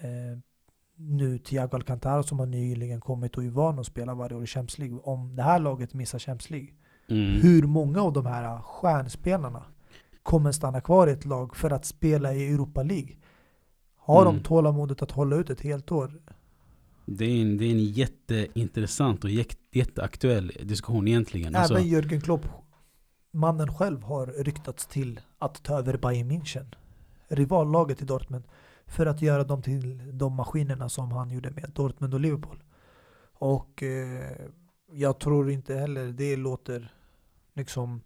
eh, 0.00 0.38
nu 0.96 1.38
Thiago 1.38 1.74
Alcantara 1.76 2.22
som 2.22 2.38
har 2.38 2.46
nyligen 2.46 3.00
kommit 3.00 3.36
och 3.36 3.44
är 3.44 3.50
van 3.50 3.78
att 3.78 3.86
spela 3.86 4.14
varje 4.14 4.36
år 4.36 4.42
i 4.44 4.46
Champions 4.46 4.78
League. 4.78 4.98
Om 5.04 5.36
det 5.36 5.42
här 5.42 5.58
laget 5.58 5.94
missar 5.94 6.18
Champions 6.18 6.50
League, 6.50 6.68
mm, 7.08 7.40
hur 7.42 7.62
många 7.62 8.00
av 8.02 8.12
de 8.12 8.26
här 8.26 8.58
stjärnspelarna 8.62 9.64
kommer 10.22 10.52
stanna 10.52 10.80
kvar 10.80 11.06
i 11.08 11.10
ett 11.12 11.24
lag 11.24 11.56
för 11.56 11.70
att 11.70 11.84
spela 11.84 12.34
i 12.34 12.52
Europa 12.52 12.82
League? 12.82 13.16
Har 13.96 14.22
Mm. 14.22 14.34
de 14.36 14.42
tålamodet 14.42 15.02
att 15.02 15.10
hålla 15.10 15.36
ut 15.36 15.50
ett 15.50 15.60
helt 15.60 15.92
år? 15.92 16.20
det, 17.06 17.24
är 17.24 17.42
en, 17.42 17.56
det 17.56 17.64
är 17.64 17.70
en 17.70 17.84
jätteintressant 17.84 19.24
och 19.24 19.30
jätte, 19.30 19.56
jätteaktuell 19.72 20.52
diskussion 20.62 21.08
egentligen. 21.08 21.56
Alltså, 21.56 21.74
Även 21.74 21.86
Jürgen 21.86 22.20
Klopp, 22.20 22.46
mannen 23.32 23.74
själv, 23.74 24.02
har 24.02 24.26
ryktats 24.26 24.86
till 24.86 25.20
att 25.38 25.62
ta 25.62 25.78
över 25.78 25.96
Bayern 25.96 26.30
München, 26.30 26.74
rivallaget 27.32 28.02
i 28.02 28.04
Dortmund, 28.04 28.44
för 28.86 29.06
att 29.06 29.22
göra 29.22 29.44
dem 29.44 29.62
till 29.62 30.18
de 30.18 30.34
maskinerna 30.34 30.88
som 30.88 31.12
han 31.12 31.30
gjorde 31.30 31.50
med 31.50 31.70
Dortmund 31.74 32.14
och 32.14 32.20
Liverpool. 32.20 32.62
Och 33.34 33.82
eh, 33.82 34.46
jag 34.92 35.20
tror 35.20 35.50
inte 35.50 35.74
heller 35.74 36.06
det 36.06 36.36
låter 36.36 36.94
liksom 37.54 38.02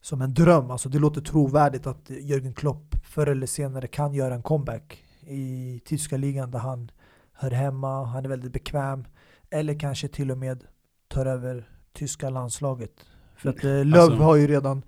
som 0.00 0.22
en 0.22 0.34
dröm. 0.34 0.70
Alltså 0.70 0.88
det 0.88 0.98
låter 0.98 1.20
trovärdigt 1.20 1.86
att 1.86 2.10
Jürgen 2.10 2.54
Klopp 2.54 2.94
förr 3.04 3.26
eller 3.26 3.46
senare 3.46 3.86
kan 3.86 4.14
göra 4.14 4.34
en 4.34 4.42
comeback 4.42 5.04
i 5.20 5.80
tyska 5.84 6.16
ligan 6.16 6.50
där 6.50 6.58
han 6.58 6.90
hör 7.32 7.50
hemma, 7.50 8.04
han 8.04 8.24
är 8.24 8.28
väldigt 8.28 8.52
bekväm. 8.52 9.04
Eller 9.50 9.78
kanske 9.78 10.08
till 10.08 10.30
och 10.30 10.38
med 10.38 10.64
tar 11.08 11.26
över 11.26 11.68
tyska 11.92 12.30
landslaget. 12.30 13.06
För 13.36 13.48
att 13.50 13.64
eh, 13.64 13.84
Löw 13.84 14.00
Alltså- 14.02 14.18
har 14.18 14.36
ju 14.36 14.46
redan 14.46 14.82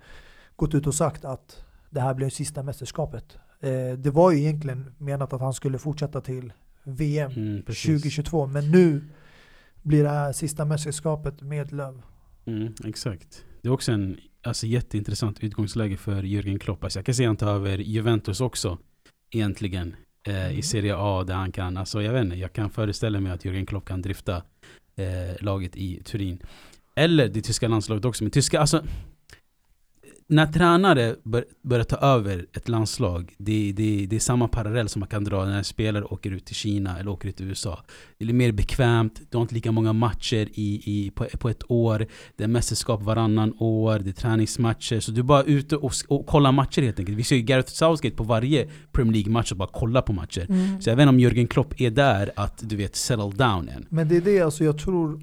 gått 0.55 0.73
ut 0.73 0.87
och 0.87 0.95
sagt 0.95 1.25
att 1.25 1.63
det 1.89 2.01
här 2.01 2.13
blir 2.13 2.29
sista 2.29 2.63
mästerskapet. 2.63 3.37
Eh, 3.59 3.97
det 3.97 4.11
var 4.11 4.31
ju 4.31 4.39
egentligen 4.39 4.93
menat 4.97 5.33
att 5.33 5.41
han 5.41 5.53
skulle 5.53 5.77
fortsätta 5.77 6.21
till 6.21 6.53
VM 6.83 7.31
mm, 7.31 7.61
precis. 7.63 7.83
2022, 7.83 8.47
men 8.47 8.71
nu 8.71 9.03
blir 9.81 10.03
det 10.03 10.09
här 10.09 10.33
sista 10.33 10.65
mästerskapet 10.65 11.41
med 11.41 11.71
Löw. 11.71 12.01
Mm, 12.45 12.73
exakt. 12.85 13.45
Det 13.61 13.67
är 13.67 13.73
också 13.73 13.91
en 13.91 14.17
alltså, 14.43 14.65
jätteintressant 14.67 15.43
utgångsläge 15.43 15.97
för 15.97 16.23
Jürgen 16.23 16.59
Klopp. 16.59 16.83
Alltså, 16.83 16.99
jag 16.99 17.05
kan 17.05 17.15
se 17.15 17.25
han 17.25 17.37
ta 17.37 17.49
över 17.49 17.77
Juventus 17.77 18.41
också. 18.41 18.77
Egentligen. 19.31 19.95
Eh, 20.27 20.45
Mm. 20.45 20.59
I 20.59 20.61
Serie 20.61 20.95
A 20.97 21.23
där 21.23 21.33
han 21.33 21.51
kan, 21.51 21.77
alltså 21.77 22.01
jag 22.01 22.13
vet 22.13 22.25
inte, 22.25 22.35
jag 22.35 22.53
kan 22.53 22.69
föreställa 22.69 23.19
mig 23.19 23.31
att 23.31 23.45
Jürgen 23.45 23.65
Klopp 23.65 23.85
kan 23.85 24.01
drifta 24.01 24.43
eh, 24.95 25.35
laget 25.39 25.75
i 25.75 26.03
Turin. 26.03 26.39
Eller 26.95 27.27
det 27.27 27.41
tyska 27.41 27.67
landslaget 27.67 28.05
också. 28.05 28.23
Men 28.23 28.31
tyska, 28.31 28.59
alltså 28.59 28.83
när 30.29 30.45
tränare 30.45 31.15
bör, 31.23 31.45
börjar 31.63 31.83
ta 31.83 31.95
över 31.95 32.45
ett 32.53 32.69
landslag, 32.69 33.33
det, 33.37 33.71
det, 33.71 34.05
det 34.09 34.15
är 34.15 34.19
samma 34.19 34.47
parallell 34.47 34.89
som 34.89 34.99
man 34.99 35.09
kan 35.09 35.23
dra 35.23 35.45
när 35.45 35.57
en 35.57 35.63
spelare 35.63 36.03
åker 36.03 36.31
ut 36.31 36.45
till 36.45 36.55
Kina 36.55 36.99
eller 36.99 37.11
åker 37.11 37.29
ut 37.29 37.37
till 37.37 37.47
USA. 37.47 37.83
Det 38.17 38.25
är 38.25 38.33
mer 38.33 38.51
bekvämt, 38.51 39.21
du 39.29 39.37
har 39.37 39.41
inte 39.41 39.55
lika 39.55 39.71
många 39.71 39.93
matcher 39.93 40.49
i, 40.53 40.81
i, 40.85 41.11
på, 41.15 41.25
på 41.39 41.49
ett 41.49 41.71
år. 41.71 42.07
Det 42.35 42.43
är 42.43 42.47
mästerskap 42.47 43.03
varannan 43.03 43.53
år, 43.59 43.99
det 43.99 44.09
är 44.09 44.13
träningsmatcher. 44.13 44.99
Så 44.99 45.11
du 45.11 45.19
är 45.19 45.23
bara 45.23 45.43
ute 45.43 45.75
och, 45.75 45.93
och 46.07 46.25
kollar 46.25 46.51
matcher 46.51 46.81
helt 46.81 46.99
enkelt. 46.99 47.17
Vi 47.17 47.23
ser 47.23 47.35
ju 47.35 47.41
Gareth 47.41 47.71
Southgate 47.71 48.15
på 48.15 48.23
varje 48.23 48.69
Premier 48.91 49.13
League-match 49.13 49.51
och 49.51 49.57
bara 49.57 49.69
kollar 49.69 50.01
på 50.01 50.13
matcher. 50.13 50.47
Så 50.81 50.89
jag 50.89 50.95
vet 50.95 51.03
inte 51.03 51.09
om 51.09 51.19
Jürgen 51.19 51.47
Klopp 51.47 51.81
är 51.81 51.91
där 51.91 52.31
att 52.35 52.69
du 52.69 52.75
vet 52.75 52.95
settle 52.95 53.31
down 53.31 53.69
än. 53.69 53.85
Men 53.89 54.07
det 54.07 54.17
är 54.17 54.21
det 54.21 54.41
alltså 54.41 54.63
jag 54.63 54.77
tror 54.77 55.21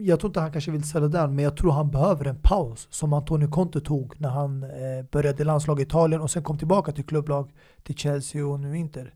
jag 0.00 0.20
tror 0.20 0.30
inte 0.30 0.40
han 0.40 0.52
kanske 0.52 0.70
vill 0.70 0.84
ställa 0.84 1.08
där, 1.08 1.26
men 1.26 1.44
jag 1.44 1.56
tror 1.56 1.72
han 1.72 1.90
behöver 1.90 2.24
en 2.24 2.42
paus 2.42 2.88
som 2.90 3.12
Antonio 3.12 3.48
Conte 3.48 3.80
tog 3.80 4.20
när 4.20 4.28
han 4.28 4.62
eh, 4.62 5.04
började 5.10 5.42
i 5.42 5.44
landslag 5.44 5.80
i 5.80 5.82
Italien 5.82 6.20
och 6.20 6.30
sen 6.30 6.42
kom 6.42 6.58
tillbaka 6.58 6.92
till 6.92 7.04
klubblag, 7.04 7.50
till 7.82 7.94
Chelsea 7.96 8.46
och 8.46 8.60
nu 8.60 8.76
Inter. 8.76 9.14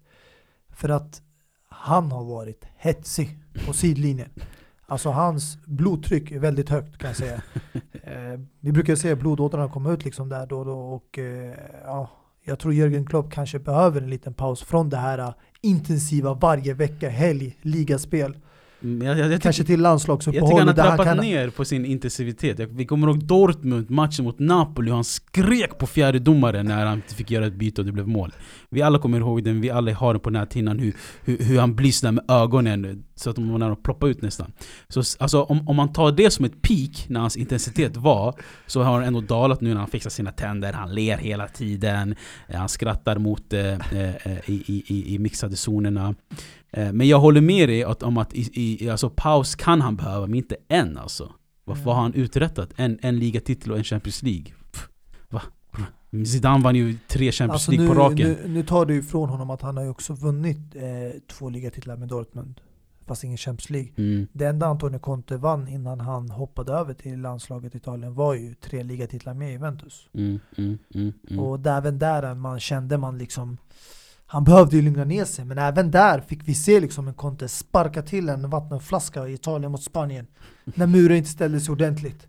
För 0.70 0.88
att 0.88 1.22
han 1.68 2.12
har 2.12 2.24
varit 2.24 2.64
hetsig 2.76 3.38
på 3.66 3.72
sidlinjen. 3.72 4.28
Alltså 4.86 5.10
hans 5.10 5.58
blodtryck 5.64 6.30
är 6.30 6.38
väldigt 6.38 6.68
högt 6.68 6.98
kan 6.98 7.08
jag 7.08 7.16
säga. 7.16 7.42
Eh, 8.04 8.40
vi 8.60 8.72
brukar 8.72 9.12
att 9.12 9.18
blodådrarna 9.18 9.68
kommer 9.68 9.92
ut 9.92 10.04
liksom 10.04 10.28
där 10.28 10.46
då 10.46 10.58
och 10.58 10.64
då 10.64 10.72
och 10.72 11.18
eh, 11.18 11.54
ja, 11.84 12.10
jag 12.44 12.58
tror 12.58 12.72
Jürgen 12.72 13.06
Klopp 13.06 13.32
kanske 13.32 13.58
behöver 13.58 14.02
en 14.02 14.10
liten 14.10 14.34
paus 14.34 14.62
från 14.62 14.88
det 14.88 14.96
här 14.96 15.18
eh, 15.18 15.34
intensiva 15.60 16.34
varje 16.34 16.74
vecka, 16.74 17.08
helg, 17.08 17.58
ligaspel. 17.62 18.36
Men 18.84 19.06
Jag, 19.08 19.18
jag, 19.18 19.32
jag, 19.32 19.42
Kanske 19.42 19.64
till 19.64 19.70
jag 19.72 19.76
tycker 19.76 19.82
landslagsuppehåll 19.82 20.58
han 20.58 20.68
har 20.68 20.74
han 20.74 20.74
trappat 20.96 21.06
kan... 21.06 21.16
ner 21.16 21.50
på 21.50 21.64
sin 21.64 21.84
intensivitet. 21.84 22.58
Jag- 22.58 22.66
Vi 22.66 22.86
kommer 22.86 23.06
ihåg 23.08 23.24
Dortmund, 23.24 23.90
matchen 23.90 24.24
mot 24.24 24.38
Napoli, 24.38 24.90
och 24.90 24.94
han 24.94 25.04
skrek 25.04 25.78
på 25.78 25.86
fjärde 25.86 26.18
domaren 26.18 26.66
när 26.66 26.86
han 26.86 27.02
fick 27.02 27.30
göra 27.30 27.46
ett 27.46 27.54
byte 27.54 27.80
och 27.80 27.86
det 27.86 27.92
blev 27.92 28.08
mål. 28.08 28.32
Vi 28.70 28.82
alla 28.82 28.98
kommer 28.98 29.18
ihåg 29.18 29.44
den, 29.44 29.60
vi 29.60 29.70
alla 29.70 29.94
har 29.94 30.14
den 30.14 30.20
på 30.20 30.30
näthinnan 30.30 30.78
hur, 30.78 30.94
hur, 31.24 31.38
hur 31.38 31.58
han 31.60 31.74
blissnar 31.76 32.12
med 32.12 32.24
ögonen 32.30 33.04
så 33.14 33.30
att 33.30 33.36
nära 33.38 33.72
att 33.72 33.82
ploppa 33.82 34.06
ut 34.08 34.22
nästan. 34.22 34.52
Så 34.88 35.02
alltså, 35.18 35.42
om, 35.42 35.68
om 35.68 35.76
man 35.76 35.92
tar 35.92 36.12
det 36.12 36.30
som 36.30 36.44
ett 36.44 36.62
peak 36.62 37.04
när 37.08 37.20
hans 37.20 37.36
intensitet 37.36 37.96
var, 37.96 38.34
så 38.66 38.82
har 38.82 38.92
han 38.94 39.02
ändå 39.04 39.20
dalat 39.20 39.60
nu 39.60 39.70
när 39.72 39.80
han 39.80 39.88
fixar 39.88 40.10
sina 40.10 40.30
tänder, 40.32 40.72
han 40.72 40.94
ler 40.94 41.18
hela 41.18 41.48
tiden, 41.48 42.14
eh, 42.48 42.58
han 42.58 42.68
skrattar 42.68 43.18
mot 43.18 43.52
eh, 43.52 43.72
eh, 43.72 44.50
i, 44.50 44.62
i, 44.66 44.84
i, 44.86 45.14
i 45.14 45.18
mixade 45.18 45.56
zonerna. 45.68 46.14
Eh, 46.72 46.92
Men 46.92 47.08
jag 47.08 47.18
håller 47.20 47.40
med 47.40 47.68
dig 47.68 47.84
att, 47.84 48.02
om 48.02 48.18
att 48.18 48.34
i, 48.34 48.50
i, 48.84 48.90
alltså, 48.90 49.10
paus 49.10 49.54
kan 49.54 49.80
han 49.80 49.96
behöva, 49.96 50.26
men 50.26 50.34
inte 50.34 50.56
än 50.68 50.98
alltså. 50.98 51.32
Vad, 51.64 51.78
vad 51.78 51.94
har 51.94 52.02
han 52.02 52.14
uträttat? 52.14 52.70
En, 52.76 52.98
en 53.02 53.18
ligatitel 53.18 53.72
och 53.72 53.78
en 53.78 53.84
Champions 53.84 54.22
League? 54.22 54.46
Pff, 54.72 54.88
va? 55.30 55.42
Zidane 56.26 56.64
vann 56.64 56.76
ju 56.76 56.98
tre 57.08 57.32
Champions 57.32 57.52
Alltså 57.54 57.70
League 57.70 57.88
nu, 57.88 57.94
på 57.94 58.00
raken. 58.00 58.28
nu, 58.28 58.48
nu 58.48 58.62
tar 58.62 58.86
du 58.86 58.96
ifrån 58.96 59.28
honom 59.28 59.50
att 59.50 59.62
han 59.62 59.76
har 59.76 59.84
ju 59.84 59.90
också 59.90 60.14
vunnit 60.14 60.58
eh, 60.74 61.20
två 61.30 61.48
ligatitlar 61.48 61.96
med 61.96 62.08
Dortmund. 62.08 62.60
Fast 63.06 63.24
ingen 63.24 63.36
Champions 63.36 63.70
League. 63.70 63.90
Mm. 63.96 64.26
Det 64.32 64.46
enda 64.46 64.66
Antonio 64.66 64.98
Conte 64.98 65.36
vann 65.36 65.68
innan 65.68 66.00
han 66.00 66.30
hoppade 66.30 66.72
över 66.72 66.94
till 66.94 67.20
landslaget 67.20 67.74
i 67.74 67.78
Italien 67.78 68.14
var 68.14 68.34
ju 68.34 68.54
tre 68.54 68.82
ligatitlar 68.82 69.34
med 69.34 69.52
Juventus. 69.52 70.08
Mm, 70.14 70.40
mm, 70.56 70.78
mm, 70.94 71.12
mm. 71.30 71.40
Och 71.44 71.60
där, 71.60 71.78
även 71.78 71.98
där 71.98 72.34
man 72.34 72.60
kände 72.60 72.98
man 72.98 73.18
liksom 73.18 73.58
han 74.32 74.44
behövde 74.44 74.76
ju 74.76 74.82
lugna 74.82 75.04
ner 75.04 75.24
sig, 75.24 75.44
men 75.44 75.58
även 75.58 75.90
där 75.90 76.20
fick 76.20 76.48
vi 76.48 76.54
se 76.54 76.80
liksom 76.80 77.08
en 77.08 77.14
Conte 77.14 77.48
sparka 77.48 78.02
till 78.02 78.28
en 78.28 78.50
vattenflaska 78.50 79.28
i 79.28 79.32
Italien 79.32 79.72
mot 79.72 79.82
Spanien. 79.82 80.26
När 80.64 80.86
muren 80.86 81.16
inte 81.16 81.30
ställde 81.30 81.60
sig 81.60 81.72
ordentligt. 81.72 82.26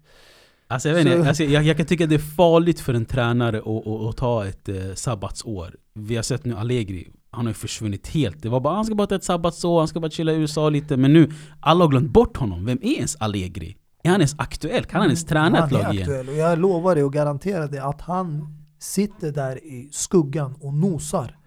Alltså 0.68 0.90
jag, 0.90 0.96
vet 0.96 1.06
inte, 1.06 1.22
Så- 1.24 1.28
alltså 1.28 1.44
jag, 1.44 1.64
jag 1.64 1.78
kan 1.78 1.86
tycka 1.86 2.06
det 2.06 2.16
är 2.16 2.20
farligt 2.20 2.80
för 2.80 2.94
en 2.94 3.06
tränare 3.06 3.58
att, 3.58 3.88
att, 3.88 4.02
att 4.10 4.18
ta 4.18 4.46
ett 4.46 4.70
eh, 4.70 4.76
sabbatsår. 4.96 5.76
Vi 5.94 6.16
har 6.16 6.24
sett 6.24 6.46
nu 6.46 6.56
Allegri, 6.56 7.08
han 7.32 7.46
har 7.46 7.50
ju 7.50 7.54
försvunnit 7.54 8.08
helt. 8.08 8.42
Det 8.42 8.50
var 8.50 8.60
bara 8.60 8.76
han 8.76 8.86
ska 8.86 8.96
bara 8.96 9.08
ta 9.08 9.16
ett 9.16 9.24
sabbatsår, 9.24 9.80
han 9.80 9.88
ska 9.88 10.00
bara 10.00 10.12
chilla 10.12 10.32
i 10.32 10.36
USA 10.36 10.70
lite. 10.70 10.98
Men 10.98 11.14
nu, 11.14 11.32
alla 11.60 11.84
har 11.84 11.90
glömt 11.90 12.12
bort 12.12 12.38
honom. 12.38 12.66
Vem 12.66 12.80
är 12.82 12.96
ens 12.96 13.16
Allegri? 13.16 13.78
Är 14.04 14.10
han 14.10 14.20
ens 14.22 14.36
aktuell? 14.38 14.84
Kan 14.86 15.00
han 15.02 15.10
ens 15.10 15.26
träna 15.26 15.58
han 15.60 15.68
ett 15.68 15.76
är 15.76 15.84
lag 15.84 15.94
igen? 15.94 16.04
aktuell 16.10 16.30
och 16.30 16.36
jag 16.36 16.60
lovar 16.60 16.96
dig 16.96 17.04
och 17.04 17.14
garanterar 17.14 17.68
dig 17.68 17.80
att 17.80 18.02
han 18.02 18.58
sitter 18.80 19.32
där 19.32 19.64
i 19.66 19.90
skuggan 19.92 20.56
och 20.60 20.74
nosar 20.74 21.38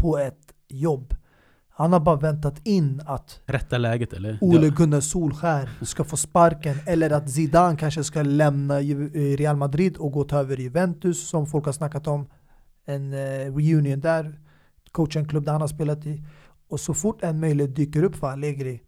på 0.00 0.18
ett 0.18 0.52
jobb. 0.68 1.14
Han 1.68 1.92
har 1.92 2.00
bara 2.00 2.16
väntat 2.16 2.60
in 2.66 3.02
att 3.06 3.40
Rätta 3.46 3.78
läget 3.78 4.12
eller? 4.12 4.38
Ole 4.40 4.68
Gunnar 4.68 5.00
Solskär 5.00 5.70
ska 5.82 6.04
få 6.04 6.16
sparken 6.16 6.76
eller 6.86 7.10
att 7.10 7.30
Zidane 7.30 7.76
kanske 7.76 8.04
ska 8.04 8.22
lämna 8.22 8.80
Ju- 8.80 9.36
Real 9.36 9.56
Madrid 9.56 9.96
och 9.96 10.12
gå 10.12 10.24
ta 10.24 10.38
över 10.38 10.56
Juventus 10.56 11.28
som 11.28 11.46
folk 11.46 11.64
har 11.66 11.72
snackat 11.72 12.06
om. 12.06 12.26
En 12.84 13.12
eh, 13.12 13.54
reunion 13.56 14.00
där 14.00 14.40
coacha 14.92 15.18
en 15.18 15.28
klubb 15.28 15.44
där 15.44 15.52
han 15.52 15.60
har 15.60 15.68
spelat 15.68 16.06
i. 16.06 16.24
Och 16.68 16.80
så 16.80 16.94
fort 16.94 17.22
en 17.22 17.40
möjlighet 17.40 17.76
dyker 17.76 18.02
upp 18.02 18.16
för 18.16 18.26
Allegri, 18.30 18.80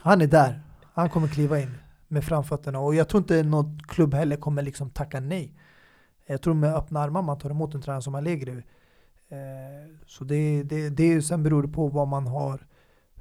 han 0.00 0.20
är 0.20 0.26
där. 0.26 0.62
Han 0.94 1.10
kommer 1.10 1.28
kliva 1.28 1.60
in 1.60 1.70
med 2.08 2.24
framfötterna. 2.24 2.78
Och 2.78 2.94
jag 2.94 3.08
tror 3.08 3.20
inte 3.20 3.42
någon 3.42 3.78
klubb 3.88 4.14
heller 4.14 4.36
kommer 4.36 4.62
liksom 4.62 4.90
tacka 4.90 5.20
nej. 5.20 5.54
Jag 6.26 6.42
tror 6.42 6.54
med 6.54 6.74
öppna 6.74 7.00
armar 7.00 7.22
man 7.22 7.38
tar 7.38 7.50
emot 7.50 7.74
en 7.74 7.82
tränare 7.82 8.02
som 8.02 8.14
Allegri. 8.14 8.62
Eh, 9.30 9.96
så 10.06 10.24
det, 10.24 10.62
det, 10.62 10.90
det, 10.90 11.22
sen 11.22 11.42
beror 11.42 11.62
det 11.62 11.68
på 11.68 11.88
vad 11.88 12.08
man 12.08 12.26
har 12.26 12.60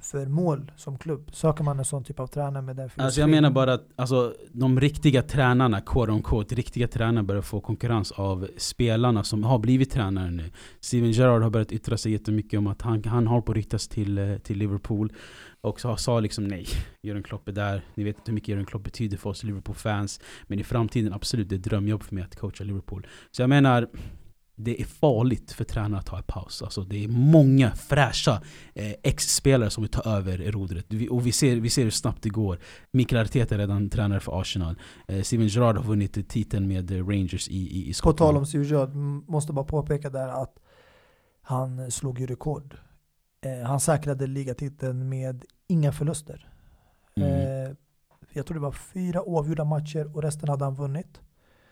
för 0.01 0.25
mål 0.25 0.71
som 0.75 0.97
klubb? 0.97 1.29
Söker 1.33 1.63
man 1.63 1.79
en 1.79 1.85
sån 1.85 2.03
typ 2.03 2.19
av 2.19 2.27
tränare 2.27 2.61
med 2.61 2.75
den 2.75 2.89
Alltså 2.95 3.19
jag 3.19 3.29
menar 3.29 3.51
bara 3.51 3.73
att 3.73 3.87
alltså, 3.95 4.33
de 4.51 4.79
riktiga 4.79 5.21
tränarna, 5.21 5.81
quote 5.81 6.11
on 6.11 6.21
quote, 6.21 6.55
riktiga 6.55 6.87
tränare 6.87 7.23
börjar 7.23 7.41
få 7.41 7.61
konkurrens 7.61 8.11
av 8.11 8.47
spelarna 8.57 9.23
som 9.23 9.43
har 9.43 9.59
blivit 9.59 9.91
tränare 9.91 10.31
nu. 10.31 10.51
Steven 10.79 11.11
Gerrard 11.11 11.41
har 11.41 11.49
börjat 11.49 11.71
yttra 11.71 11.97
sig 11.97 12.11
jättemycket 12.11 12.57
om 12.57 12.67
att 12.67 12.81
han, 12.81 13.03
han 13.03 13.27
har 13.27 13.41
på 13.41 13.53
ryktas 13.53 13.87
till, 13.87 14.17
eh, 14.17 14.37
till 14.37 14.57
Liverpool. 14.57 15.13
Och 15.61 15.79
så 15.79 15.95
sa 15.95 16.19
liksom 16.19 16.47
nej, 16.47 16.65
Jörgen 17.01 17.23
Klopp 17.23 17.47
är 17.47 17.51
där. 17.51 17.81
Ni 17.95 18.03
vet 18.03 18.15
inte 18.17 18.31
hur 18.31 18.33
mycket 18.33 18.49
Jörgen 18.49 18.65
Klopp 18.65 18.83
betyder 18.83 19.17
för 19.17 19.29
oss 19.29 19.43
Liverpool-fans. 19.43 20.19
Men 20.43 20.59
i 20.59 20.63
framtiden 20.63 21.13
absolut, 21.13 21.49
det 21.49 21.55
är 21.55 21.57
ett 21.57 21.63
drömjobb 21.63 22.03
för 22.03 22.15
mig 22.15 22.23
att 22.23 22.35
coacha 22.35 22.63
Liverpool. 22.63 23.07
Så 23.31 23.41
jag 23.41 23.49
menar, 23.49 23.87
det 24.59 24.81
är 24.81 24.85
farligt 24.85 25.51
för 25.51 25.63
tränare 25.63 25.99
att 25.99 26.05
ta 26.05 26.17
en 26.17 26.23
paus. 26.23 26.61
Alltså 26.61 26.81
det 26.81 27.03
är 27.03 27.07
många 27.07 27.71
fräscha 27.71 28.41
eh, 28.73 28.93
ex-spelare 29.03 29.69
som 29.69 29.83
vill 29.83 29.91
ta 29.91 30.01
över 30.01 30.37
rodret. 30.37 30.85
Vi, 30.89 31.09
och 31.09 31.27
vi 31.27 31.31
ser, 31.31 31.55
vi 31.55 31.69
ser 31.69 31.83
hur 31.83 31.91
snabbt 31.91 32.23
det 32.23 32.29
går. 32.29 32.59
Mikael 32.91 33.21
Arteta 33.21 33.55
är 33.55 33.59
redan 33.59 33.89
tränare 33.89 34.19
för 34.19 34.41
Arsenal. 34.41 34.75
Eh, 35.07 35.21
Steven 35.21 35.47
Gerrard 35.47 35.77
har 35.77 35.83
vunnit 35.83 36.29
titeln 36.29 36.67
med 36.67 36.91
Rangers 36.91 37.47
i, 37.47 37.57
i, 37.57 37.89
i 37.89 37.93
Skottland. 37.93 38.17
På 38.17 38.25
tal 38.25 38.37
om 38.37 38.45
Steven 38.45 38.67
Gerrard, 38.67 38.95
måste 39.29 39.53
bara 39.53 39.65
påpeka 39.65 40.09
där 40.09 40.27
att 40.27 40.59
han 41.41 41.91
slog 41.91 42.19
ju 42.19 42.25
rekord. 42.25 42.77
Eh, 43.41 43.67
han 43.67 43.79
säkrade 43.79 44.27
ligatiteln 44.27 45.09
med 45.09 45.45
inga 45.67 45.91
förluster. 45.91 46.49
Mm. 47.15 47.29
Eh, 47.29 47.75
jag 48.33 48.45
tror 48.45 48.55
det 48.55 48.61
var 48.61 48.71
fyra 48.71 49.21
oavgjorda 49.21 49.63
matcher 49.63 50.15
och 50.15 50.23
resten 50.23 50.49
hade 50.49 50.65
han 50.65 50.75
vunnit. 50.75 51.21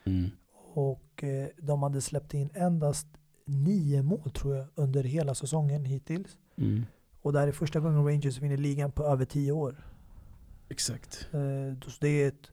Mm. 0.06 0.32
Och 0.74 1.02
eh, 1.24 1.47
de 1.57 1.84
hade 1.84 2.01
släppt 2.01 2.34
in 2.34 2.49
endast 2.53 3.07
nio 3.45 4.01
mål 4.01 4.32
tror 4.32 4.55
jag 4.55 4.68
under 4.76 5.03
hela 5.03 5.36
säsongen 5.36 5.86
hittills. 5.86 6.38
Mm. 6.57 6.86
Och 7.22 7.34
det 7.34 7.39
här 7.39 7.47
är 7.47 7.51
första 7.51 7.80
gången 7.80 8.05
Rangers 8.05 8.38
vinner 8.38 8.57
ligan 8.57 8.91
på 8.91 9.03
över 9.03 9.26
tio 9.26 9.51
år. 9.51 9.88
Exakt. 10.70 11.28
Eh, 11.32 11.80
så 11.89 11.97
det 11.99 12.07
är 12.07 12.28
ett 12.28 12.51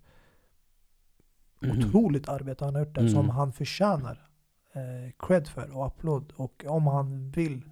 mm. 1.62 1.78
otroligt 1.78 2.28
arbete 2.28 2.64
han 2.64 2.74
har 2.74 2.82
gjort 2.82 2.94
där 2.94 3.02
mm. 3.02 3.12
som 3.12 3.30
han 3.30 3.52
förtjänar 3.52 4.28
eh, 4.72 5.12
cred 5.18 5.48
för 5.48 5.76
och 5.76 5.86
applåd. 5.86 6.32
Och 6.36 6.64
om 6.68 6.86
han 6.86 7.30
vill 7.30 7.62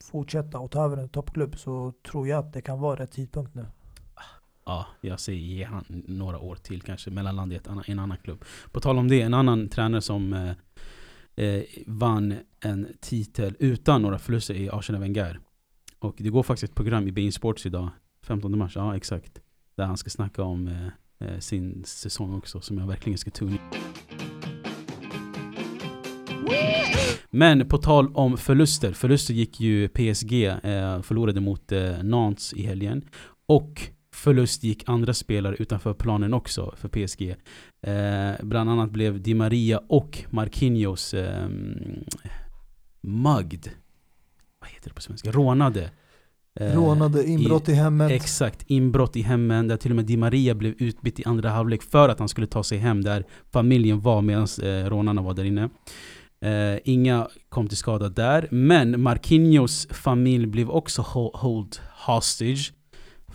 fortsätta 0.00 0.58
och 0.58 0.70
ta 0.70 0.84
över 0.84 0.96
en 0.96 1.08
toppklubb 1.08 1.58
så 1.58 1.92
tror 2.10 2.28
jag 2.28 2.38
att 2.38 2.52
det 2.52 2.60
kan 2.60 2.80
vara 2.80 3.00
rätt 3.00 3.12
tidpunkt 3.12 3.54
nu 3.54 3.66
ja, 4.68 4.86
jag 5.00 5.20
säger 5.20 5.40
ge 5.40 5.64
han 5.64 5.84
några 6.06 6.38
år 6.38 6.56
till 6.56 6.82
kanske 6.82 7.10
mellanland 7.10 7.52
i 7.52 7.60
en 7.86 7.98
annan 7.98 8.16
klubb. 8.24 8.44
På 8.72 8.80
tal 8.80 8.98
om 8.98 9.08
det, 9.08 9.22
en 9.22 9.34
annan 9.34 9.68
tränare 9.68 10.02
som 10.02 10.32
eh, 10.32 11.44
eh, 11.44 11.62
vann 11.86 12.34
en 12.60 12.88
titel 13.00 13.56
utan 13.58 14.02
några 14.02 14.18
förluster 14.18 14.54
i 14.54 14.70
Arsenal 14.70 15.00
Wenger. 15.00 15.40
Och 15.98 16.14
det 16.18 16.30
går 16.30 16.42
faktiskt 16.42 16.70
ett 16.70 16.76
program 16.76 17.08
i 17.08 17.12
Bein 17.12 17.32
Sports 17.32 17.66
idag, 17.66 17.88
15 18.22 18.58
mars, 18.58 18.76
ja 18.76 18.96
exakt. 18.96 19.40
Där 19.76 19.84
han 19.84 19.96
ska 19.96 20.10
snacka 20.10 20.42
om 20.42 20.68
eh, 20.68 21.28
eh 21.28 21.38
sin 21.38 21.84
säsong 21.84 22.34
också, 22.34 22.60
som 22.60 22.78
jag 22.78 22.86
verkligen 22.86 23.18
ska 23.18 23.30
tuna 23.30 23.58
men 27.30 27.68
på 27.68 27.78
tal 27.78 28.08
om 28.14 28.36
förluster, 28.36 28.92
förluster 28.92 29.34
gick 29.34 29.60
ju 29.60 29.88
PSG, 29.88 30.44
eh, 30.44 31.02
förlorade 31.02 31.40
mot 31.40 31.72
eh, 31.72 32.02
Nantes 32.02 32.52
i 32.52 32.62
helgen. 32.62 33.08
Och 33.46 33.90
förlust 34.18 34.64
gick 34.64 34.88
andra 34.88 35.14
spelare 35.14 35.56
utanför 35.58 35.94
planen 35.94 36.34
också 36.34 36.74
för 36.76 36.88
PSG. 36.88 37.36
Eh, 37.82 38.44
bland 38.46 38.70
annat 38.70 38.90
blev 38.90 39.22
Di 39.22 39.34
Maria 39.34 39.80
och 39.88 40.24
Marquinhos 40.30 41.14
eh, 41.14 41.48
mugged. 43.00 43.70
Vad 44.60 44.70
heter 44.70 44.88
det 44.88 44.94
på 44.94 45.02
svenska? 45.02 45.30
Rånade. 45.30 45.90
Eh, 46.60 46.74
Rånade, 46.74 47.28
inbrott 47.28 47.68
i, 47.68 47.72
i, 47.72 47.74
hemmet. 47.74 48.10
Exakt, 48.10 48.62
inbrott 48.66 49.16
i 49.16 49.22
hemmen. 49.22 49.68
Där 49.68 49.76
till 49.76 49.90
och 49.92 49.96
med 49.96 50.04
Di 50.04 50.16
Maria 50.16 50.54
blev 50.54 50.74
utbytt 50.78 51.20
i 51.20 51.24
andra 51.24 51.50
halvlek 51.50 51.82
för 51.82 52.08
att 52.08 52.18
han 52.18 52.28
skulle 52.28 52.46
ta 52.46 52.62
sig 52.62 52.78
hem 52.78 53.04
där 53.04 53.24
familjen 53.50 54.00
var 54.00 54.22
medan 54.22 54.46
eh, 54.62 54.90
rånarna 54.90 55.22
var 55.22 55.34
där 55.34 55.44
inne. 55.44 55.68
Eh, 56.40 56.78
inga 56.84 57.28
kom 57.48 57.68
till 57.68 57.76
skada 57.76 58.08
där. 58.08 58.48
Men 58.50 59.00
Marquinhos 59.00 59.88
familj 59.90 60.46
blev 60.46 60.70
också 60.70 61.02
hold 61.34 61.76
hostage 62.06 62.72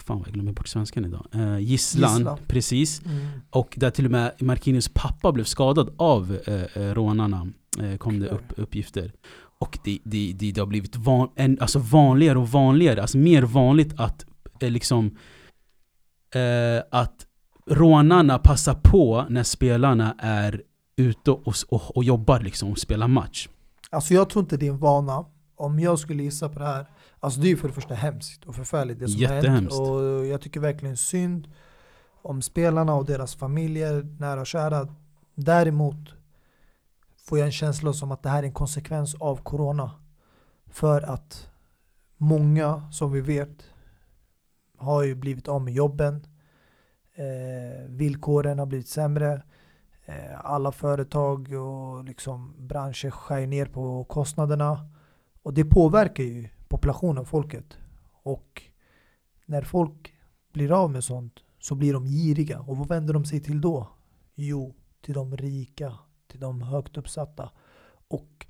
Fan 0.05 0.17
vad 0.17 0.27
jag 0.27 0.33
glömmer 0.33 0.51
bort 0.51 0.67
svenskan 0.67 1.05
idag. 1.05 1.27
Eh, 1.33 1.59
gisslan, 1.59 2.17
Gisslan, 2.17 2.37
precis. 2.47 3.05
Mm. 3.05 3.27
Och 3.49 3.73
där 3.77 3.89
till 3.89 4.05
och 4.05 4.11
med 4.11 4.31
Marquinhos 4.39 4.89
pappa 4.93 5.31
blev 5.31 5.43
skadad 5.43 5.93
av 5.97 6.37
eh, 6.47 6.53
eh 6.53 6.93
rånarna. 6.93 7.47
Eh, 7.79 7.97
kom 7.97 8.19
det 8.19 8.27
upp 8.27 8.53
uppgifter. 8.57 9.13
Och 9.59 9.79
det, 9.83 9.99
det, 10.03 10.33
det, 10.33 10.51
det 10.51 10.61
har 10.61 10.67
blivit 10.67 10.95
van, 10.95 11.29
en, 11.35 11.57
alltså 11.61 11.79
vanligare 11.79 12.39
och 12.39 12.49
vanligare. 12.49 13.01
Alltså 13.01 13.17
mer 13.17 13.41
vanligt 13.41 13.99
att 13.99 14.25
eh, 14.59 14.69
liksom 14.69 15.17
eh, 16.35 16.83
Att 16.91 17.25
rånarna 17.65 18.39
passar 18.39 18.73
på 18.73 19.25
när 19.29 19.43
spelarna 19.43 20.15
är 20.19 20.61
ute 20.95 21.31
och, 21.31 21.55
och, 21.69 21.97
och 21.97 22.03
jobbar 22.03 22.39
liksom 22.39 22.71
och 22.71 22.79
spelar 22.79 23.07
match. 23.07 23.49
Alltså 23.89 24.13
jag 24.13 24.29
tror 24.29 24.43
inte 24.43 24.57
det 24.57 24.67
är 24.67 24.71
en 24.71 24.77
vana. 24.77 25.25
Om 25.55 25.79
jag 25.79 25.99
skulle 25.99 26.23
gissa 26.23 26.49
på 26.49 26.59
det 26.59 26.65
här 26.65 26.85
Alltså 27.23 27.39
det 27.39 27.47
är 27.47 27.49
ju 27.49 27.57
för 27.57 27.67
det 27.67 27.73
första 27.73 27.93
hemskt 27.93 28.45
och 28.45 28.55
förfärligt 28.55 28.99
det 28.99 29.07
som 29.07 29.25
har 29.25 29.33
hänt. 29.33 29.71
Och 29.71 30.25
jag 30.25 30.41
tycker 30.41 30.59
verkligen 30.59 30.97
synd 30.97 31.47
om 32.21 32.41
spelarna 32.41 32.95
och 32.95 33.05
deras 33.05 33.35
familjer, 33.35 34.03
nära 34.19 34.41
och 34.41 34.47
kära. 34.47 34.87
Däremot 35.35 36.13
får 37.17 37.37
jag 37.37 37.45
en 37.45 37.51
känsla 37.51 37.93
som 37.93 38.11
att 38.11 38.23
det 38.23 38.29
här 38.29 38.43
är 38.43 38.47
en 38.47 38.53
konsekvens 38.53 39.15
av 39.15 39.35
corona. 39.35 39.91
För 40.67 41.01
att 41.01 41.49
många 42.17 42.91
som 42.91 43.11
vi 43.11 43.21
vet 43.21 43.63
har 44.77 45.03
ju 45.03 45.15
blivit 45.15 45.47
av 45.47 45.61
med 45.61 45.73
jobben. 45.73 46.27
Eh, 47.15 47.87
villkoren 47.87 48.59
har 48.59 48.65
blivit 48.65 48.87
sämre. 48.87 49.41
Eh, 50.05 50.45
alla 50.45 50.71
företag 50.71 51.53
och 51.53 52.03
liksom 52.03 52.55
branscher 52.57 53.09
skär 53.09 53.47
ner 53.47 53.65
på 53.65 54.03
kostnaderna. 54.03 54.89
Och 55.43 55.53
det 55.53 55.65
påverkar 55.65 56.23
ju 56.23 56.49
populationen, 56.73 57.25
folket. 57.25 57.77
Och 58.23 58.61
när 59.45 59.61
folk 59.61 60.13
blir 60.53 60.71
av 60.71 60.91
med 60.91 61.03
sånt 61.03 61.39
så 61.59 61.75
blir 61.75 61.93
de 61.93 62.05
giriga. 62.05 62.59
Och 62.59 62.77
vad 62.77 62.87
vänder 62.87 63.13
de 63.13 63.25
sig 63.25 63.39
till 63.39 63.61
då? 63.61 63.89
Jo, 64.35 64.75
till 65.01 65.13
de 65.13 65.37
rika, 65.37 65.97
till 66.27 66.39
de 66.39 66.61
högt 66.61 66.97
uppsatta. 66.97 67.51
Och 68.07 68.45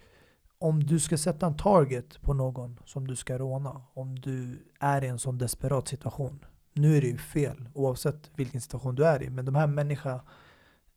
om 0.57 0.83
du 0.83 0.99
ska 0.99 1.17
sätta 1.17 1.47
en 1.47 1.57
target 1.57 2.21
på 2.21 2.33
någon 2.33 2.79
som 2.85 3.07
du 3.07 3.15
ska 3.15 3.37
råna, 3.37 3.81
om 3.93 4.19
du 4.19 4.67
är 4.79 5.03
i 5.03 5.07
en 5.07 5.19
sån 5.19 5.37
desperat 5.37 5.87
situation. 5.87 6.45
Nu 6.73 6.97
är 6.97 7.01
det 7.01 7.07
ju 7.07 7.17
fel 7.17 7.69
oavsett 7.73 8.31
vilken 8.35 8.61
situation 8.61 8.95
du 8.95 9.05
är 9.05 9.23
i. 9.23 9.29
Men 9.29 9.45
de 9.45 9.55
här 9.55 9.67
människorna, 9.67 10.21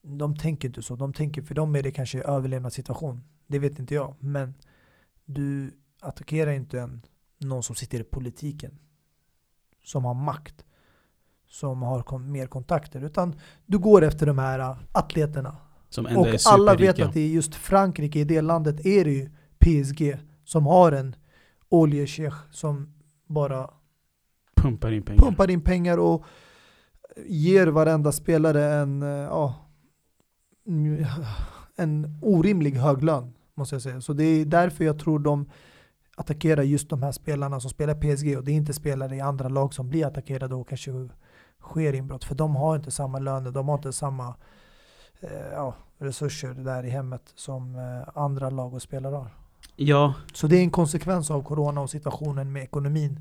de 0.02 0.36
tänker 0.36 0.68
inte 0.68 0.82
så. 0.82 0.96
De 0.96 1.12
tänker, 1.12 1.42
för 1.42 1.54
dem 1.54 1.76
är 1.76 1.82
det 1.82 1.90
kanske 1.90 2.22
överlevnadssituation. 2.22 3.24
Det 3.46 3.58
vet 3.58 3.78
inte 3.78 3.94
jag. 3.94 4.14
Men 4.20 4.54
du 5.24 5.72
attackerar 6.00 6.52
inte 6.52 6.80
en 6.80 7.02
någon 7.38 7.62
som 7.62 7.76
sitter 7.76 8.00
i 8.00 8.04
politiken. 8.04 8.78
Som 9.84 10.04
har 10.04 10.14
makt. 10.14 10.64
Som 11.48 11.82
har 11.82 12.18
mer 12.18 12.46
kontakter. 12.46 13.04
Utan 13.04 13.34
du 13.66 13.78
går 13.78 14.04
efter 14.04 14.26
de 14.26 14.38
här 14.38 14.58
äh, 14.58 14.76
atleterna. 14.92 15.56
och 16.16 16.26
alla 16.46 16.74
vet 16.74 17.00
att 17.00 17.16
i 17.16 17.32
just 17.32 17.54
Frankrike, 17.54 18.18
i 18.18 18.24
det 18.24 18.40
landet, 18.40 18.86
är 18.86 19.04
det 19.04 19.10
ju 19.10 19.30
PSG 19.58 20.16
som 20.44 20.66
har 20.66 20.92
en 20.92 21.16
oljekech 21.68 22.34
som 22.50 22.94
bara 23.26 23.70
pumpar 24.56 24.92
in 24.92 25.02
pengar. 25.02 25.22
Pumpar 25.22 25.50
in 25.50 25.60
pengar 25.60 25.98
och 25.98 26.24
ger 27.26 27.66
varenda 27.66 28.12
spelare 28.12 28.74
en, 28.74 29.02
äh, 29.02 29.08
ja, 29.08 29.54
en 31.76 32.18
orimlig 32.22 32.72
hög 32.74 33.02
lön. 33.02 33.32
Måste 33.54 33.74
jag 33.74 33.82
säga. 33.82 34.00
Så 34.00 34.12
det 34.12 34.24
är 34.24 34.44
därför 34.44 34.84
jag 34.84 34.98
tror 34.98 35.18
de 35.18 35.50
attackera 36.16 36.64
just 36.64 36.88
de 36.88 37.02
här 37.02 37.12
spelarna 37.12 37.60
som 37.60 37.70
spelar 37.70 37.94
PSG 37.94 38.38
och 38.38 38.44
det 38.44 38.52
är 38.52 38.56
inte 38.56 38.72
spelare 38.72 39.16
i 39.16 39.20
andra 39.20 39.48
lag 39.48 39.74
som 39.74 39.88
blir 39.88 40.06
attackerade 40.06 40.54
och 40.54 40.68
kanske 40.68 41.08
sker 41.60 41.92
inbrott. 41.92 42.24
För 42.24 42.34
de 42.34 42.56
har 42.56 42.76
inte 42.76 42.90
samma 42.90 43.18
löner, 43.18 43.50
de 43.50 43.68
har 43.68 43.74
inte 43.76 43.92
samma 43.92 44.34
eh, 45.20 45.52
ja, 45.52 45.74
resurser 45.98 46.54
där 46.54 46.84
i 46.84 46.90
hemmet 46.90 47.22
som 47.34 47.74
eh, 47.74 48.22
andra 48.22 48.50
lag 48.50 48.74
och 48.74 48.82
spelare 48.82 49.14
har. 49.14 49.30
Ja. 49.76 50.14
Så 50.32 50.46
det 50.46 50.56
är 50.56 50.60
en 50.60 50.70
konsekvens 50.70 51.30
av 51.30 51.42
corona 51.42 51.80
och 51.80 51.90
situationen 51.90 52.52
med 52.52 52.62
ekonomin 52.62 53.20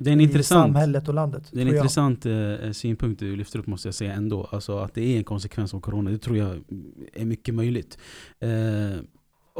det 0.00 0.10
är 0.10 0.12
en 0.12 0.20
i 0.20 0.24
intressant, 0.24 0.66
samhället 0.66 1.08
och 1.08 1.14
landet. 1.14 1.48
Det 1.52 1.60
är 1.60 1.66
en 1.66 1.74
intressant 1.74 2.26
eh, 2.26 2.70
synpunkt 2.72 3.20
du 3.20 3.36
lyfter 3.36 3.58
upp 3.58 3.66
måste 3.66 3.88
jag 3.88 3.94
säga 3.94 4.12
ändå. 4.12 4.48
Alltså 4.50 4.78
att 4.78 4.94
det 4.94 5.02
är 5.02 5.18
en 5.18 5.24
konsekvens 5.24 5.74
av 5.74 5.80
corona, 5.80 6.10
det 6.10 6.18
tror 6.18 6.36
jag 6.36 6.60
är 7.12 7.24
mycket 7.24 7.54
möjligt. 7.54 7.98
Eh, 8.40 8.50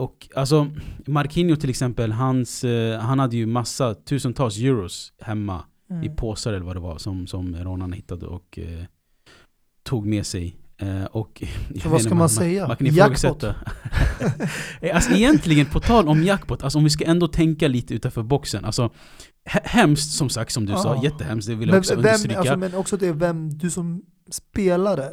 och 0.01 0.29
alltså, 0.35 0.67
Marquinhos 1.07 1.59
till 1.59 1.71
exempel, 1.71 2.13
hans, 2.13 2.65
eh, 2.65 2.99
han 3.01 3.19
hade 3.19 3.37
ju 3.37 3.47
massa, 3.47 3.95
tusentals 3.95 4.59
euros 4.59 5.13
hemma 5.21 5.65
Mm. 5.91 6.05
i 6.05 6.09
påsar 6.09 6.53
eller 6.53 6.65
vad 6.67 6.77
det 6.77 6.81
var 6.81 6.99
som, 6.99 7.27
som 7.27 7.57
rånarna 7.57 7.97
hittade 7.97 8.27
och 8.27 8.59
eh, 8.59 8.85
tog 9.83 10.07
med 10.07 10.27
sig. 10.27 10.57
Eh, 10.79 11.05
och, 11.05 11.43
Så 11.69 11.75
vet 11.75 11.85
vad 11.87 12.03
ska 12.03 12.15
man 12.15 12.29
säga? 12.29 12.69
Man 12.69 12.77
kan 12.77 12.87
Jackpot? 12.87 13.45
Eh, 14.81 14.95
alltså 14.95 15.13
egentligen, 15.13 15.67
på 15.67 15.81
tal 15.81 16.09
om 16.09 16.23
jackpot, 16.25 16.63
alltså 16.63 16.79
om 16.79 16.85
vi 16.85 16.91
ska 16.91 17.05
ändå 17.05 17.29
tänka 17.29 17.69
lite 17.69 17.95
utanför 17.95 18.23
boxen. 18.23 18.65
Alltså, 18.65 18.83
he- 19.51 19.61
hemskt 19.65 20.13
som 20.13 20.29
sagt 20.29 20.53
som 20.53 20.67
du 20.67 20.73
sa, 20.73 20.95
Ja. 20.95 21.05
jättehemskt, 21.05 21.49
det 21.49 21.55
vill 21.55 21.69
jag 21.69 21.73
Men, 21.75 21.79
också 21.81 21.95
vem, 21.95 21.99
understryka. 22.05 22.39
alltså, 22.39 22.57
men 22.57 22.75
också 22.75 22.97
det 22.97 23.13
vem 23.13 23.59
du 23.59 23.71
som 23.71 24.03
spelare 24.31 25.13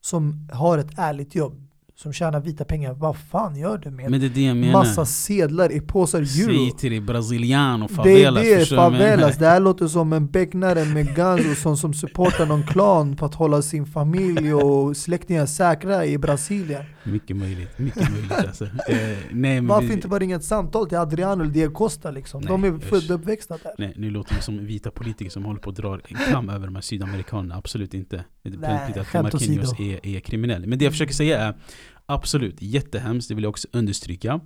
som 0.00 0.48
har 0.52 0.78
ett 0.78 0.90
ärligt 0.98 1.34
jobb 1.34 1.63
som 1.96 2.12
tjänar 2.12 2.40
vita 2.40 2.64
pengar, 2.64 2.92
vad 2.92 3.16
fan 3.16 3.56
gör 3.56 3.78
du 3.78 3.90
med 3.90 4.10
men 4.10 4.20
det 4.20 4.26
är 4.26 4.30
det 4.30 4.42
jag 4.44 4.56
menar. 4.56 4.72
massa 4.72 5.06
sedlar 5.06 5.72
i 5.72 5.80
påsar 5.80 6.24
Säg 6.24 6.44
euro? 6.44 6.70
till 6.78 6.90
dig 6.90 7.00
brasiliano, 7.00 7.86
Det 7.86 7.92
är 7.92 7.96
favelas, 7.96 8.44
det, 8.44 8.58
förstår 8.58 8.76
du 8.76 8.82
vad 8.82 8.84
jag 8.86 8.92
menar? 8.98 9.10
favelas. 9.16 9.38
Det 9.38 9.46
här 9.46 9.60
låter 9.60 9.86
som 9.86 10.12
en 10.12 10.26
becknare 10.26 10.84
med 10.84 11.14
Ganzo 11.16 11.54
som, 11.54 11.76
som 11.76 11.94
supportar 11.94 12.46
någon 12.46 12.62
klan 12.66 13.16
för 13.16 13.26
att 13.26 13.34
hålla 13.34 13.62
sin 13.62 13.86
familj 13.86 14.54
och 14.54 14.96
släktingar 14.96 15.46
säkra 15.46 16.06
i 16.06 16.18
Brasilien. 16.18 16.84
Mycket 17.04 17.36
möjligt, 17.36 17.78
mycket 17.78 18.10
möjligt 18.12 18.32
alltså. 18.32 18.64
Eh, 18.64 18.70
nej, 18.88 19.16
men 19.32 19.66
Varför 19.66 19.88
vi, 19.88 19.94
inte 19.94 20.08
bara 20.08 20.20
ringa 20.20 20.36
ett 20.36 20.44
samtal 20.44 20.88
till 20.88 20.98
Adriano 20.98 21.42
eller 21.42 21.52
Diego 21.52 21.74
Costa 21.74 22.10
liksom? 22.10 22.44
De 22.44 22.60
Nej, 22.60 22.70
är 22.70 22.74
usch. 22.74 22.82
födda 22.82 23.14
och 23.14 23.20
uppväxta 23.20 23.56
där. 23.62 23.72
Nej, 23.78 23.94
nu 23.96 24.10
låter 24.10 24.34
vi 24.34 24.42
som 24.42 24.66
vita 24.66 24.90
politiker 24.90 25.30
som 25.30 25.44
håller 25.44 25.60
på 25.60 25.70
att 25.70 25.76
dra 25.76 25.94
en 25.94 26.16
kam 26.32 26.48
över 26.48 26.66
de 26.66 26.74
här 26.74 26.82
sydamerikanerna. 26.82 27.54
Absolut 27.56 27.94
inte. 27.94 28.24
Nej, 28.44 28.94
att 28.98 29.12
Marquinhos 29.12 29.80
är, 29.80 30.06
är 30.06 30.20
kriminell. 30.20 30.66
Men 30.66 30.78
det 30.78 30.84
jag 30.84 30.92
försöker 30.92 31.14
säga 31.14 31.38
är 31.38 31.54
absolut 32.06 32.56
jättehemskt, 32.58 33.28
det 33.28 33.34
vill 33.34 33.44
jag 33.44 33.50
också 33.50 33.68
understryka. 33.72 34.40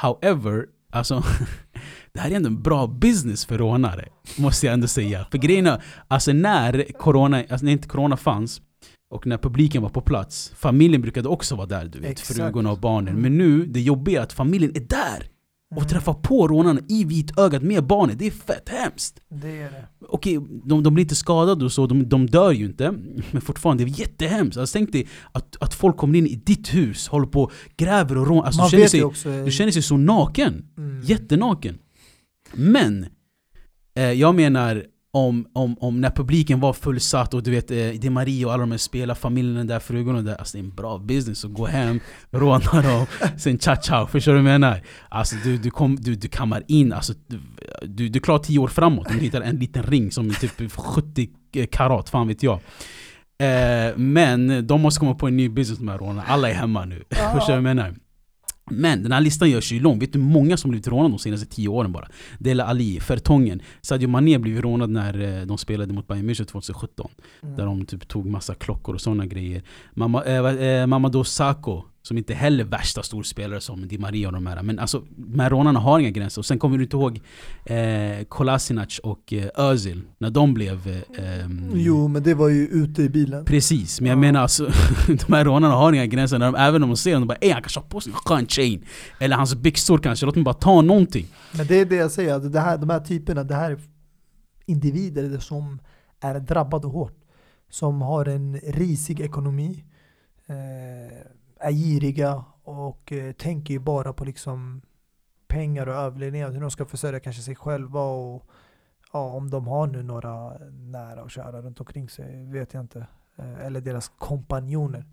However, 0.00 0.66
alltså 0.92 1.24
det 2.12 2.20
här 2.20 2.30
är 2.30 2.36
ändå 2.36 2.48
en 2.48 2.62
bra 2.62 2.86
business 2.86 3.44
för 3.44 3.58
rånare. 3.58 4.08
Måste 4.38 4.66
jag 4.66 4.72
ändå 4.72 4.86
säga. 4.86 5.26
För 5.30 5.38
grejen 5.38 5.66
är, 5.66 5.82
alltså 6.08 6.32
när 6.32 6.92
corona, 6.92 7.44
alltså 7.50 7.64
när 7.64 7.72
inte 7.72 7.88
corona 7.88 8.16
fanns 8.16 8.62
och 9.10 9.26
när 9.26 9.38
publiken 9.38 9.82
var 9.82 9.88
på 9.88 10.00
plats, 10.00 10.52
familjen 10.56 11.02
brukade 11.02 11.28
också 11.28 11.56
vara 11.56 11.66
där 11.66 11.84
du 11.84 12.00
vet, 12.00 12.10
Exakt. 12.10 12.56
och 12.56 12.78
barnen. 12.78 13.08
Mm. 13.08 13.22
Men 13.22 13.38
nu, 13.38 13.66
det 13.66 13.80
jobbiga 13.80 14.20
är 14.20 14.24
att 14.24 14.32
familjen 14.32 14.76
är 14.76 14.80
där! 14.80 15.28
Och 15.76 15.88
träffar 15.88 16.14
på 16.14 16.48
rånarna 16.48 16.80
i 16.88 17.04
vitögat 17.04 17.62
med 17.62 17.86
barnen. 17.86 18.16
Det 18.18 18.26
är 18.26 18.30
fett 18.30 18.68
hemskt! 18.68 19.20
Det 19.28 19.48
är 19.48 19.70
det. 19.70 19.86
Okej, 20.08 20.38
de, 20.64 20.82
de 20.82 20.94
blir 20.94 21.04
inte 21.04 21.14
skadade 21.14 21.64
och 21.64 21.72
så, 21.72 21.86
de, 21.86 22.08
de 22.08 22.26
dör 22.26 22.52
ju 22.52 22.64
inte. 22.64 22.94
Men 23.30 23.42
fortfarande, 23.42 23.84
det 23.84 23.90
är 23.90 24.00
jättehemskt. 24.00 24.58
Alltså, 24.58 24.78
tänk 24.78 24.92
dig 24.92 25.08
att, 25.32 25.56
att 25.60 25.74
folk 25.74 25.96
kommer 25.96 26.18
in 26.18 26.26
i 26.26 26.34
ditt 26.34 26.74
hus, 26.74 27.08
håller 27.08 27.26
på 27.26 27.50
gräver 27.76 28.18
och 28.18 28.26
rånar. 28.26 28.42
Alltså, 28.42 28.60
Man 28.60 28.70
du, 28.70 28.76
känner 28.76 28.88
sig, 28.88 29.04
också... 29.04 29.44
du 29.44 29.50
känner 29.50 29.72
sig 29.72 29.82
så 29.82 29.96
naken. 29.96 30.64
Mm. 30.78 31.02
Jättenaken. 31.02 31.78
Men, 32.52 33.06
eh, 33.96 34.12
jag 34.12 34.34
menar 34.34 34.84
om, 35.14 35.46
om, 35.52 35.76
om 35.80 36.00
när 36.00 36.10
publiken 36.10 36.60
var 36.60 36.72
fullsatt 36.72 37.34
och 37.34 37.42
du 37.42 37.50
vet, 37.50 37.70
eh, 37.70 37.76
Di 37.76 38.10
Maria 38.10 38.46
och 38.46 38.52
alla 38.52 38.60
de 38.60 38.70
här 38.70 38.78
spelar, 38.78 39.14
familjen 39.14 39.66
där, 39.66 39.78
frugorna 39.78 40.22
där. 40.22 40.34
Alltså 40.34 40.56
det 40.56 40.60
är 40.60 40.64
en 40.64 40.74
bra 40.74 40.98
business 40.98 41.44
att 41.44 41.52
gå 41.52 41.66
hem, 41.66 42.00
råna 42.30 42.82
dem, 42.82 43.06
sen 43.38 43.58
cha 43.58 43.76
cha 43.76 44.06
förstår 44.06 44.32
du 44.32 44.42
vad 44.42 44.52
jag 44.52 44.60
menar? 44.60 44.82
Alltså 45.08 45.36
du, 45.44 45.58
du, 45.58 45.70
kom, 45.70 45.96
du, 45.96 46.14
du 46.14 46.28
kammar 46.28 46.62
in, 46.68 46.92
alltså, 46.92 47.12
du, 47.26 47.40
du, 47.82 48.08
du 48.08 48.20
klarar 48.20 48.38
10 48.38 48.58
år 48.58 48.68
framåt 48.68 49.10
om 49.10 49.16
du 49.16 49.22
hittar 49.22 49.40
en 49.40 49.56
liten 49.56 49.82
ring 49.82 50.10
som 50.10 50.30
är 50.30 50.34
typ 50.34 50.72
70 50.72 51.28
karat, 51.70 52.08
fan 52.08 52.28
vet 52.28 52.42
jag. 52.42 52.60
Eh, 53.38 53.96
men 53.96 54.66
de 54.66 54.80
måste 54.80 55.00
komma 55.00 55.14
på 55.14 55.28
en 55.28 55.36
ny 55.36 55.48
business 55.48 55.80
med 55.80 56.00
rånarna, 56.00 56.22
alla 56.22 56.50
är 56.50 56.54
hemma 56.54 56.84
nu. 56.84 57.04
Förstår 57.10 57.38
du 57.38 57.46
vad 57.46 57.56
jag 57.56 57.62
menar? 57.62 57.94
Men 58.72 59.02
den 59.02 59.12
här 59.12 59.20
listan 59.20 59.50
görs 59.50 59.72
ju 59.72 59.80
lång, 59.80 59.98
vet 59.98 60.12
du 60.12 60.18
hur 60.18 60.26
många 60.26 60.56
som 60.56 60.70
blivit 60.70 60.88
rånade 60.88 61.08
de 61.08 61.18
senaste 61.18 61.46
10 61.46 61.68
åren 61.68 61.92
bara? 61.92 62.08
Dela 62.38 62.64
Ali, 62.64 63.00
Fertongen, 63.00 63.62
Sadio 63.80 64.08
Mané 64.08 64.38
blev 64.38 64.62
rånad 64.62 64.90
när 64.90 65.40
eh, 65.40 65.46
de 65.46 65.58
spelade 65.58 65.92
mot 65.94 66.08
Bayern 66.08 66.30
München 66.30 66.44
2017 66.44 67.10
Mm. 67.42 67.56
Där 67.56 67.66
de 67.66 67.86
typ 67.86 68.08
tog 68.08 68.26
massa 68.26 68.54
klockor 68.54 68.94
och 68.94 69.00
sådana 69.00 69.26
grejer 69.26 69.62
Mamma, 69.94 70.24
eh, 70.24 70.42
vad- 70.42 70.80
eh, 70.80 70.86
Mamadou 70.86 71.24
Sakho 71.24 71.82
Som 72.02 72.18
inte 72.18 72.34
heller 72.34 72.64
är 72.64 72.68
värsta 72.68 73.02
storspelare 73.02 73.60
som 73.60 73.88
Di 73.88 73.98
Maria 73.98 74.28
och 74.28 74.32
de 74.32 74.46
här 74.46 74.62
Men 74.62 74.78
alltså, 74.78 75.02
de 75.16 75.40
här 75.40 75.50
rånarna 75.50 75.80
har 75.80 75.98
inga 76.00 76.10
gränser 76.10 76.40
Och 76.40 76.46
sen 76.46 76.58
kommer 76.58 76.78
du 76.78 76.84
inte 76.84 76.96
ihåg 76.96 77.20
eh, 77.64 78.24
Kolasinac 78.28 78.98
och 78.98 79.32
eh, 79.32 79.48
Özil 79.54 80.02
När 80.18 80.30
de 80.30 80.54
blev... 80.54 80.88
Eh, 80.88 81.40
ehm, 81.44 81.70
Jo, 81.74 82.08
men 82.08 82.22
det 82.22 82.34
var 82.34 82.48
ju 82.48 82.66
ute 82.66 83.02
i 83.02 83.08
bilen. 83.08 83.44
Precis, 83.44 84.00
men 84.00 84.08
jag 84.08 84.16
Ja. 84.16 84.20
menar 84.20 84.40
alltså 84.40 84.64
De 85.26 85.32
här 85.32 85.44
rånarna 85.44 85.74
har 85.74 85.92
inga 85.92 86.06
gränser, 86.06 86.38
när 86.38 86.46
de, 86.46 86.54
även 86.54 86.82
om 86.82 86.88
de 86.88 86.96
ser 86.96 87.12
dem, 87.12 87.20
de 87.22 87.26
bara 87.28 87.38
Ey 87.40 87.52
han 87.52 87.62
kanske 87.62 87.80
har 87.80 87.86
på 87.88 88.00
sig 88.00 88.12
en 88.12 88.16
skön 88.16 88.46
chain 88.46 88.84
Eller 89.20 89.36
hans 89.36 89.54
byxor 89.54 89.98
kanske, 89.98 90.26
låt 90.26 90.34
mig 90.34 90.44
bara 90.44 90.54
ta 90.54 90.80
någonting 90.82 91.26
Men 91.56 91.66
det 91.66 91.80
är 91.80 91.84
det 91.84 91.96
jag 91.96 92.10
säger, 92.10 92.34
att 92.34 92.52
det 92.52 92.60
här, 92.60 92.78
de 92.78 92.90
här 92.90 93.00
typerna, 93.00 93.44
det 93.44 93.54
här 93.54 93.70
är 93.70 93.80
individer 94.66 95.38
som 95.38 95.78
är 96.20 96.40
drabbade 96.40 96.86
hårt. 96.86 97.18
Som 97.70 98.02
har 98.02 98.26
en 98.26 98.56
risig 98.56 99.20
ekonomi, 99.20 99.84
eh, 100.46 100.54
är 101.62 101.70
giriga 101.72 102.44
och 102.64 103.12
eh, 103.12 103.32
tänker 103.32 103.74
ju 103.74 103.80
bara 103.80 104.12
på 104.12 104.24
liksom 104.24 104.82
pengar 105.48 105.86
och 105.86 105.94
överlevnad, 105.94 106.52
hur 106.52 106.60
de 106.60 106.70
ska 106.70 106.84
försörja 106.86 107.20
kanske 107.20 107.42
sig 107.42 107.54
själva 107.56 108.00
och 108.00 108.46
ja, 109.12 109.20
om 109.32 109.50
de 109.50 109.66
har 109.66 109.86
nu 109.86 110.02
några 110.02 110.58
nära 110.70 111.22
och 111.22 111.30
kära 111.30 111.62
runt 111.62 111.80
omkring 111.80 112.08
sig, 112.08 112.46
vet 112.46 112.74
jag 112.74 112.80
inte. 112.82 113.06
Eh, 113.36 113.66
eller 113.66 113.80
deras 113.80 114.08
kompanjoner. 114.08 115.04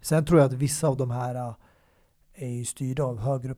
Sen 0.00 0.24
tror 0.24 0.40
jag 0.40 0.46
att 0.46 0.52
vissa 0.52 0.88
av 0.88 0.96
de 0.96 1.10
här 1.10 1.34
eh, 1.34 2.60
är 2.60 2.64
styrda 2.64 3.02
av 3.04 3.18
högre 3.18 3.54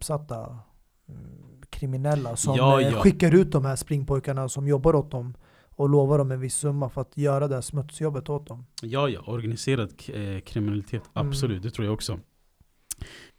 mm, 1.09 1.63
kriminella 1.71 2.37
som 2.37 2.57
Ja, 2.57 2.81
ja. 2.81 3.01
skickar 3.01 3.35
ut 3.35 3.53
de 3.53 3.65
här 3.65 3.77
springpojkarna 3.77 4.49
som 4.49 4.69
jobbar 4.69 4.95
åt 4.95 5.11
dem 5.11 5.35
och 5.77 5.89
lovar 5.89 6.19
dem 6.19 6.31
en 6.31 6.41
viss 6.41 6.55
summa 6.55 6.89
för 6.89 7.01
att 7.01 7.17
göra 7.17 7.49
det 7.49 7.55
här 7.55 7.63
smutsjobbet 7.63 8.29
åt 8.29 8.47
dem. 8.47 8.67
Ja, 8.83 9.09
ja, 9.09 9.21
organiserad 9.27 9.99
kriminalitet, 10.45 11.03
Mm. 11.15 11.29
absolut, 11.29 11.63
det 11.63 11.71
tror 11.71 11.85
jag 11.85 11.95
också. 11.95 12.21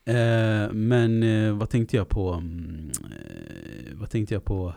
Eh, 0.06 0.72
men 0.72 1.24
eh, 1.24 1.54
vad 1.54 1.70
tänkte 1.70 1.98
jag 1.98 2.10
på? 2.10 2.34
Mm, 2.34 2.92
eh, 3.12 3.94
vad 3.94 4.10
tänkte 4.10 4.34
jag 4.34 4.44
på? 4.44 4.74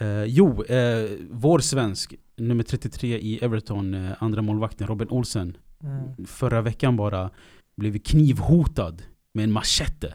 Eh, 0.00 0.24
jo, 0.24 0.62
eh, 0.62 1.10
vår 1.30 1.58
svensk, 1.58 2.14
nummer 2.36 2.62
33 2.62 3.18
i 3.18 3.38
Everton, 3.42 4.12
andra 4.18 4.42
målvakten 4.42 4.86
Robin 4.86 5.08
Olsen. 5.10 5.56
Mm. 5.82 6.26
Förra 6.26 6.60
veckan 6.62 6.96
bara 6.96 7.30
blev 7.76 7.98
knivhotad 7.98 9.02
med 9.32 9.44
en 9.44 9.52
machete. 9.52 10.14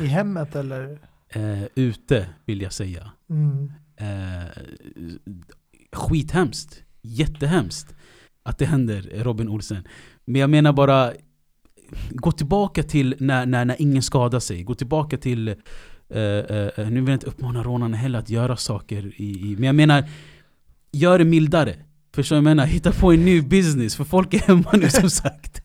I 0.00 0.06
hemmet 0.06 0.56
eller? 0.56 0.98
Eh, 1.28 1.64
ute, 1.74 2.28
vill 2.44 2.62
jag 2.62 2.72
säga. 2.72 3.12
Mm. 3.30 3.72
Eh, 3.96 4.48
skithemskt. 5.92 6.82
Jättehemskt 7.02 7.94
att 8.42 8.58
det 8.58 8.66
händer 8.66 9.02
Robin 9.14 9.48
Olsen. 9.48 9.88
Men 10.24 10.40
jag 10.40 10.50
menar 10.50 10.72
bara, 10.72 11.12
gå 12.10 12.32
tillbaka 12.32 12.82
till 12.82 13.14
när, 13.18 13.46
när, 13.46 13.64
när 13.64 13.82
ingen 13.82 14.02
skadar 14.02 14.40
sig. 14.40 14.62
Gå 14.62 14.74
tillbaka 14.74 15.16
till, 15.16 15.48
eh, 15.48 15.56
eh, 16.18 16.68
nu 16.76 17.00
vill 17.00 17.08
jag 17.08 17.14
inte 17.14 17.26
uppmana 17.26 17.62
rånarna 17.62 17.96
heller 17.96 18.18
att 18.18 18.30
göra 18.30 18.56
saker 18.56 19.12
i, 19.16 19.50
i 19.50 19.54
men 19.58 19.64
jag 19.64 19.74
menar, 19.74 20.04
gör 20.92 21.18
det 21.18 21.24
mildare. 21.24 21.74
Förstår 22.14 22.36
du 22.36 22.42
vad 22.42 22.50
jag 22.50 22.56
menar? 22.56 22.66
Hitta 22.66 22.92
på 22.92 23.12
en 23.12 23.24
ny 23.24 23.42
business, 23.42 23.96
för 23.96 24.04
folk 24.04 24.34
är 24.34 24.38
hemma 24.38 24.70
nu 24.72 24.88
som 24.88 25.10
sagt. 25.22 25.62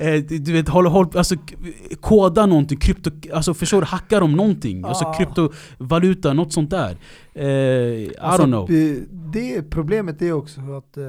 Eh, 0.00 0.14
du 0.22 0.52
vet, 0.52 0.68
håll, 0.68 0.86
håll, 0.86 1.08
alltså, 1.14 1.34
koda 2.00 2.46
någonting, 2.46 2.78
krypto, 2.78 3.10
alltså 3.32 3.54
förstår 3.54 3.80
du? 3.80 3.86
Hacka 3.86 4.20
dem 4.20 4.32
någonting. 4.32 4.84
Alltså 4.84 5.12
kryptovaluta, 5.12 6.32
något 6.32 6.52
sånt 6.52 6.70
där. 6.70 6.96
Eh, 7.34 7.46
I 7.46 8.12
Alltså, 8.20 8.42
don't 8.42 8.46
know. 8.46 8.66
Det, 8.68 9.00
det 9.32 9.62
problemet 9.70 10.22
är 10.22 10.32
också 10.32 10.60
att 10.60 10.96
eh, 10.96 11.04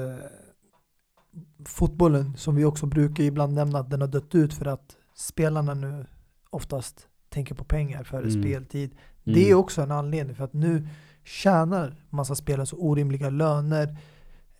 fotbollen, 1.68 2.36
som 2.36 2.54
vi 2.54 2.64
också 2.64 2.86
brukar 2.86 3.24
ibland 3.24 3.52
nämna, 3.54 3.78
att 3.78 3.90
den 3.90 4.00
har 4.00 4.08
dött 4.08 4.34
ut 4.34 4.54
för 4.54 4.66
att 4.66 4.96
spelarna 5.14 5.74
nu 5.74 6.06
oftast 6.50 7.08
tänker 7.28 7.54
på 7.54 7.64
pengar 7.64 8.04
före 8.04 8.28
Mm. 8.28 8.42
speltid. 8.42 8.90
Mm. 8.90 9.34
Det 9.34 9.50
är 9.50 9.54
också 9.54 9.82
en 9.82 9.90
anledning 9.90 10.36
för 10.36 10.44
att 10.44 10.52
nu 10.52 10.88
tjänar 11.24 11.94
massa 12.10 12.34
spelare 12.34 12.66
så 12.66 12.76
orimliga 12.76 13.30
löner. 13.30 13.96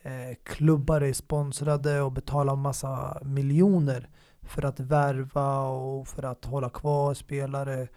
Eh, 0.03 0.37
klubbar 0.43 1.01
är 1.01 1.13
sponsrade 1.13 2.01
och 2.01 2.13
betalar 2.13 2.57
massa 2.57 3.21
miljoner 3.25 4.09
för 4.43 4.65
att 4.65 4.81
värva 4.81 5.61
och 5.61 6.09
för 6.09 6.23
att 6.23 6.45
hålla 6.45 6.71
kvar 6.71 7.15
spelare. 7.15 7.89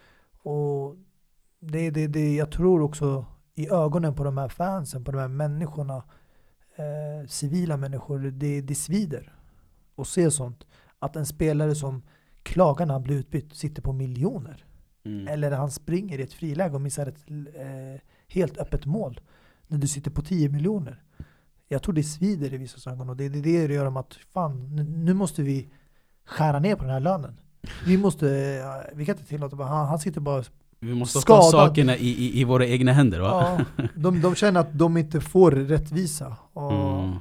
Och 0.43 0.95
det, 1.59 1.89
det, 1.89 2.07
det, 2.07 2.35
jag 2.35 2.51
tror 2.51 2.81
också 2.81 3.25
i 3.55 3.69
ögonen 3.69 4.15
på 4.15 4.23
de 4.23 4.37
här 4.37 4.49
fansen, 4.49 5.03
på 5.03 5.11
de 5.11 5.17
här 5.17 5.27
människorna, 5.27 6.03
eh, 6.75 7.27
civila 7.27 7.77
människor, 7.77 8.19
det, 8.19 8.61
det 8.61 8.75
svider 8.75 9.33
att 9.97 10.07
se 10.07 10.31
sånt. 10.31 10.65
Att 10.99 11.15
en 11.15 11.25
spelare 11.25 11.75
som 11.75 12.03
klagar 12.43 12.85
när 12.85 12.93
han 12.93 13.03
blir 13.03 13.15
utbytt 13.15 13.55
sitter 13.55 13.81
på 13.81 13.93
miljoner. 13.93 14.65
Mm. 15.05 15.27
Eller 15.27 15.51
han 15.51 15.71
springer 15.71 16.19
i 16.19 16.23
ett 16.23 16.33
friläge 16.33 16.75
och 16.75 16.81
missar 16.81 17.07
ett 17.07 17.23
eh, 17.55 18.01
helt 18.27 18.57
öppet 18.57 18.85
mål. 18.85 19.19
När 19.67 19.77
du 19.77 19.87
sitter 19.87 20.11
på 20.11 20.21
10 20.21 20.49
miljoner. 20.49 21.03
Jag 21.67 21.83
tror 21.83 21.93
det 21.93 22.03
svider 22.03 22.53
i 22.53 22.57
vissa 22.57 22.91
ögon 22.91 23.09
och 23.09 23.17
det 23.17 23.25
är 23.25 23.29
det 23.29 23.41
det 23.67 23.73
gör 23.73 23.85
om 23.85 23.97
att 23.97 24.13
fan, 24.13 24.75
nu- 24.75 24.83
nu 24.83 25.13
måste 25.13 25.41
vi 25.41 25.69
skära 26.25 26.59
ner 26.59 26.75
på 26.75 26.83
den 26.83 26.93
här 26.93 26.99
lönen. 26.99 27.39
Vi 27.85 27.97
måste, 27.97 28.25
vi 28.93 29.05
kan 29.05 29.15
inte 29.15 29.27
tillåta, 29.27 29.55
han, 29.63 29.87
han 29.87 29.99
sitter 29.99 30.21
bara 30.21 30.43
Vi 30.85 30.93
måste 30.95 31.19
Skadad. 31.19 31.41
ta 31.41 31.51
sakerna 31.51 31.97
i, 31.97 32.09
i, 32.09 32.41
i 32.41 32.43
våra 32.43 32.65
egna 32.67 32.93
händer 32.93 33.19
va? 33.19 33.57
Ja, 33.77 33.83
de, 33.95 34.21
de 34.21 34.35
känner 34.35 34.59
att 34.59 34.77
de 34.77 34.97
inte 34.97 35.21
får 35.21 35.51
rättvisa. 35.51 36.35
Och 36.53 36.71
Mm, 36.71 37.15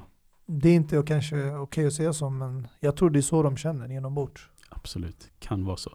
Det 0.46 0.68
är 0.68 0.74
inte 0.74 1.02
kanske 1.06 1.54
okej 1.54 1.86
att 1.86 1.92
säga 1.92 2.12
så, 2.12 2.30
men 2.30 2.68
jag 2.80 2.96
tror 2.96 3.10
det 3.10 3.18
är 3.18 3.22
så 3.22 3.42
de 3.42 3.56
känner 3.56 3.92
inombords. 3.92 4.48
absolut, 4.70 5.30
kan 5.40 5.64
vara 5.64 5.76
så. 5.76 5.90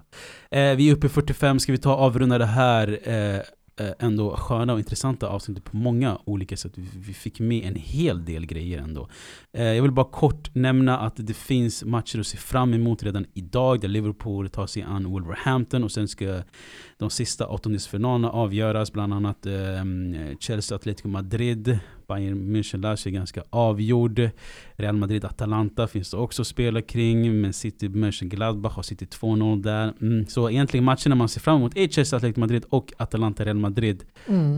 Eh, 0.51 0.75
vi 0.75 0.89
är 0.89 0.93
uppe 0.95 1.05
i 1.07 1.09
45, 1.09 1.59
ska 1.59 1.71
vi 1.71 1.77
ta 1.77 1.95
avrunda 1.95 2.37
det 2.37 2.45
här 2.45 2.99
eh, 3.03 3.35
eh, 3.35 3.93
ändå 3.99 4.35
sköna 4.37 4.73
och 4.73 4.79
intressanta 4.79 5.27
avsnittet 5.27 5.63
på 5.63 5.77
många 5.77 6.17
olika 6.25 6.57
sätt. 6.57 6.71
Vi, 6.75 6.87
vi 6.95 7.13
fick 7.13 7.39
med 7.39 7.63
en 7.65 7.75
hel 7.75 8.25
del 8.25 8.45
grejer 8.45 8.77
ändå. 8.79 9.07
Eh, 9.53 9.63
jag 9.63 9.81
vill 9.81 9.91
bara 9.91 10.09
kort 10.11 10.55
nämna 10.55 10.99
att 10.99 11.13
det 11.17 11.33
finns 11.33 11.83
matcher 11.83 12.19
att 12.19 12.27
se 12.27 12.37
fram 12.37 12.73
emot 12.73 13.03
redan 13.03 13.25
idag 13.33 13.79
där 13.81 13.87
Liverpool 13.87 14.49
tar 14.49 14.67
sig 14.67 14.81
an 14.83 15.03
Wolverhampton 15.11 15.83
och 15.83 15.91
sen 15.91 16.07
ska 16.07 16.41
de 16.99 17.09
sista 17.09 17.47
åttondelsfinalerna 17.47 18.29
avgöras. 18.29 18.93
Bland 18.93 19.13
annat 19.13 19.45
eh, 19.45 19.53
Chelsea 20.39 20.75
Atletico 20.75 21.07
Madrid. 21.07 21.79
Bayern 22.07 22.55
München 22.55 22.81
lär 22.81 22.95
sig 22.95 23.11
ganska 23.11 23.43
avgjord. 23.49 24.29
Real 24.75 24.95
Madrid-Atalanta 24.95 25.87
finns 25.87 26.11
det 26.11 26.17
också 26.17 26.41
att 26.41 26.47
spela 26.47 26.81
kring. 26.81 27.41
Men 27.41 27.53
City 27.53 27.89
Mönchengladbach 27.89 28.75
har 28.75 28.83
City 28.83 29.05
2-0 29.05 29.61
där. 29.61 29.93
Mm, 30.01 30.27
så 30.27 30.49
egentligen 30.49 30.83
matcherna 30.83 31.15
man 31.15 31.29
ser 31.29 31.41
fram 31.41 31.57
emot 31.57 31.77
är 31.77 31.87
Chelsea 31.87 32.17
Atletico 32.17 32.39
Madrid 32.39 32.65
och 32.69 32.93
Atalanta-Real 32.97 33.57
Madrid. 33.57 34.03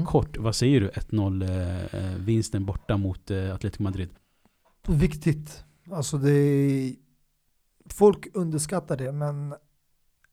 Kort, 0.08 0.38
vad 0.38 0.56
säger 0.56 0.82
du? 0.82 0.88
1-0 0.88 1.44
eh, 1.94 2.00
vinsten 2.18 2.66
borta 2.66 2.98
mot 2.98 3.32
eh, 3.32 3.56
Atletico 3.56 3.84
Madrid. 3.84 4.10
Viktigt. 4.88 5.64
Alltså 5.92 6.18
det 6.18 6.32
är, 6.32 6.94
folk 7.90 8.28
underskattar 8.34 8.98
det, 8.98 9.12
men 9.12 9.54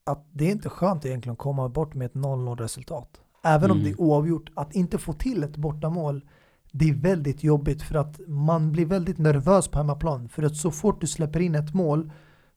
att 0.08 0.26
det 0.32 0.44
är 0.44 0.50
inte 0.52 0.68
skönt 0.68 1.06
egentligen 1.06 1.32
att 1.32 1.38
komma 1.38 1.68
bort 1.68 1.94
med 1.94 2.06
ett 2.06 2.14
0-0 2.14 2.56
resultat. 2.56 3.20
Även 3.44 3.70
om 3.70 3.76
Mm. 3.76 3.84
det 3.84 3.90
är 3.90 4.00
oavgjort, 4.00 4.50
att 4.56 4.74
inte 4.74 4.98
få 4.98 5.12
till 5.12 5.42
ett 5.44 5.56
bortamål, 5.56 6.24
det 6.72 6.90
är 6.90 6.94
väldigt 6.94 7.42
jobbigt 7.44 7.82
för 7.82 7.94
att 7.94 8.20
man 8.26 8.72
blir 8.72 8.86
väldigt 8.86 9.18
nervös 9.18 9.68
på 9.68 9.78
hemmaplan. 9.78 10.28
För 10.28 10.42
att 10.42 10.56
så 10.56 10.70
fort 10.70 11.00
du 11.00 11.06
släpper 11.06 11.40
in 11.40 11.54
ett 11.54 11.74
mål, 11.74 12.10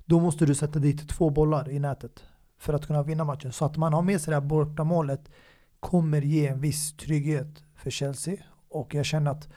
då 0.06 0.20
måste 0.20 0.46
du 0.46 0.56
sätta 0.56 0.80
dit 0.80 1.10
två 1.10 1.30
bollar 1.30 1.70
i 1.70 1.80
nätet 1.80 2.24
för 2.58 2.74
att 2.74 2.88
kunna 2.88 3.04
vinna 3.04 3.24
matchen. 3.24 3.52
Så 3.52 3.66
att 3.66 3.78
man 3.78 3.94
har 3.94 4.02
med 4.02 4.22
sig 4.22 4.32
det 4.32 4.36
här 4.40 4.48
bortamålet 4.48 5.30
kommer 5.80 6.22
ge 6.22 6.48
en 6.48 6.60
viss 6.62 6.98
trygghet 6.98 7.64
för 7.76 7.90
Chelsea. 7.90 8.38
Och 8.70 8.96
jag 8.96 9.06
känner 9.06 9.32
att 9.32 9.50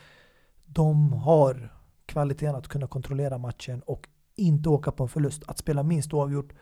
de 0.66 1.12
har 1.12 1.72
kvaliteten 2.07 2.55
att 2.55 2.68
kunna 2.68 2.86
kontrollera 2.86 3.38
matchen 3.38 3.82
och 3.86 4.09
inte 4.36 4.68
åka 4.68 4.92
på 4.92 5.03
en 5.03 5.09
förlust. 5.09 5.42
Att 5.47 5.59
spela 5.59 5.82
minst 5.82 6.14
oavgjort 6.14 6.53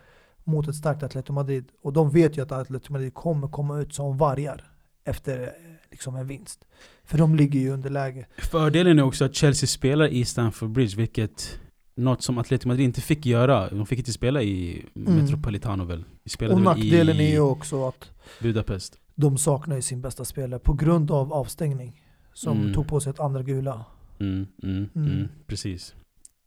mot 0.44 0.68
ett 0.68 0.74
starkt 0.76 1.02
Atletico 1.02 1.32
Madrid. 1.32 1.64
Och 1.82 1.92
de 1.92 2.10
vet 2.10 2.36
ju 2.38 2.42
att 2.42 2.52
Atletico 2.52 2.92
Madrid 2.92 3.14
kommer 3.14 3.48
komma 3.48 3.80
ut 3.80 3.94
som 3.94 4.16
vargar 4.18 4.64
efter 5.04 5.42
eh, 5.42 5.48
liksom 5.90 6.16
en 6.16 6.26
vinst. 6.26 6.64
För 7.04 7.18
de 7.18 7.36
ligger 7.36 7.60
ju 7.60 7.70
under 7.70 7.90
läge. 7.90 8.26
Fördelen 8.38 8.98
är 8.98 9.02
också 9.02 9.24
att 9.24 9.34
Chelsea 9.34 9.66
spelar 9.66 10.08
i 10.08 10.24
Stamford 10.24 10.70
Bridge, 10.70 10.96
vilket 10.96 11.60
något 11.94 12.22
som 12.22 12.38
Atletico 12.38 12.68
Madrid 12.68 12.84
inte 12.84 13.00
fick 13.00 13.26
göra. 13.26 13.68
De 13.70 13.86
fick 13.86 13.98
inte 13.98 14.12
spela 14.12 14.42
i 14.42 14.84
Mm. 14.96 15.14
Metropolitano 15.16 15.84
väl? 15.84 16.04
Och 16.50 16.60
nackdelen 16.60 17.16
är 17.20 17.30
ju 17.30 17.40
också 17.40 17.88
att 17.88 18.10
Budapest. 18.40 18.98
de 19.14 19.38
saknar 19.38 19.76
ju 19.76 19.82
sin 19.82 20.00
bästa 20.00 20.24
spelare 20.24 20.60
på 20.60 20.72
grund 20.72 21.10
av 21.10 21.32
avstängning. 21.32 21.98
Som 22.34 22.60
Mm. 22.60 22.74
tog 22.74 22.88
på 22.88 23.00
sig 23.00 23.10
ett 23.10 23.20
andra 23.20 23.42
gula. 23.42 23.84
Mm, 24.20 24.46
mm, 24.62 24.88
Mm. 24.94 25.10
mm, 25.12 25.28
precis. 25.46 25.94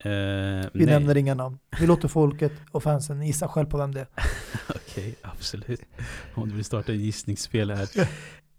Eh, 0.04 0.12
Vi 0.74 0.86
nej. 0.86 0.86
nämner 0.86 1.18
inga 1.18 1.34
namn. 1.34 1.58
Vi 1.80 1.88
låter 1.88 2.08
folket 2.08 2.52
och 2.72 2.84
fansen 2.84 3.22
gissa 3.28 3.48
själv 3.48 3.66
på 3.66 3.78
vem 3.78 3.94
det 3.94 4.00
är. 4.00 4.08
Okej, 4.76 5.16
absolut. 5.22 5.82
Om 6.34 6.50
du 6.50 6.56
vill 6.56 6.66
starta 6.66 6.92
ett 6.94 7.00
gissningsspel 7.00 7.72
här. 7.72 7.88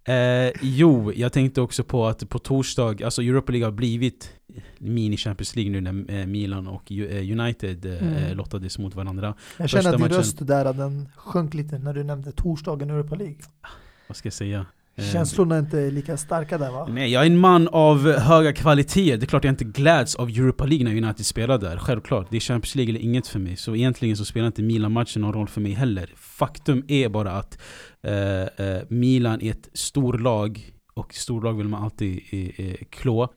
Eh, 0.09 0.53
jo, 0.63 1.13
jag 1.13 1.33
tänkte 1.33 1.61
också 1.61 1.85
på 1.85 2.07
att 2.07 2.29
på 2.29 2.39
torsdag, 2.39 3.05
alltså 3.05 3.23
Europa 3.23 3.53
League 3.53 3.67
har 3.67 3.73
blivit 3.73 4.33
mini-Champions 4.79 5.57
League 5.57 5.73
nu 5.73 5.81
när 5.81 6.21
eh, 6.21 6.27
Milan 6.27 6.67
och 6.67 6.93
eh, 6.93 7.31
United 7.41 7.87
Mm. 7.87 8.37
lottades 8.37 8.79
mot 8.79 8.95
varandra. 8.95 9.35
Jag 9.57 9.69
känner 9.71 9.83
Första 9.83 9.89
att 9.91 9.97
din 9.97 10.01
matchen. 10.01 10.17
röst 10.17 10.47
där 10.47 10.73
den 10.73 11.09
sjönk 11.17 11.55
lite 11.55 11.79
när 11.79 11.95
du 11.95 12.03
nämnde 12.05 12.33
torsdagen 12.33 12.91
i 12.91 12.93
Europa 12.93 13.15
League. 13.15 13.39
Vad 14.09 14.17
ska 14.17 14.27
jag 14.27 14.33
säga? 14.35 14.67
Eh, 14.99 15.05
Känslorna 15.05 15.55
är 15.55 15.59
inte 15.59 15.91
lika 15.91 16.17
starka 16.17 16.59
där 16.59 16.71
va? 16.71 16.87
Nej, 16.91 17.13
jag 17.13 17.23
är 17.23 17.27
en 17.27 17.39
man 17.39 17.69
av 17.69 18.13
höga 18.13 18.53
kvaliteter. 18.53 19.17
Det 19.17 19.25
är 19.25 19.27
klart 19.27 19.45
jag 19.45 19.53
inte 19.53 19.65
gläds 19.65 20.15
av 20.15 20.29
Europa 20.29 20.67
League 20.67 20.85
när 20.85 21.03
United 21.03 21.27
spelar 21.27 21.59
där. 21.59 21.79
Självklart. 21.79 22.27
Det 22.31 22.37
är 22.37 22.41
Champions 22.41 22.75
League 22.75 22.91
eller 22.95 23.01
inget 23.05 23.27
för 23.27 23.39
mig. 23.39 23.57
Så 23.57 23.77
egentligen 23.77 24.17
så 24.17 24.25
spelar 24.25 24.47
inte 24.47 24.63
Milan-matchen 24.63 25.23
någon 25.23 25.33
roll 25.33 25.49
för 25.49 25.61
mig 25.61 25.73
heller. 25.73 26.13
Faktum 26.17 26.85
är 26.89 27.09
bara 27.09 27.33
att 27.33 27.59
eh, 28.03 28.67
eh, 28.67 28.83
Milan 28.89 29.43
är 29.43 29.51
ett 29.51 29.69
storlag. 29.73 30.73
Och 30.95 31.15
storlag 31.15 31.53
vill 31.53 31.69
man 31.69 31.83
alltid 31.83 32.21
eh, 32.31 32.67
eh, 32.67 32.75
klå. 32.91 33.29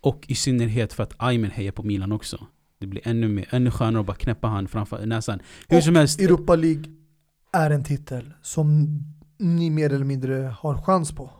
Och 0.00 0.24
i 0.28 0.34
synnerhet 0.34 0.92
för 0.92 1.02
att 1.02 1.14
Aymen 1.16 1.50
hejar 1.50 1.72
på 1.72 1.82
Milan 1.82 2.12
också. 2.12 2.46
Det 2.80 2.86
blir 2.86 3.08
ännu, 3.08 3.28
mer, 3.28 3.46
ännu 3.50 3.70
skönare 3.70 4.00
att 4.00 4.06
bara 4.06 4.16
knäppa 4.16 4.46
han 4.46 4.68
framför 4.68 5.06
näsan. 5.06 5.40
Hur 5.68 5.76
Och 5.76 5.84
som 5.84 5.96
helst. 5.96 6.20
Europa 6.20 6.56
League 6.56 6.84
är 7.52 7.70
en 7.70 7.84
titel 7.84 8.32
som 8.42 8.88
ni 9.38 9.70
mer 9.70 9.92
eller 9.92 10.04
mindre 10.04 10.54
har 10.58 10.82
chans 10.82 11.12
på. 11.12 11.30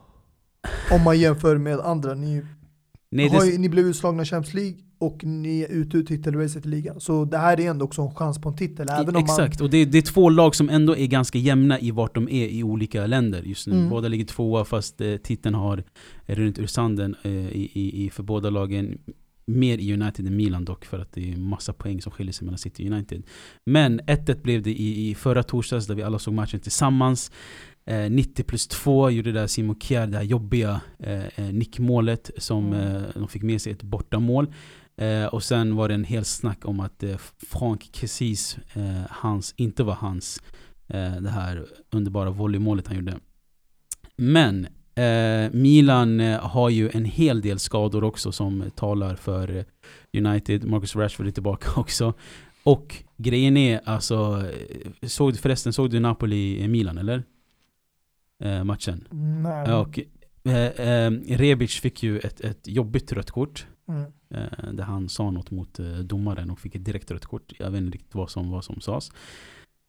Om 0.93 1.05
man 1.05 1.19
jämför 1.19 1.59
med 1.59 1.81
andra. 1.81 2.15
Ni, 2.15 2.43
Nej, 3.11 3.29
har 3.29 3.45
det, 3.51 3.59
ni 3.59 3.69
blev 3.69 3.87
utslagna 3.87 4.23
i 4.23 4.27
Champions 4.27 4.55
League 4.55 4.79
och 4.99 5.25
ni 5.25 5.61
är 5.61 5.69
ute 5.69 5.97
ur 5.97 6.03
titelracet 6.03 6.67
i 6.67 6.69
ligan. 6.69 7.01
Så 7.01 7.25
det 7.25 7.39
här 7.39 7.61
är 7.61 7.71
ändå 7.71 7.85
också 7.85 8.03
en 8.03 8.15
chans 8.15 8.41
på 8.41 8.49
en 8.49 8.57
titel. 8.57 8.87
Även 8.91 9.17
om 9.17 9.23
Exakt, 9.23 9.61
och 9.61 9.71
det, 9.71 9.85
det 9.85 9.99
är 9.99 10.03
två 10.03 10.31
lag 10.31 10.55
som 10.55 10.69
ändå 10.69 10.97
är 10.97 11.07
ganska 11.07 11.39
jämna 11.39 11.81
i 11.81 11.91
vart 11.91 12.15
de 12.15 12.29
är 12.29 12.49
i 12.49 12.63
olika 12.63 13.07
länder 13.07 13.43
just 13.43 13.67
nu. 13.67 13.77
Mm. 13.77 13.89
Båda 13.89 14.09
ligger 14.09 14.25
tvåa 14.25 14.65
fast 14.65 15.01
eh, 15.01 15.17
titeln 15.17 15.55
har 15.55 15.85
runt 16.27 16.59
ur 16.59 16.67
sanden 16.67 17.17
eh, 17.23 17.33
i, 17.33 17.71
i, 17.75 18.05
i, 18.05 18.11
för 18.11 18.23
båda 18.23 18.51
lagen. 18.51 18.99
Mer 19.47 19.79
i 19.79 19.93
United 19.93 20.27
än 20.27 20.37
Milan 20.37 20.65
dock 20.65 20.85
för 20.85 20.99
att 20.99 21.13
det 21.13 21.33
är 21.33 21.37
massa 21.37 21.73
poäng 21.73 22.03
som 22.03 22.13
skiljer 22.13 22.33
sig 22.33 22.45
mellan 22.45 22.59
City 22.59 22.89
och 22.89 22.93
United. 22.93 23.23
Men 23.67 24.01
1-1 24.01 24.43
blev 24.43 24.63
det 24.63 24.71
i, 24.71 25.11
i 25.11 25.15
förra 25.15 25.43
torsdags 25.43 25.87
där 25.87 25.95
vi 25.95 26.03
alla 26.03 26.19
såg 26.19 26.35
matchen 26.35 26.61
tillsammans. 26.61 27.31
Eh, 27.89 28.11
90 28.11 28.43
plus 28.45 28.69
2 28.69 29.11
gjorde 29.11 29.33
där 29.33 29.47
Simon 29.47 29.77
Kjær 29.81 30.07
det 30.07 30.17
här 30.17 30.25
jobbiga 30.25 30.81
eh, 30.99 31.25
eh, 31.39 31.53
nickmålet 31.53 32.31
som 32.37 32.73
Mm. 32.73 32.97
eh, 32.97 33.03
de 33.15 33.29
fick 33.29 33.43
med 33.43 33.63
sig 33.63 33.73
ett 33.73 33.83
bortamål. 33.83 34.53
Eh, 34.97 35.25
och 35.27 35.43
sen 35.43 35.77
var 35.77 35.89
det 35.89 35.95
en 35.95 36.05
hel 36.05 36.25
snack 36.25 36.65
om 36.65 36.81
att 36.81 37.03
eh, 37.03 37.17
Frank 37.49 37.89
Kessis, 37.93 38.59
eh, 38.75 39.03
hans, 39.11 39.55
inte 39.57 39.83
var 39.83 39.95
hans, 39.95 40.43
eh, 40.89 41.17
det 41.17 41.31
här 41.31 41.67
underbara 41.91 42.31
volleymålet 42.31 42.87
han 42.87 42.97
gjorde. 42.97 43.15
Men 44.17 44.67
eh, 44.95 45.51
Milan 45.53 46.21
eh, 46.21 46.41
har 46.41 46.71
ju 46.71 46.91
en 46.95 47.05
hel 47.05 47.41
del 47.41 47.59
skador 47.59 48.05
också 48.05 48.33
som 48.33 48.65
talar 48.77 49.15
för 49.15 49.57
eh, 49.57 49.65
United. 50.27 50.65
Marcus 50.65 50.97
Rashford 50.97 51.27
är 51.27 51.31
tillbaka 51.31 51.69
också. 51.81 52.15
Och 52.63 52.97
grejen 53.17 53.57
är 53.57 53.81
alltså, 53.85 54.43
eh, 55.03 55.09
såg, 55.09 55.33
du- 55.33 55.39
förresten 55.39 55.73
såg 55.73 55.91
du 55.91 56.01
Napoli-Milan 56.01 56.99
eller? 56.99 57.23
Eh, 58.45 58.65
matchen. 58.65 59.09
Nej. 59.11 59.69
Ja, 59.69 59.77
och, 59.77 60.01
eh, 60.45 60.57
eh, 60.57 61.11
Rebic 61.29 61.81
fick 61.81 62.03
ju 62.03 62.19
ett, 62.19 62.41
ett 62.41 62.69
jobbigt 62.69 63.13
rött 63.13 63.31
kort. 63.31 63.67
Mm. 63.89 64.13
Eh, 64.31 64.73
där 64.73 64.85
han 64.85 65.09
sa 65.09 65.31
något 65.31 65.51
mot 65.51 65.79
eh, 65.79 65.87
domaren 65.87 66.51
och 66.51 66.59
fick 66.59 66.75
ett 66.75 66.85
direkt 66.85 67.11
rött 67.11 67.27
kort. 67.27 67.53
Jag 67.59 67.71
vet 67.71 67.81
inte 67.81 67.95
riktigt 67.95 68.15
vad 68.15 68.31
som, 68.31 68.51
vad 68.51 68.65
som 68.65 68.81
sades. 68.81 69.11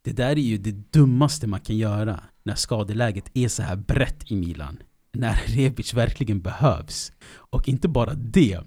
Det 0.02 0.12
där 0.12 0.30
är 0.30 0.36
ju 0.36 0.58
det 0.58 0.92
dummaste 0.92 1.46
man 1.46 1.60
kan 1.60 1.76
göra 1.76 2.20
när 2.42 2.54
skadeläget 2.54 3.30
är 3.34 3.48
så 3.48 3.62
här 3.62 3.76
brett 3.76 4.30
i 4.30 4.36
Milan. 4.36 4.78
När 5.12 5.34
Rebic 5.46 5.94
verkligen 5.94 6.40
behövs. 6.40 7.12
Och 7.32 7.68
inte 7.68 7.88
bara 7.88 8.14
det. 8.14 8.60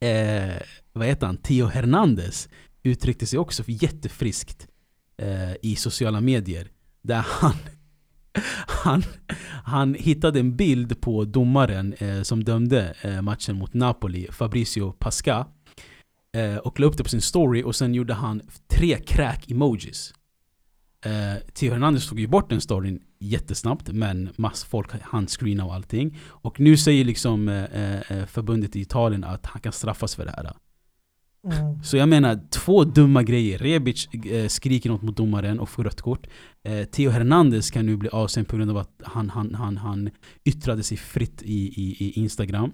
Eh, 0.00 0.62
vad 0.92 1.06
heter 1.06 1.26
han? 1.26 1.36
Theo 1.36 1.66
Hernandez 1.66 2.48
uttryckte 2.82 3.26
sig 3.26 3.38
också 3.38 3.62
jättefriskt 3.66 4.68
eh, 5.16 5.54
i 5.62 5.76
sociala 5.76 6.20
medier. 6.20 6.68
Där 7.02 7.26
han, 7.28 7.54
han, 8.66 9.02
han 9.64 9.94
hittade 9.94 10.40
en 10.40 10.56
bild 10.56 11.00
på 11.00 11.24
domaren 11.24 11.94
eh, 11.98 12.22
som 12.22 12.44
dömde 12.44 12.94
eh, 13.02 13.22
matchen 13.22 13.56
mot 13.56 13.74
Napoli, 13.74 14.28
Fabrizio 14.32 14.92
Pasca. 14.92 15.46
Eh, 16.36 16.56
och 16.56 16.80
la 16.80 16.86
upp 16.86 16.96
det 16.96 17.02
på 17.02 17.08
sin 17.08 17.20
story 17.20 17.62
och 17.62 17.76
sen 17.76 17.94
gjorde 17.94 18.14
han 18.14 18.42
tre 18.68 18.98
kräk-emojis. 18.98 20.14
Eh, 21.04 21.42
Theo 21.54 21.72
Hernandez 21.72 22.08
tog 22.08 22.20
ju 22.20 22.26
bort 22.26 22.50
den 22.50 22.60
storyn 22.60 23.02
jättesnabbt 23.18 23.92
men 23.92 24.30
mass 24.36 24.64
folk 24.64 25.02
handscreena 25.02 25.64
och 25.64 25.74
allting. 25.74 26.18
Och 26.24 26.60
nu 26.60 26.76
säger 26.76 27.04
liksom 27.04 27.48
eh, 27.48 27.64
eh, 27.64 28.12
eh, 28.12 28.26
förbundet 28.26 28.76
i 28.76 28.80
Italien 28.80 29.24
att 29.24 29.46
han 29.46 29.60
kan 29.60 29.72
straffas 29.72 30.14
för 30.14 30.24
det 30.24 30.30
här. 30.30 30.52
Mm. 31.44 31.82
Så 31.82 31.96
jag 31.96 32.08
menar, 32.08 32.40
två 32.50 32.84
dumma 32.84 33.22
grejer. 33.22 33.58
Rebic 33.58 34.06
eh, 34.06 34.48
skriker 34.48 34.90
något 34.90 35.02
mot 35.02 35.16
domaren 35.16 35.60
och 35.60 35.68
får 35.68 35.84
rött 35.84 36.00
kort. 36.00 36.26
Eh, 36.64 36.84
Theo 36.84 37.10
Hernandez 37.10 37.70
kan 37.70 37.86
nu 37.86 37.96
bli 37.96 38.08
avstängd 38.08 38.48
på 38.48 38.56
grund 38.56 38.70
av 38.70 38.76
att 38.76 39.02
han, 39.02 39.30
han, 39.30 39.54
han, 39.54 39.76
han 39.76 40.10
yttrade 40.44 40.82
sig 40.82 40.96
fritt 40.96 41.42
i, 41.42 41.82
i, 41.82 41.96
i 41.98 42.12
Instagram. 42.20 42.72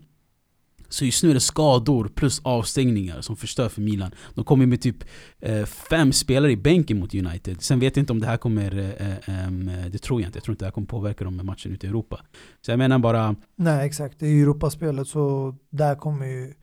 Så 0.88 1.04
just 1.04 1.22
nu 1.22 1.30
är 1.30 1.34
det 1.34 1.40
skador 1.40 2.08
plus 2.08 2.40
avstängningar 2.44 3.20
som 3.20 3.36
förstör 3.36 3.68
för 3.68 3.80
Milan. 3.80 4.14
De 4.34 4.44
kommer 4.44 4.66
med 4.66 4.80
typ 4.80 5.04
eh, 5.40 5.64
fem 5.64 6.12
spelare 6.12 6.52
i 6.52 6.56
bänken 6.56 6.98
mot 6.98 7.14
United. 7.14 7.62
Sen 7.62 7.80
vet 7.80 7.96
jag 7.96 8.02
inte 8.02 8.12
om 8.12 8.20
det 8.20 8.26
här 8.26 8.36
kommer... 8.36 8.78
Eh, 8.78 9.12
eh, 9.12 9.86
det 9.90 9.98
tror 9.98 10.20
jag 10.20 10.28
inte. 10.28 10.36
Jag 10.36 10.44
tror 10.44 10.52
inte 10.52 10.64
det 10.64 10.66
här 10.66 10.72
kommer 10.72 10.86
påverka 10.86 11.24
dem 11.24 11.36
med 11.36 11.44
matchen 11.44 11.72
ute 11.72 11.86
i 11.86 11.88
Europa. 11.88 12.20
Så 12.60 12.70
jag 12.70 12.78
menar 12.78 12.98
bara... 12.98 13.36
Nej 13.56 13.86
exakt, 13.86 14.22
är 14.22 14.26
Europaspelet 14.26 15.08
så 15.08 15.54
där 15.70 15.94
kommer 15.94 16.26
ju 16.26 16.54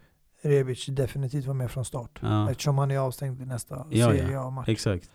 Rebic 0.43 0.85
definitivt 0.85 1.45
vara 1.45 1.53
med 1.57 1.71
från 1.71 1.85
start. 1.85 2.19
Ja. 2.21 2.51
Eftersom 2.51 2.77
han 2.77 2.91
är 2.91 2.97
avstängd 2.97 3.41
i 3.41 3.45
nästa 3.45 3.85
Ja, 3.89 4.07
Serie 4.11 4.31
ja. 4.31 4.47
A-match. 4.47 4.69
Exakt. 4.69 5.09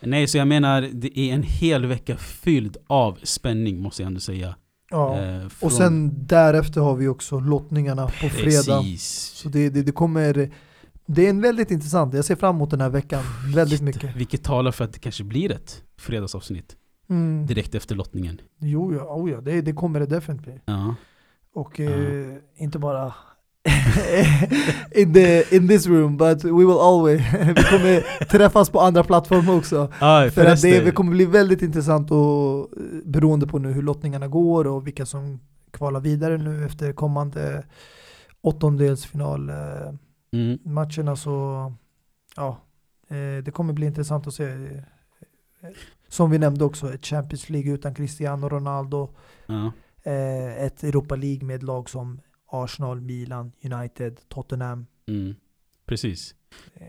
Nej, 0.00 0.26
så 0.26 0.38
jag 0.38 0.48
menar 0.48 0.88
det 0.92 1.18
är 1.18 1.34
en 1.34 1.42
hel 1.42 1.86
vecka 1.86 2.16
fylld 2.16 2.76
av 2.86 3.18
spänning 3.22 3.80
måste 3.82 4.02
jag 4.02 4.06
ändå 4.06 4.20
säga. 4.20 4.56
Ja. 4.90 5.18
Eh, 5.20 5.48
från- 5.48 5.66
Och 5.66 5.72
sen 5.72 6.26
därefter 6.26 6.80
har 6.80 6.94
vi 6.94 7.08
också 7.08 7.40
lottningarna 7.40 8.06
på 8.06 8.28
fredag. 8.28 8.78
Precis. 8.80 9.04
Så 9.34 9.48
det, 9.48 9.70
det, 9.70 9.82
det 9.82 9.92
kommer... 9.92 10.50
Det 11.06 11.26
är 11.26 11.30
en 11.30 11.40
väldigt 11.40 11.70
intressant, 11.70 12.14
jag 12.14 12.24
ser 12.24 12.36
fram 12.36 12.56
emot 12.56 12.70
den 12.70 12.80
här 12.80 12.88
veckan 12.88 13.22
väldigt 13.54 13.80
mycket. 13.82 14.16
Vilket 14.16 14.44
talar 14.44 14.72
för 14.72 14.84
att 14.84 14.92
det 14.92 14.98
kanske 14.98 15.24
blir 15.24 15.52
ett 15.52 15.82
fredagsavsnitt 15.98 16.76
Mm. 17.10 17.46
direkt 17.46 17.74
efter 17.74 17.94
lottningen. 17.94 18.40
Jo, 18.60 18.94
ja, 18.94 19.02
oh 19.14 19.30
ja 19.30 19.40
det, 19.40 19.60
det 19.60 19.72
kommer 19.72 20.00
det 20.00 20.06
definitivt. 20.06 20.62
Ja. 20.64 20.94
Och 21.54 21.80
eh, 21.80 22.34
inte 22.56 22.78
bara 22.78 23.14
in, 24.92 25.14
the, 25.14 25.56
in 25.56 25.68
this 25.68 25.86
room, 25.86 26.16
but 26.16 26.44
we 26.44 26.64
will 26.64 26.78
always, 26.80 27.20
vi 27.32 27.62
kommer 27.62 28.24
träffas 28.24 28.70
på 28.70 28.80
andra 28.80 29.04
plattformar 29.04 29.56
också. 29.56 29.92
Ah, 30.00 30.30
För 30.30 30.46
att 30.46 30.62
det, 30.62 30.80
det 30.80 30.90
kommer 30.90 31.10
bli 31.10 31.24
väldigt 31.24 31.62
intressant 31.62 32.10
och 32.10 32.60
eh, 32.60 32.66
beroende 33.04 33.46
på 33.46 33.58
nu 33.58 33.72
hur 33.72 33.82
lottningarna 33.82 34.28
går 34.28 34.66
och 34.66 34.86
vilka 34.86 35.06
som 35.06 35.40
kvalar 35.70 36.00
vidare 36.00 36.38
nu 36.38 36.66
efter 36.66 36.92
kommande 36.92 37.64
åttondelsfinalmatcherna 38.40 39.98
mm. 40.98 41.16
så 41.16 41.72
ja, 42.36 42.58
eh, 43.08 43.42
det 43.44 43.52
kommer 43.52 43.72
bli 43.72 43.86
intressant 43.86 44.26
att 44.26 44.34
se. 44.34 44.44
Eh, 44.44 45.70
Som 46.08 46.30
vi 46.30 46.38
nämnde 46.38 46.64
också, 46.64 46.94
ett 46.94 47.06
Champions 47.06 47.50
League 47.50 47.72
utan 47.72 47.94
Cristiano 47.94 48.48
Ronaldo, 48.48 49.14
ja. 49.46 49.72
eh, 50.02 50.64
ett 50.64 50.82
Europa 50.82 51.16
League 51.16 51.46
med 51.46 51.62
lag 51.62 51.90
som 51.90 52.20
Arsenal, 52.50 53.00
Milan, 53.00 53.52
United, 53.72 54.18
Tottenham. 54.28 54.86
Mm. 55.08 55.34
Precis. 55.86 56.34
Eh, 56.74 56.84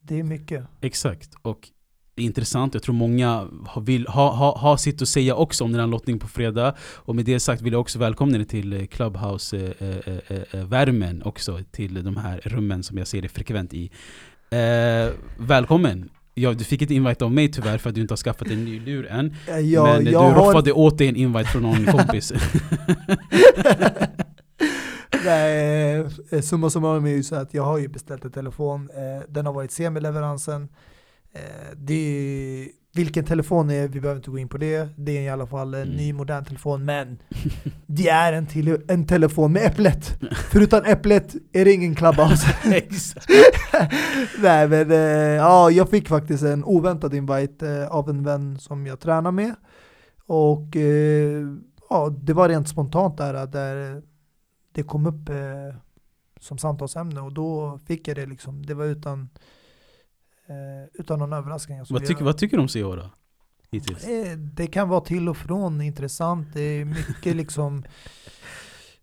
det 0.00 0.18
är 0.18 0.22
mycket. 0.22 0.64
Exakt. 0.80 1.30
Och 1.42 1.68
det 2.14 2.22
är 2.22 2.26
intressant, 2.26 2.74
jag 2.74 2.82
tror 2.82 2.94
många 2.94 3.48
har, 3.66 3.80
vill, 3.82 4.06
ha, 4.06 4.34
ha, 4.34 4.58
ha 4.58 4.78
sitt 4.78 5.02
att 5.02 5.08
säga 5.08 5.34
också 5.34 5.64
om 5.64 5.72
den 5.72 5.80
här 5.80 5.86
lottningen 5.86 6.18
på 6.18 6.28
fredag. 6.28 6.74
Och 6.80 7.16
med 7.16 7.24
det 7.24 7.40
sagt 7.40 7.62
vill 7.62 7.72
jag 7.72 7.80
också 7.80 7.98
välkomna 7.98 8.38
er 8.38 8.44
till 8.44 8.72
eh, 8.72 8.86
Clubhouse-värmen 8.86 11.22
också, 11.22 11.60
till 11.70 12.04
de 12.04 12.16
här 12.16 12.40
rummen 12.44 12.82
som 12.82 12.98
jag 12.98 13.06
ser 13.06 13.20
dig 13.20 13.30
frekvent 13.30 13.74
i. 13.74 13.90
Eh, 14.50 15.08
välkommen! 15.38 16.10
Ja, 16.34 16.52
du 16.52 16.64
fick 16.64 16.82
ett 16.82 16.90
invite 16.90 17.24
av 17.24 17.32
mig 17.32 17.52
tyvärr 17.52 17.78
för 17.78 17.88
att 17.88 17.94
du 17.94 18.00
inte 18.00 18.12
har 18.12 18.16
skaffat 18.16 18.48
en 18.50 18.64
ny 18.64 18.80
lur 18.80 19.06
än. 19.06 19.34
Eh, 19.48 19.58
jag, 19.58 19.84
men 19.86 20.06
eh, 20.06 20.10
du 20.12 20.16
har- 20.16 20.34
roffade 20.34 20.72
åt 20.72 20.98
dig 20.98 21.08
en 21.08 21.16
invite 21.16 21.44
från 21.50 21.62
någon 21.62 21.86
kompis. 21.86 22.32
Nej, 25.28 26.06
eh, 26.30 26.40
summa 26.40 26.70
summarum 26.70 27.04
är 27.06 27.10
ju 27.10 27.22
så 27.22 27.34
att 27.36 27.54
jag 27.54 27.62
har 27.62 27.78
ju 27.78 27.88
beställt 27.88 28.24
en 28.24 28.30
telefon. 28.32 28.90
Eh, 28.94 29.22
den 29.28 29.46
har 29.46 29.52
varit 29.52 29.72
semileveransen. 29.72 30.68
Eh, 31.32 31.40
det 31.76 31.94
är, 31.94 32.68
vilken 32.94 33.24
telefon 33.24 33.68
det 33.68 33.74
är, 33.74 33.88
vi 33.88 34.00
behöver 34.00 34.18
inte 34.18 34.30
gå 34.30 34.38
in 34.38 34.48
på 34.48 34.58
det. 34.58 34.88
Det 34.96 35.18
är 35.18 35.22
i 35.22 35.28
alla 35.28 35.46
fall 35.46 35.74
en 35.74 35.82
Mm. 35.82 35.96
ny 35.96 36.12
modern 36.12 36.44
telefon, 36.44 36.84
men 36.84 37.18
det 37.86 38.08
är 38.08 38.32
en, 38.32 38.46
till, 38.46 38.78
en 38.88 39.06
telefon 39.06 39.52
med 39.52 39.62
äpplet. 39.66 40.18
Förutom 40.50 40.80
äpplet 40.86 41.34
är 41.52 41.64
det 41.64 41.72
ingen 41.72 41.94
Clubhouse. 41.94 42.46
Nej 44.42 44.68
men 44.68 44.90
eh, 44.90 44.96
ja, 45.36 45.70
jag 45.70 45.88
fick 45.90 46.08
faktiskt 46.08 46.42
en 46.44 46.64
oväntad 46.64 47.14
invite 47.14 47.68
eh, 47.68 47.88
av 47.88 48.08
en 48.10 48.24
vän 48.24 48.58
som 48.58 48.86
jag 48.86 49.00
tränar 49.00 49.32
med. 49.32 49.54
Och 50.26 50.76
eh, 50.76 51.44
ja, 51.90 52.08
det 52.22 52.32
var 52.32 52.48
rent 52.48 52.68
spontant 52.68 53.16
där, 53.18 53.46
där 53.46 54.02
det 54.78 54.84
kom 54.84 55.06
upp 55.06 55.28
eh, 55.28 55.76
som 56.40 56.58
samtalsämne 56.58 57.20
och 57.20 57.32
då 57.32 57.78
fick 57.86 58.08
jag 58.08 58.16
det 58.16 58.26
liksom. 58.26 58.66
Det 58.66 58.74
var 58.74 58.84
utan, 58.84 59.28
eh, 60.46 60.88
utan 60.94 61.18
någon 61.18 61.32
överraskning. 61.32 61.86
Så 61.86 61.94
vad, 61.94 62.02
tycker, 62.02 62.20
jag- 62.20 62.24
vad 62.26 62.38
tycker 62.38 62.56
du 62.56 62.60
om 62.62 62.68
Seora? 62.68 63.10
Hittills? 63.70 64.04
Eh, 64.04 64.36
Det 64.38 64.66
kan 64.66 64.88
vara 64.88 65.00
till 65.00 65.28
och 65.28 65.36
från 65.36 65.80
intressant. 65.80 66.46
Det 66.54 66.60
är 66.60 66.84
mycket 66.84 67.36
liksom 67.42 67.84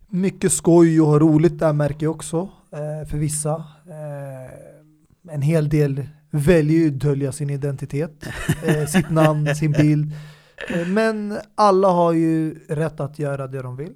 mycket 0.08 0.52
skoj 0.52 1.02
och 1.02 1.22
roligt 1.22 1.60
där 1.60 1.74
märker 1.74 2.06
jag 2.06 2.16
också 2.16 2.50
eh, 2.72 3.08
för 3.10 3.18
vissa. 3.18 3.56
Eh, 3.90 5.34
en 5.34 5.42
hel 5.42 5.70
del 5.70 6.08
väljer 6.30 6.78
ju 6.80 6.88
att 6.88 7.00
dölja 7.00 7.32
sin 7.32 7.50
identitet, 7.50 8.28
eh, 8.66 8.86
sitt 8.86 9.10
namn, 9.10 9.56
sin 9.56 9.72
bild. 9.72 10.12
Men 10.88 11.38
alla 11.56 11.88
har 11.88 12.14
ju 12.14 12.60
rätt 12.70 13.00
att 13.00 13.20
göra 13.20 13.48
det 13.48 13.62
de 13.62 13.76
vill. 13.76 13.94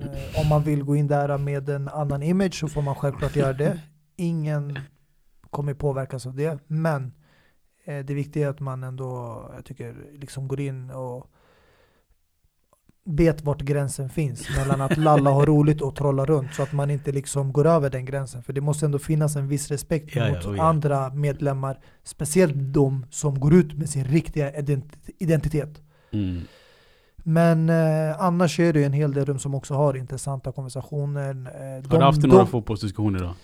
Eh, 0.00 0.40
om 0.40 0.48
man 0.48 0.62
vill 0.62 0.82
gå 0.82 0.96
in 0.96 1.06
där 1.06 1.38
med 1.38 1.68
en 1.68 1.88
annan 1.88 2.22
image 2.22 2.54
så 2.54 2.68
får 2.68 2.82
man 2.82 2.94
självklart 2.94 3.36
göra 3.36 3.52
det. 3.52 3.80
Ingen 4.16 4.78
kommer 5.50 5.74
påverkas 5.74 6.26
av 6.26 6.34
det. 6.34 6.58
Men 6.66 7.12
eh, 7.84 7.98
det 7.98 8.14
viktiga 8.14 8.46
är 8.46 8.50
att 8.50 8.60
man 8.60 8.82
ändå, 8.84 9.42
jag 9.54 9.64
tycker, 9.64 9.96
liksom 10.12 10.48
går 10.48 10.60
in 10.60 10.90
och 10.90 11.30
vet 13.06 13.42
vart 13.42 13.60
gränsen 13.62 14.08
finns 14.10 14.56
mellan 14.56 14.80
att 14.80 14.96
lalla 14.96 15.30
ha 15.30 15.44
roligt 15.46 15.80
och 15.82 15.96
trolla 15.96 16.24
runt 16.24 16.54
så 16.54 16.62
att 16.62 16.72
man 16.72 16.90
inte 16.90 17.12
liksom 17.12 17.52
går 17.52 17.66
över 17.66 17.90
den 17.90 18.04
gränsen. 18.04 18.42
För 18.42 18.52
det 18.52 18.60
måste 18.60 18.86
ändå 18.86 18.98
finnas 18.98 19.36
en 19.36 19.48
viss 19.48 19.70
respekt 19.70 20.16
Ja, 20.16 20.26
ja, 20.26 20.34
mot 20.34 20.46
oh 20.46 20.56
ja. 20.56 20.62
andra 20.62 21.10
medlemmar. 21.10 21.80
Speciellt 22.02 22.54
de 22.56 23.06
som 23.10 23.40
går 23.40 23.54
ut 23.54 23.74
med 23.74 23.90
sin 23.90 24.04
riktiga 24.04 24.52
ident- 24.52 25.10
identitet. 25.18 25.82
Mm. 26.12 26.40
Men 27.26 27.68
eh, 27.68 28.20
annars 28.20 28.60
är 28.60 28.72
det 28.72 28.84
en 28.84 28.92
hel 28.92 29.12
del 29.12 29.24
rum 29.26 29.38
som 29.38 29.54
också 29.54 29.74
har 29.74 29.96
intressanta 29.96 30.52
konversationer. 30.52 31.30
Eh, 31.30 31.90
Har 31.90 31.98
du 31.98 32.04
haft 32.04 32.22
några 32.22 32.46
fotbollsdiskussioner 32.46 33.18
då? 33.18 33.34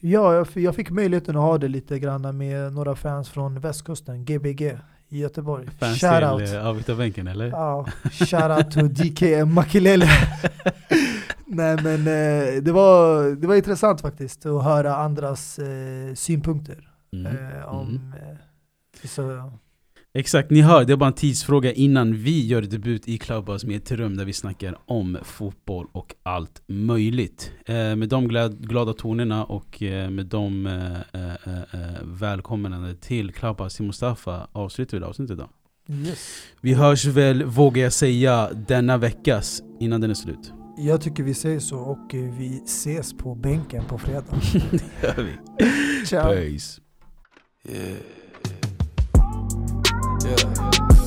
Ja, 0.00 0.34
jag, 0.34 0.46
jag 0.54 0.74
fick 0.74 0.90
möjligheten 0.90 1.36
att 1.36 1.42
ha 1.42 1.58
det 1.58 1.68
lite 1.68 1.98
grann 1.98 2.36
med 2.38 2.72
några 2.72 2.94
fans 2.96 3.28
från 3.30 3.60
västkusten, 3.60 4.24
Gbg 4.24 4.62
i 5.08 5.18
Göteborg. 5.18 5.68
Fans 5.80 6.00
Shoutout. 6.00 6.46
till 6.46 6.56
eh, 6.56 6.66
avbytarbänken 6.66 7.26
eller? 7.26 7.46
Ja, 7.46 7.86
shoutout 8.12 8.70
to 8.70 8.80
DK 8.88 9.22
Makelele. 9.46 10.06
Nej 11.46 11.76
men 11.82 12.00
eh, 12.00 12.62
det, 12.62 12.72
var, 12.72 13.24
det 13.36 13.46
var 13.46 13.54
intressant 13.54 14.00
faktiskt 14.00 14.46
att 14.46 14.64
höra 14.64 14.96
andras 14.96 15.58
eh, 15.58 16.14
synpunkter 16.14 16.88
Mm. 17.14 17.26
eh, 17.26 17.64
om 17.74 17.88
Mm. 17.88 18.36
vissa... 19.02 19.22
Exakt, 20.14 20.50
ni 20.50 20.60
hör, 20.60 20.84
det 20.84 20.92
är 20.92 20.96
bara 20.96 21.06
en 21.06 21.12
tidsfråga 21.12 21.72
innan 21.72 22.14
vi 22.14 22.46
gör 22.46 22.62
debut 22.62 23.08
i 23.08 23.18
Clubhouse 23.18 23.66
med 23.66 23.76
ett 23.76 23.92
rum 23.92 24.16
där 24.16 24.24
vi 24.24 24.32
snackar 24.32 24.78
om 24.86 25.18
fotboll 25.22 25.86
och 25.92 26.14
allt 26.22 26.62
möjligt. 26.66 27.52
Eh, 27.66 27.74
med 27.74 28.08
de 28.08 28.28
glad, 28.28 28.68
glada 28.68 28.92
tonerna 28.92 29.44
och 29.44 29.82
eh, 29.82 30.10
med 30.10 30.26
de 30.26 30.66
eh, 30.66 31.20
eh, 31.22 31.56
eh, 31.56 32.02
välkomnande 32.02 32.94
till 32.94 33.32
Clubhouse 33.32 33.76
till 33.76 33.86
Mustafa 33.86 34.48
avslutar 34.52 34.96
vi 34.96 35.00
det 35.00 35.06
avsnittet 35.06 35.34
idag. 35.34 35.48
Yes. 35.88 36.42
Vi 36.60 36.74
hörs 36.74 37.04
väl, 37.04 37.44
vågar 37.44 37.82
jag 37.82 37.92
säga, 37.92 38.50
denna 38.52 38.96
veckas 38.96 39.62
innan 39.80 40.00
den 40.00 40.10
är 40.10 40.14
slut. 40.14 40.52
Jag 40.78 41.00
tycker 41.00 41.22
vi 41.22 41.34
säger 41.34 41.60
så 41.60 41.78
och 41.78 42.14
eh, 42.14 42.34
vi 42.38 42.62
ses 42.64 43.12
på 43.12 43.34
bänken 43.34 43.84
på 43.84 43.98
fredag. 43.98 44.24
det 44.70 45.02
gör 45.02 45.22
vi. 45.22 45.36
Ciao. 46.06 46.32
Peace. 46.32 46.80
Yeah. 47.68 48.21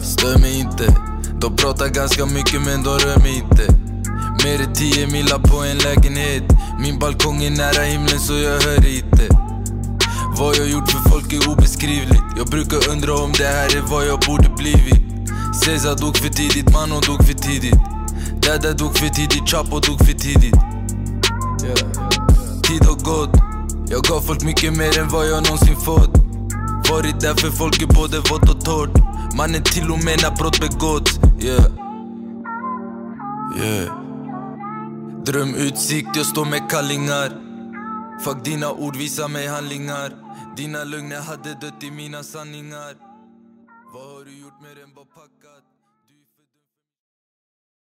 Stör 0.04 0.38
mig 0.38 0.60
inte, 0.60 0.96
de 1.42 1.56
pratar 1.56 1.88
ganska 1.88 2.26
mycket 2.26 2.62
men 2.66 2.84
de 2.84 2.90
rör 2.90 3.18
mig 3.18 3.36
inte. 3.36 3.74
Mer 4.44 4.62
än 4.62 4.74
10 4.74 5.08
millar 5.08 5.40
på 5.40 5.58
en 5.58 5.78
lägenhet. 5.78 6.44
Min 6.80 7.00
balkong 7.00 7.44
är 7.44 7.50
nära 7.50 7.84
himlen 7.84 8.20
så 8.20 8.34
jag 8.34 8.62
hör 8.62 8.88
inte. 8.88 9.28
Vad 10.38 10.58
jag 10.58 10.68
gjort 10.70 10.92
för 10.92 11.10
folk 11.10 11.34
är 11.34 11.50
obeskrivligt. 11.50 12.24
Jag 12.38 12.48
brukar 12.48 12.90
undra 12.92 13.14
om 13.14 13.32
det 13.38 13.48
här 13.48 13.78
är 13.78 13.82
vad 13.82 14.08
jag 14.08 14.20
borde 14.20 14.50
blivit. 14.50 15.02
Cesar 15.64 15.96
dog 15.96 16.18
för 16.18 16.30
tidigt, 16.30 16.74
Mano 16.74 17.00
dog 17.00 17.26
för 17.26 17.34
tidigt. 17.34 17.80
Dada 18.42 18.74
dog 18.74 18.98
för 18.98 19.10
tidigt, 19.10 19.50
Chapo 19.50 19.80
dog 19.80 20.00
för 20.00 20.14
tidigt. 20.14 20.60
Tid 22.64 22.86
har 22.86 23.04
gått. 23.04 23.36
Jag 23.88 24.04
gav 24.04 24.22
folk 24.22 24.44
mycket 24.44 24.78
mer 24.78 25.00
än 25.00 25.10
vad 25.10 25.28
jag 25.30 25.44
någonsin 25.44 25.76
fått. 25.76 26.35
Varit 26.90 27.20
där 27.20 27.36
för 27.36 27.50
folk 27.50 27.82
är 27.82 27.88
både 27.88 28.18
vått 28.18 28.50
och 28.50 28.66
torrt. 28.66 28.90
Mannen 29.38 29.64
till 29.64 29.92
och 29.92 30.04
med 30.04 30.20
när 30.22 30.36
brott 30.36 30.60
begåtts 30.60 31.20
yeah. 31.40 31.66
Yeah. 33.64 34.06
Drömutsikt, 35.26 36.10
jag 36.16 36.26
står 36.26 36.46
med 36.46 36.70
kallingar. 36.70 37.30
Fuck 38.24 38.44
dina 38.44 38.72
ord, 38.72 38.96
visa 38.96 39.28
mig 39.28 39.48
handlingar. 39.48 40.12
Dina 40.58 40.84
lögner 40.84 41.22
hade 41.22 41.54
dött 41.54 41.84
i 41.84 41.92
mina 41.92 42.24
sanningar. 42.24 43.15